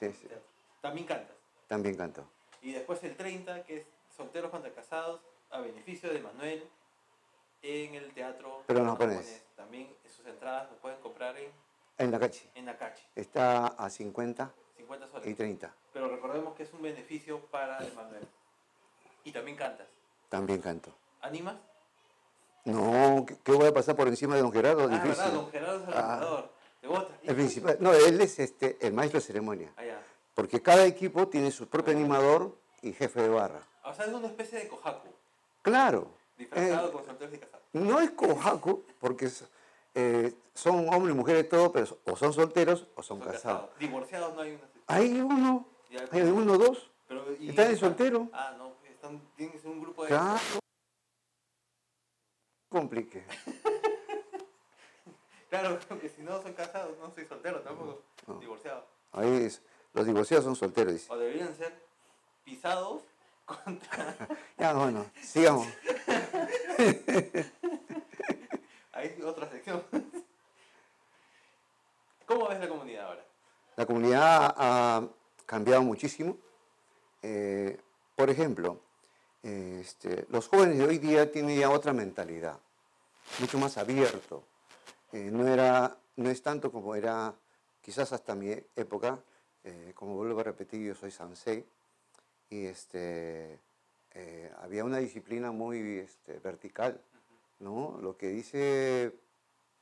Sí, 0.00 0.12
sí. 0.12 0.26
teatro. 0.26 0.46
También 0.80 1.06
cantas. 1.06 1.36
También 1.68 1.94
canto. 1.96 2.24
Y 2.60 2.72
después 2.72 3.02
el 3.04 3.16
30, 3.16 3.62
que 3.64 3.78
es 3.78 3.86
Solteros 4.16 4.50
contra 4.50 4.72
Casados, 4.72 5.20
a 5.50 5.60
beneficio 5.60 6.12
de 6.12 6.18
Manuel, 6.20 6.68
en 7.62 7.94
el 7.94 8.12
Teatro 8.12 8.62
Perón 8.66 8.88
Japonés. 8.88 9.44
También 9.56 9.94
sus 10.16 10.26
entradas 10.26 10.68
las 10.70 10.80
pueden 10.80 10.98
comprar 11.00 11.36
en, 11.38 11.50
En 11.98 12.10
la 12.10 12.18
calle. 12.18 12.40
en 12.54 12.64
Nakachi, 12.64 13.02
Está 13.14 13.68
a 13.68 13.88
50 13.90 14.52
50 14.82 15.06
y 15.06 15.10
soles. 15.10 15.36
30. 15.36 15.74
Pero 15.92 16.08
recordemos 16.08 16.54
que 16.54 16.62
es 16.64 16.72
un 16.72 16.82
beneficio 16.82 17.40
para 17.50 17.78
Manuel. 17.94 18.26
Y 19.24 19.32
también 19.32 19.56
cantas. 19.56 19.86
También 20.28 20.60
canto. 20.60 20.92
¿Animas? 21.20 21.56
No, 22.64 23.26
¿qué, 23.44 23.52
voy 23.52 23.66
a 23.68 23.74
pasar 23.74 23.96
por 23.96 24.08
encima 24.08 24.34
de 24.36 24.42
don 24.42 24.52
Gerardo? 24.52 24.84
Ah, 24.84 24.88
Difícil. 24.88 25.08
verdad, 25.08 25.32
don 25.32 25.50
Gerardo 25.50 25.82
es 25.82 25.88
el 25.88 25.94
Ah. 25.96 26.44
El 27.22 27.34
principal. 27.36 27.76
No, 27.80 27.92
él 27.92 28.20
es 28.20 28.38
este, 28.40 28.76
el 28.80 28.92
maestro 28.92 29.20
de 29.20 29.26
ceremonia. 29.26 29.72
Ah, 29.76 29.84
ya. 29.84 30.02
Porque 30.34 30.60
cada 30.60 30.84
equipo 30.84 31.28
tiene 31.28 31.50
su 31.50 31.68
propio 31.68 31.92
animador 31.92 32.56
y 32.82 32.92
jefe 32.92 33.22
de 33.22 33.28
barra. 33.28 33.60
O 33.84 33.94
sea, 33.94 34.06
es 34.06 34.12
una 34.12 34.26
especie 34.26 34.58
de 34.60 34.68
Kohaku, 34.68 35.08
Claro. 35.62 36.08
disfrazado 36.36 36.88
Eh, 36.88 36.92
con 36.92 37.04
solteros 37.04 37.34
y 37.34 37.38
casados. 37.38 37.66
No 37.72 38.00
es 38.00 38.10
Kohaku, 38.12 38.84
porque 39.00 39.26
es- 39.26 39.44
eh, 39.94 40.34
son 40.54 40.88
hombres 40.92 41.14
y 41.14 41.18
mujeres 41.18 41.48
todos, 41.48 41.70
pero 41.72 41.86
o 42.06 42.16
son 42.16 42.32
solteros 42.32 42.86
o 42.96 43.02
son, 43.02 43.20
Son 43.20 43.28
casados. 43.32 43.70
Divorciados 43.78 44.34
no 44.34 44.40
hay 44.40 44.52
una. 44.52 44.62
Hay 44.86 45.20
uno, 45.20 45.66
hay 46.10 46.22
uno, 46.22 46.58
dos. 46.58 46.90
pero, 47.08 47.30
están 47.30 47.68
de 47.68 47.76
soltero. 47.76 48.28
Ah, 48.32 48.54
no, 48.58 48.72
están, 48.90 49.20
tienen 49.36 49.52
que 49.52 49.58
ser 49.58 49.70
un 49.70 49.80
grupo 49.80 50.02
de. 50.02 50.08
Claro. 50.08 50.40
Complique. 52.68 53.24
Claro, 55.52 55.78
porque 55.86 56.08
si 56.08 56.22
no 56.22 56.40
son 56.40 56.54
casados, 56.54 56.96
no 56.98 57.10
soy 57.14 57.26
soltero 57.26 57.60
tampoco. 57.60 58.00
No. 58.26 58.38
Divorciado. 58.38 58.86
Ahí 59.12 59.44
es, 59.44 59.60
los 59.92 60.06
divorciados 60.06 60.46
son 60.46 60.56
solteros, 60.56 60.94
dice. 60.94 61.12
O 61.12 61.18
deberían 61.18 61.54
ser 61.54 61.78
pisados 62.42 63.02
contra. 63.44 64.16
Ya, 64.56 64.72
bueno, 64.72 65.04
sigamos. 65.20 65.66
Hay 68.92 69.20
otra 69.22 69.50
sección. 69.50 69.84
¿Cómo 72.24 72.48
ves 72.48 72.58
la 72.58 72.68
comunidad 72.70 73.08
ahora? 73.08 73.26
La 73.76 73.86
comunidad 73.86 74.54
ha 74.56 75.08
cambiado 75.46 75.82
muchísimo. 75.82 76.36
Eh, 77.22 77.80
por 78.14 78.28
ejemplo, 78.28 78.80
este, 79.42 80.26
los 80.28 80.48
jóvenes 80.48 80.76
de 80.76 80.84
hoy 80.84 80.98
día 80.98 81.32
tienen 81.32 81.58
ya 81.58 81.70
otra 81.70 81.94
mentalidad, 81.94 82.58
mucho 83.40 83.58
más 83.58 83.78
abierto. 83.78 84.44
Eh, 85.12 85.30
no, 85.32 85.48
era, 85.48 85.96
no 86.16 86.28
es 86.28 86.42
tanto 86.42 86.70
como 86.70 86.94
era 86.94 87.34
quizás 87.80 88.12
hasta 88.12 88.34
mi 88.34 88.50
época, 88.76 89.18
eh, 89.64 89.92
como 89.94 90.16
vuelvo 90.16 90.40
a 90.40 90.44
repetir, 90.44 90.86
yo 90.86 90.94
soy 90.94 91.10
sansei, 91.10 91.64
y 92.50 92.66
este, 92.66 93.58
había 94.60 94.84
una 94.84 94.98
disciplina 94.98 95.50
muy 95.50 95.98
este, 95.98 96.38
vertical, 96.40 97.00
¿no? 97.60 97.98
Lo 98.02 98.18
que 98.18 98.28
dice 98.28 99.14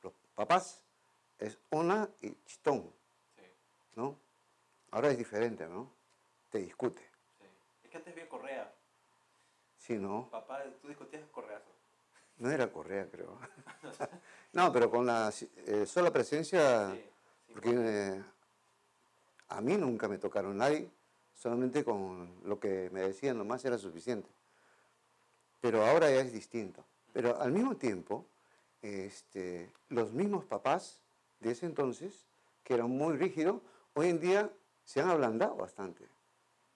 los 0.01 0.13
papás 0.33 0.81
es 1.39 1.57
una 1.71 2.09
y 2.21 2.31
chitón. 2.45 3.00
¿No? 3.95 4.17
Ahora 4.91 5.09
es 5.09 5.17
diferente, 5.17 5.67
¿no? 5.67 5.91
Te 6.49 6.59
discute. 6.59 7.01
sí. 7.39 7.45
Es 7.83 7.89
que 7.89 7.97
antes 7.97 8.13
había 8.13 8.29
correa. 8.29 8.73
Sí, 9.77 9.97
¿no? 9.97 10.29
Papá, 10.29 10.63
tú 10.81 10.87
discutías 10.89 11.23
correazo. 11.31 11.71
No 12.37 12.49
era 12.49 12.71
Correa, 12.71 13.07
creo. 13.09 13.37
no, 14.53 14.73
pero 14.73 14.89
con 14.89 15.05
la 15.05 15.31
eh, 15.67 15.85
sola 15.85 16.11
presencia, 16.11 16.91
Sí, 16.91 16.97
sí, 16.97 17.53
porque 17.53 17.69
eh, 17.71 18.23
a 19.49 19.61
mí 19.61 19.77
nunca 19.77 20.07
me 20.07 20.17
tocaron 20.17 20.57
nadie, 20.57 20.89
solamente 21.35 21.83
con 21.83 22.41
lo 22.43 22.59
que 22.59 22.89
me 22.91 23.01
decían 23.01 23.37
nomás 23.37 23.63
era 23.63 23.77
suficiente. 23.77 24.29
Pero 25.59 25.85
ahora 25.85 26.09
ya 26.09 26.21
es 26.21 26.33
distinto. 26.33 26.83
Pero 27.13 27.39
al 27.39 27.51
mismo 27.51 27.75
tiempo, 27.75 28.25
este, 28.81 29.71
los 29.89 30.11
mismos 30.11 30.45
papás 30.45 30.99
de 31.39 31.51
ese 31.51 31.67
entonces, 31.67 32.25
que 32.63 32.73
eran 32.73 32.89
muy 32.89 33.17
rígidos, 33.17 33.61
hoy 33.93 34.09
en 34.09 34.19
día 34.19 34.51
se 34.85 35.01
han 35.01 35.09
ablandado 35.09 35.55
bastante. 35.55 36.07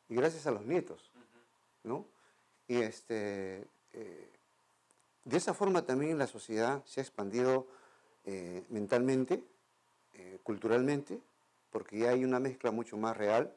Y 0.09 0.15
gracias 0.15 0.45
a 0.47 0.51
los 0.51 0.65
nietos. 0.65 1.11
¿no? 1.83 2.05
Y 2.67 2.77
este, 2.81 3.67
eh, 3.93 4.29
de 5.23 5.37
esa 5.37 5.53
forma 5.53 5.85
también 5.85 6.17
la 6.17 6.27
sociedad 6.27 6.83
se 6.85 6.99
ha 6.99 7.03
expandido 7.03 7.67
eh, 8.25 8.65
mentalmente, 8.69 9.43
eh, 10.13 10.39
culturalmente, 10.43 11.19
porque 11.69 11.99
ya 11.99 12.09
hay 12.09 12.23
una 12.23 12.39
mezcla 12.39 12.71
mucho 12.71 12.97
más 12.97 13.15
real 13.15 13.53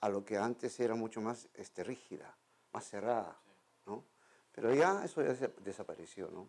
a 0.00 0.08
lo 0.08 0.24
que 0.24 0.36
antes 0.36 0.78
era 0.78 0.94
mucho 0.94 1.20
más 1.20 1.48
este, 1.54 1.82
rígida, 1.82 2.36
más 2.72 2.88
cerrada, 2.88 3.36
¿no? 3.86 4.04
Pero 4.52 4.72
ya 4.74 5.04
eso 5.04 5.22
ya 5.22 5.34
se- 5.34 5.52
desapareció, 5.64 6.30
¿no? 6.30 6.48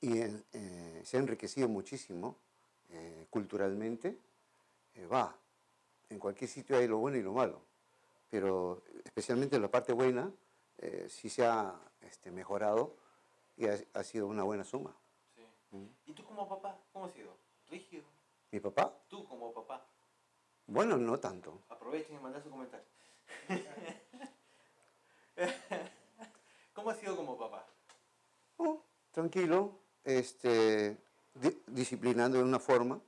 Y 0.00 0.20
se 1.04 1.16
ha 1.16 1.20
enriquecido 1.20 1.66
muchísimo 1.68 2.36
culturalmente. 3.30 4.18
Eh, 4.94 5.06
va, 5.06 5.34
en 6.10 6.18
cualquier 6.18 6.48
sitio 6.48 6.76
hay 6.76 6.86
lo 6.86 6.98
bueno 6.98 7.16
y 7.16 7.22
lo 7.22 7.32
malo, 7.32 7.60
pero 8.30 8.82
especialmente 9.04 9.58
la 9.58 9.68
parte 9.68 9.92
buena 9.92 10.30
eh, 10.78 11.06
sí 11.08 11.28
se 11.28 11.44
ha 11.46 11.74
este, 12.02 12.30
mejorado 12.30 12.94
y 13.56 13.66
ha, 13.66 13.76
ha 13.94 14.04
sido 14.04 14.26
una 14.28 14.44
buena 14.44 14.64
suma. 14.64 14.94
Sí. 15.34 15.42
Mm. 15.72 15.86
¿Y 16.06 16.12
tú 16.12 16.24
como 16.24 16.48
papá? 16.48 16.78
¿Cómo 16.92 17.06
has 17.06 17.12
sido? 17.12 17.36
¿Rígido? 17.68 18.04
Mi 18.52 18.60
papá, 18.60 18.94
Tú 19.08 19.24
como 19.24 19.52
papá. 19.52 19.84
bueno, 20.66 20.96
no 20.96 21.18
tanto. 21.18 21.58
Aprovechen 21.68 22.16
y 22.16 22.20
mandar 22.20 22.42
su 22.42 22.50
comentario. 22.50 22.86
¿Cómo 26.72 26.90
has 26.90 26.98
sido 26.98 27.16
como 27.16 27.36
papá? 27.36 27.66
Oh, 28.58 28.80
tranquilo, 29.10 29.76
este, 30.04 30.96
di- 31.34 31.62
disciplinando 31.66 32.38
de 32.38 32.44
una 32.44 32.60
forma. 32.60 33.00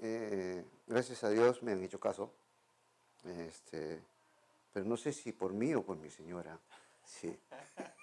Eh, 0.00 0.64
gracias 0.88 1.22
a 1.24 1.30
Dios 1.30 1.62
me 1.62 1.72
han 1.72 1.82
hecho 1.82 2.00
caso. 2.00 2.32
Este, 3.24 4.00
pero 4.72 4.86
no 4.86 4.96
sé 4.96 5.12
si 5.12 5.32
por 5.32 5.52
mí 5.52 5.74
o 5.74 5.82
por 5.82 5.96
mi 5.96 6.10
señora. 6.10 6.58
Sí. 7.04 7.38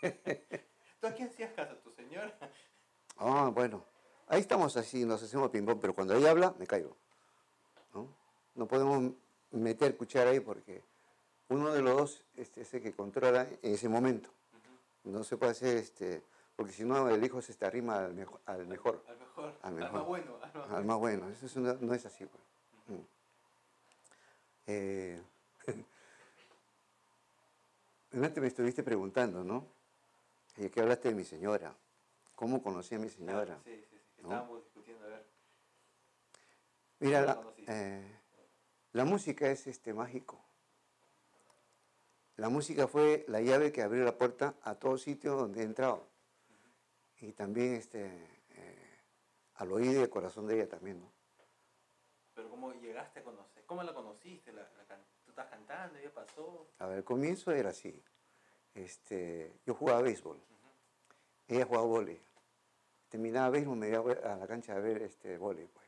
¿Tú 1.01 1.07
a 1.07 1.11
quién 1.13 1.29
hacías 1.29 1.53
caso? 1.53 1.73
¿A 1.73 1.79
tu 1.81 1.91
señora? 1.91 2.33
Ah, 3.17 3.49
bueno. 3.53 3.83
Ahí 4.27 4.41
estamos 4.41 4.75
así, 4.77 5.05
nos 5.05 5.21
hacemos 5.21 5.49
ping-pong, 5.51 5.77
pero 5.79 5.93
cuando 5.93 6.15
ella 6.15 6.31
habla, 6.31 6.53
me 6.57 6.65
caigo. 6.65 6.95
¿no? 7.93 8.07
No 8.55 8.67
podemos 8.67 9.13
meter 9.51 9.95
cuchara 9.95 10.31
ahí 10.31 10.39
porque 10.39 10.81
uno 11.49 11.71
de 11.71 11.81
los 11.81 11.95
dos 11.97 12.23
este, 12.35 12.61
es 12.61 12.73
el 12.73 12.81
que 12.81 12.91
controla 12.93 13.47
en 13.61 13.73
ese 13.73 13.87
momento. 13.87 14.29
No 15.03 15.23
se 15.23 15.37
puede 15.37 15.51
hacer, 15.51 15.77
este, 15.77 16.23
porque 16.55 16.71
si 16.73 16.83
no 16.83 17.07
el 17.09 17.23
hijo 17.23 17.39
se 17.41 17.53
te 17.53 17.65
arrima 17.65 17.99
al, 18.05 18.15
mejo- 18.15 18.39
al 18.47 18.65
mejor, 18.65 19.03
Al 19.07 19.17
mejor. 19.19 19.53
Al 19.61 19.69
Al, 19.69 19.73
mejor. 19.75 19.91
más 19.93 20.05
bueno. 20.07 20.35
Al 20.41 20.53
más 20.53 20.71
al 20.71 20.85
más 20.85 20.97
bueno. 20.97 21.29
Eso 21.29 21.45
es 21.45 21.55
una- 21.55 21.73
no 21.79 21.93
es 21.93 22.05
así. 22.07 22.25
pues. 22.25 22.43
Mm. 22.87 22.95
Eh, 24.67 25.21
me 28.11 28.47
estuviste 28.47 28.83
preguntando, 28.83 29.43
¿no? 29.43 29.67
¿Y 30.57 30.69
qué 30.69 30.81
hablaste 30.81 31.09
de 31.09 31.15
mi 31.15 31.23
señora? 31.23 31.75
¿Cómo 32.35 32.61
conocí 32.61 32.95
a 32.95 32.99
mi 32.99 33.09
señora? 33.09 33.59
Sí, 33.63 33.75
sí, 33.75 33.97
sí. 34.15 34.21
¿no? 34.21 34.29
Estábamos 34.29 34.63
discutiendo, 34.63 35.05
a 35.05 35.09
ver. 35.09 35.25
Mira, 36.99 37.41
eh, 37.67 38.19
la 38.93 39.05
música 39.05 39.49
es 39.49 39.67
este 39.67 39.93
mágico. 39.93 40.41
La 42.37 42.49
música 42.49 42.87
fue 42.87 43.25
la 43.27 43.41
llave 43.41 43.71
que 43.71 43.81
abrió 43.81 44.03
la 44.03 44.17
puerta 44.17 44.55
a 44.61 44.75
todo 44.75 44.97
sitio 44.97 45.35
donde 45.35 45.61
he 45.61 45.63
entrado. 45.63 46.07
Y 47.21 47.31
también 47.31 47.75
este, 47.75 48.05
eh, 48.49 48.99
al 49.55 49.71
oído 49.71 49.93
y 49.93 50.03
al 50.03 50.09
corazón 50.09 50.47
de 50.47 50.55
ella 50.55 50.69
también, 50.69 50.99
¿no? 50.99 51.14
Pero 52.35 52.49
¿cómo 52.49 52.73
llegaste 52.73 53.19
a 53.19 53.23
conocer? 53.23 53.63
¿Cómo 53.65 53.81
la 53.81 53.93
conociste? 53.93 54.51
La, 54.51 54.67
¿Tú 55.23 55.29
estás 55.31 55.47
cantando? 55.49 55.99
¿Ya 55.99 56.11
pasó? 56.11 56.67
A 56.79 56.87
ver, 56.87 56.97
el 56.99 57.03
comienzo 57.03 57.51
era 57.51 57.69
así. 57.69 58.03
Este, 58.73 59.53
yo 59.65 59.73
jugaba 59.73 60.01
béisbol. 60.01 60.37
Ella 61.47 61.65
jugaba 61.65 61.85
vóley. 61.85 62.21
Terminaba 63.07 63.49
béisbol, 63.51 63.77
me 63.77 63.87
iba 63.87 63.99
a 64.33 64.35
la 64.35 64.47
cancha 64.47 64.75
a 64.75 64.79
ver 64.79 65.01
este 65.03 65.37
vóley, 65.37 65.67
pues. 65.67 65.87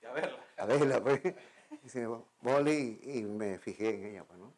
Y 0.00 0.06
a 0.06 0.12
verla. 0.12 0.44
A 0.56 0.66
verla, 0.66 1.02
pues. 1.02 1.20
Dice, 1.82 2.06
vóley 2.40 3.00
y 3.02 3.22
me 3.22 3.58
fijé 3.58 3.94
en 3.94 4.04
ella, 4.06 4.24
pues, 4.24 4.38
¿no? 4.38 4.52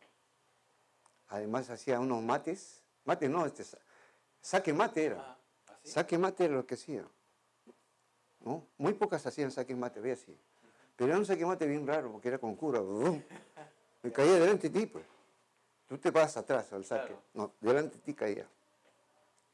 Además 1.28 1.70
hacía 1.70 1.98
unos 2.00 2.22
mates. 2.22 2.84
Mate 3.04 3.28
no, 3.28 3.46
este, 3.46 3.64
sa- 3.64 3.78
saque 4.40 4.72
mate 4.72 5.04
era. 5.06 5.20
Ah, 5.20 5.38
¿así? 5.74 5.88
Saque 5.90 6.18
mate 6.18 6.44
era 6.44 6.54
lo 6.54 6.66
que 6.66 6.74
hacía. 6.74 7.06
¿No? 8.44 8.66
Muy 8.78 8.92
pocas 8.92 9.24
hacían 9.26 9.50
saque 9.50 9.74
mate, 9.74 10.00
ve 10.00 10.12
así. 10.12 10.36
Pero 10.96 11.10
era 11.10 11.18
un 11.18 11.26
saque 11.26 11.44
mate 11.44 11.66
bien 11.66 11.86
raro, 11.86 12.12
porque 12.12 12.28
era 12.28 12.38
con 12.38 12.54
cura. 12.54 12.80
¡bum! 12.80 13.20
Me 14.02 14.12
caía 14.12 14.34
delante 14.34 14.68
de 14.68 14.80
ti, 14.80 14.86
pues. 14.86 15.04
Tú 15.88 15.98
te 15.98 16.10
vas 16.10 16.36
atrás 16.36 16.72
al 16.72 16.84
saque. 16.84 17.06
Claro. 17.08 17.22
No, 17.34 17.52
delante 17.60 17.96
de 17.96 18.02
ti 18.02 18.14
caía. 18.14 18.46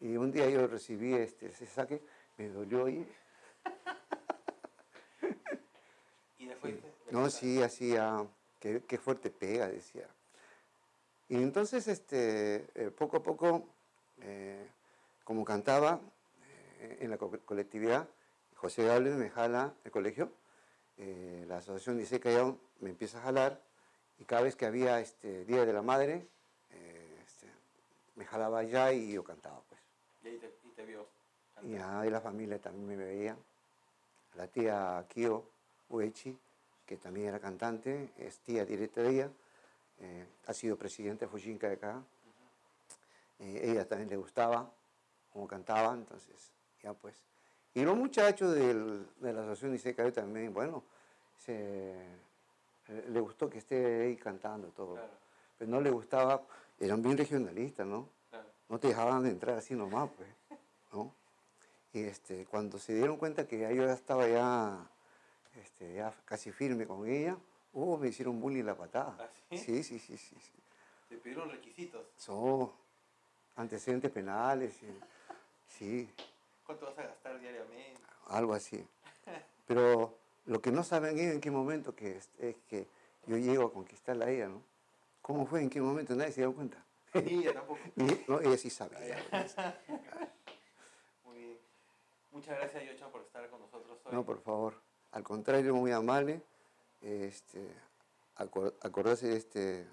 Y 0.00 0.16
un 0.16 0.32
día 0.32 0.48
yo 0.48 0.66
recibí 0.66 1.14
este, 1.14 1.46
ese 1.46 1.66
saque, 1.66 2.02
me 2.36 2.48
dolió 2.48 2.88
y... 2.88 3.06
Y 6.38 6.46
después... 6.46 6.74
No, 7.10 7.28
sí, 7.28 7.60
hacía, 7.60 8.24
qué, 8.60 8.84
qué 8.86 8.96
fuerte 8.96 9.30
pega, 9.30 9.66
decía. 9.66 10.06
Y 11.28 11.34
entonces, 11.36 11.88
este, 11.88 12.66
eh, 12.76 12.90
poco 12.92 13.16
a 13.16 13.22
poco, 13.22 13.66
eh, 14.20 14.64
como 15.24 15.44
cantaba 15.44 16.00
eh, 16.78 16.98
en 17.00 17.10
la 17.10 17.18
co- 17.18 17.36
colectividad, 17.44 18.08
José 18.60 18.84
Gable 18.84 19.12
me 19.12 19.30
jala 19.30 19.72
el 19.84 19.90
colegio, 19.90 20.30
eh, 20.98 21.46
la 21.48 21.56
asociación 21.56 21.96
dice 21.96 22.20
Callao 22.20 22.58
me 22.80 22.90
empieza 22.90 23.18
a 23.18 23.22
jalar, 23.22 23.58
y 24.18 24.26
cada 24.26 24.42
vez 24.42 24.54
que 24.54 24.66
había 24.66 25.00
este, 25.00 25.46
Día 25.46 25.64
de 25.64 25.72
la 25.72 25.80
Madre, 25.80 26.28
eh, 26.70 27.22
este, 27.24 27.46
me 28.16 28.26
jalaba 28.26 28.58
allá 28.58 28.92
y 28.92 29.12
yo 29.12 29.24
cantaba, 29.24 29.62
pues. 29.66 29.80
Y 30.22 30.28
ahí 30.28 30.36
te, 30.36 30.54
y 30.62 30.72
te 30.72 30.84
vio. 30.84 31.06
Y 31.62 31.76
ahí 31.76 32.10
la 32.10 32.20
familia 32.20 32.60
también 32.60 32.86
me 32.86 32.96
veía. 32.96 33.34
La 34.34 34.46
tía 34.46 35.06
Kio 35.08 35.42
Uechi, 35.88 36.38
que 36.84 36.98
también 36.98 37.28
era 37.28 37.40
cantante, 37.40 38.10
es 38.18 38.40
tía 38.40 38.66
directa 38.66 39.00
de 39.00 39.10
ella, 39.10 39.30
eh, 40.00 40.26
ha 40.46 40.52
sido 40.52 40.76
presidenta 40.76 41.24
de 41.24 41.30
Fujinka 41.30 41.66
de 41.66 41.74
acá. 41.74 42.02
Ella 43.38 43.88
también 43.88 44.10
le 44.10 44.16
gustaba 44.18 44.70
cómo 45.32 45.48
cantaba, 45.48 45.94
entonces 45.94 46.52
ya 46.82 46.92
pues. 46.92 47.29
Y 47.74 47.82
los 47.84 47.96
muchachos 47.96 48.54
del- 48.54 49.06
de 49.20 49.32
la 49.32 49.40
asociación 49.42 49.74
Isekai 49.74 50.12
también, 50.12 50.52
bueno, 50.52 50.82
se, 51.36 51.94
le 53.08 53.20
gustó 53.20 53.48
que 53.48 53.58
esté 53.58 54.02
ahí 54.02 54.16
cantando 54.16 54.68
todo. 54.68 54.94
Claro, 54.94 55.10
Pero 55.58 55.70
no 55.70 55.80
le 55.80 55.90
gustaba, 55.90 56.42
eran 56.78 57.02
bien 57.02 57.16
regionalistas, 57.16 57.86
¿no? 57.86 58.08
claro. 58.30 58.48
No 58.68 58.78
te 58.80 58.88
dejaban 58.88 59.22
de 59.22 59.30
entrar 59.30 59.56
así 59.56 59.74
nomás, 59.74 60.10
pues, 60.16 60.28
¿no? 60.92 61.14
Y 61.92 62.02
este, 62.02 62.44
cuando 62.46 62.78
se 62.78 62.94
dieron 62.94 63.16
cuenta 63.16 63.46
que 63.46 63.58
ya 63.58 63.70
yo 63.72 63.84
ya 63.84 63.92
estaba 63.92 64.26
ya, 64.28 64.78
este, 65.56 65.94
ya 65.94 66.12
casi 66.24 66.50
firme 66.52 66.86
con 66.86 67.06
ella, 67.08 67.36
uh, 67.72 67.96
me 67.98 68.08
hicieron 68.08 68.40
bullying 68.40 68.64
la 68.64 68.76
patada. 68.76 69.16
¿Ah, 69.18 69.28
sí? 69.50 69.58
Sí, 69.58 69.82
sí, 69.82 69.98
sí, 69.98 70.16
sí. 70.16 70.36
sí. 70.40 70.52
Te 71.08 71.16
pidieron 71.16 71.50
requisitos. 71.50 72.02
Son 72.16 72.70
antecedentes 73.56 74.10
penales, 74.10 74.74
sí, 75.66 76.08
¿Cuánto 76.70 76.86
vas 76.86 76.98
a 77.00 77.02
gastar 77.02 77.40
diariamente? 77.40 78.00
algo 78.28 78.54
así. 78.54 78.86
Pero 79.66 80.16
lo 80.46 80.62
que 80.62 80.70
no 80.70 80.84
saben 80.84 81.18
ellos 81.18 81.34
en 81.34 81.40
qué 81.40 81.50
momento 81.50 81.96
que 81.96 82.16
es, 82.16 82.30
es 82.38 82.54
que 82.68 82.86
yo 83.26 83.36
llego 83.38 83.64
a 83.64 83.72
conquistarla 83.72 84.26
a 84.26 84.30
ella, 84.30 84.46
¿no? 84.46 84.62
¿Cómo 85.20 85.46
fue? 85.46 85.62
¿En 85.62 85.68
qué 85.68 85.80
momento? 85.80 86.14
Nadie 86.14 86.30
se 86.30 86.42
dio 86.42 86.54
cuenta. 86.54 86.76
Ni 87.14 87.40
ella 87.40 87.54
tampoco. 87.54 87.80
Y, 87.96 88.24
no, 88.30 88.40
ella 88.40 88.56
sí 88.56 88.70
sabía. 88.70 89.16
Muy 91.24 91.38
bien. 91.38 91.58
Muchas 92.30 92.56
gracias, 92.56 92.84
Yochan, 92.84 93.10
por 93.10 93.22
estar 93.22 93.50
con 93.50 93.60
nosotros 93.62 93.98
hoy. 94.04 94.12
No, 94.12 94.24
por 94.24 94.40
favor. 94.40 94.74
Al 95.10 95.24
contrario, 95.24 95.74
muy 95.74 95.90
amable. 95.90 96.40
Este, 97.00 97.66
acor- 98.36 98.74
acordarse 98.80 99.26
de 99.26 99.36
este 99.38 99.88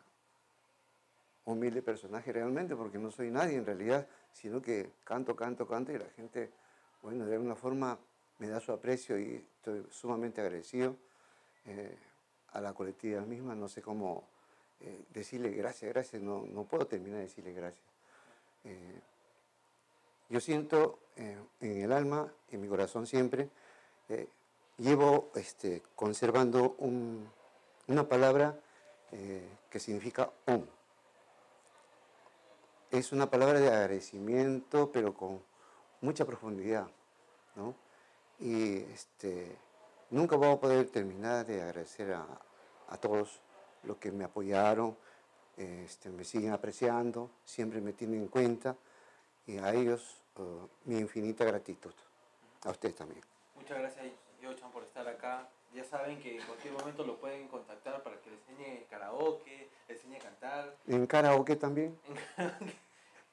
humilde 1.44 1.82
personaje 1.82 2.32
realmente, 2.32 2.76
porque 2.76 3.00
no 3.00 3.10
soy 3.10 3.32
nadie 3.32 3.56
en 3.58 3.66
realidad, 3.66 4.08
sino 4.32 4.62
que 4.62 4.92
canto, 5.06 5.36
canto, 5.36 5.68
canto 5.68 5.92
y 5.92 5.98
la 5.98 6.10
gente, 6.16 6.52
bueno, 7.08 7.26
de 7.26 7.36
alguna 7.36 7.56
forma 7.56 7.98
me 8.38 8.50
da 8.50 8.60
su 8.60 8.74
aprecio 8.74 9.18
y 9.18 9.36
estoy 9.36 9.86
sumamente 9.92 10.42
agradecido 10.42 10.94
eh, 11.64 11.98
a 12.52 12.60
la 12.60 12.74
colectividad 12.74 13.26
misma. 13.26 13.56
No 13.56 13.70
sé 13.70 13.82
cómo 13.82 14.26
eh, 14.82 15.06
decirle 15.14 15.52
gracias, 15.52 15.90
gracias, 15.94 16.22
no, 16.22 16.46
no 16.52 16.66
puedo 16.66 16.86
terminar 16.86 17.20
de 17.20 17.24
decirle 17.24 17.54
gracias. 17.54 17.86
Eh, 18.66 19.00
yo 20.28 20.42
siento 20.42 21.00
en 21.16 21.48
el 21.82 21.94
alma, 21.94 22.30
en 22.52 22.60
mi 22.60 22.68
corazón 22.68 23.08
siempre, 23.08 23.48
llevo 24.78 25.32
este, 25.36 25.82
conservando 25.96 26.76
un- 26.80 27.26
una 27.88 28.06
palabra 28.10 28.60
que 29.10 29.80
significa 29.80 30.30
om. 30.46 30.66
Es 32.92 33.14
una 33.14 33.30
palabra 33.30 33.62
de 33.62 33.70
agradecimiento, 33.70 34.92
pero 34.92 35.14
con 35.14 35.42
mucha 36.02 36.26
profundidad. 36.26 36.90
¿No? 37.58 37.76
Y 38.40 38.78
este, 38.78 39.58
nunca 40.12 40.36
voy 40.36 40.52
a 40.52 40.60
poder 40.60 40.88
terminar 40.90 41.46
de 41.46 41.62
agradecer 41.62 42.14
a, 42.14 42.26
a 42.90 42.98
todos 42.98 43.40
los 43.84 43.98
que 43.98 44.12
me 44.12 44.24
apoyaron, 44.24 44.96
este, 45.58 46.10
me 46.10 46.24
siguen 46.24 46.52
apreciando, 46.52 47.30
siempre 47.44 47.82
me 47.82 47.92
tienen 47.94 48.22
en 48.22 48.28
cuenta 48.28 48.76
y 49.48 49.58
a 49.58 49.74
ellos 49.74 50.18
eh, 50.38 50.42
mi 50.86 51.00
infinita 51.00 51.44
gratitud. 51.44 51.94
A 52.64 52.72
ustedes 52.72 52.96
también. 52.96 53.22
Muchas 53.56 53.78
gracias, 53.78 54.06
Yochan, 54.42 54.72
por 54.72 54.84
estar 54.84 55.08
acá. 55.08 55.48
Ya 55.74 55.84
saben 55.84 56.20
que 56.20 56.38
en 56.38 56.46
cualquier 56.46 56.74
momento 56.74 57.04
lo 57.04 57.18
pueden 57.18 57.48
contactar 57.48 58.02
para 58.04 58.20
que 58.22 58.32
le 58.32 58.38
enseñe 58.38 58.86
karaoke, 58.90 59.70
le 59.88 59.94
enseñe 59.94 60.18
a 60.18 60.20
cantar. 60.20 60.76
En 60.88 61.06
karaoke 61.06 61.56
también. 61.56 61.98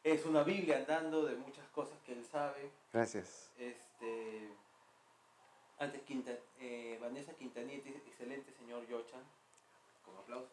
Es 0.04 0.26
una 0.26 0.42
Biblia 0.42 0.76
andando 0.76 1.24
de 1.24 1.34
muchas 1.34 1.66
cosas 1.68 1.98
que 2.04 2.12
él 2.12 2.22
sabe. 2.30 2.70
Gracias. 2.92 3.50
Este, 3.58 4.50
antes 5.78 6.02
Quinta, 6.02 6.30
eh, 6.60 6.98
Vanessa 7.00 7.32
Quintanilla, 7.32 7.90
excelente 8.06 8.52
señor 8.52 8.86
Yochan, 8.86 9.22
con 10.04 10.14
aplausos. 10.18 10.52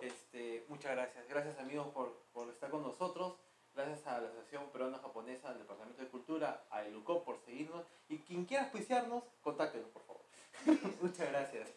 Este, 0.00 0.64
muchas 0.68 0.96
gracias. 0.96 1.28
Gracias 1.28 1.60
amigos 1.60 1.86
por, 1.94 2.12
por 2.32 2.48
estar 2.48 2.70
con 2.70 2.82
nosotros. 2.82 3.36
Gracias 3.72 4.04
a 4.08 4.20
la 4.20 4.30
Asociación 4.30 4.68
Peruana 4.72 4.98
Japonesa 4.98 5.50
del 5.50 5.58
Departamento 5.58 6.02
de 6.02 6.08
Cultura, 6.08 6.64
a 6.68 6.82
ELUCO 6.82 7.22
por 7.22 7.38
seguirnos. 7.44 7.86
Y 8.08 8.18
quien 8.18 8.46
quiera 8.46 8.64
auspiciarnos, 8.64 9.22
contáctenos 9.42 9.90
por 9.90 10.02
favor. 10.02 10.22
muchas 11.00 11.30
gracias. 11.30 11.68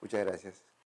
Muchas 0.00 0.24
gracias. 0.24 0.62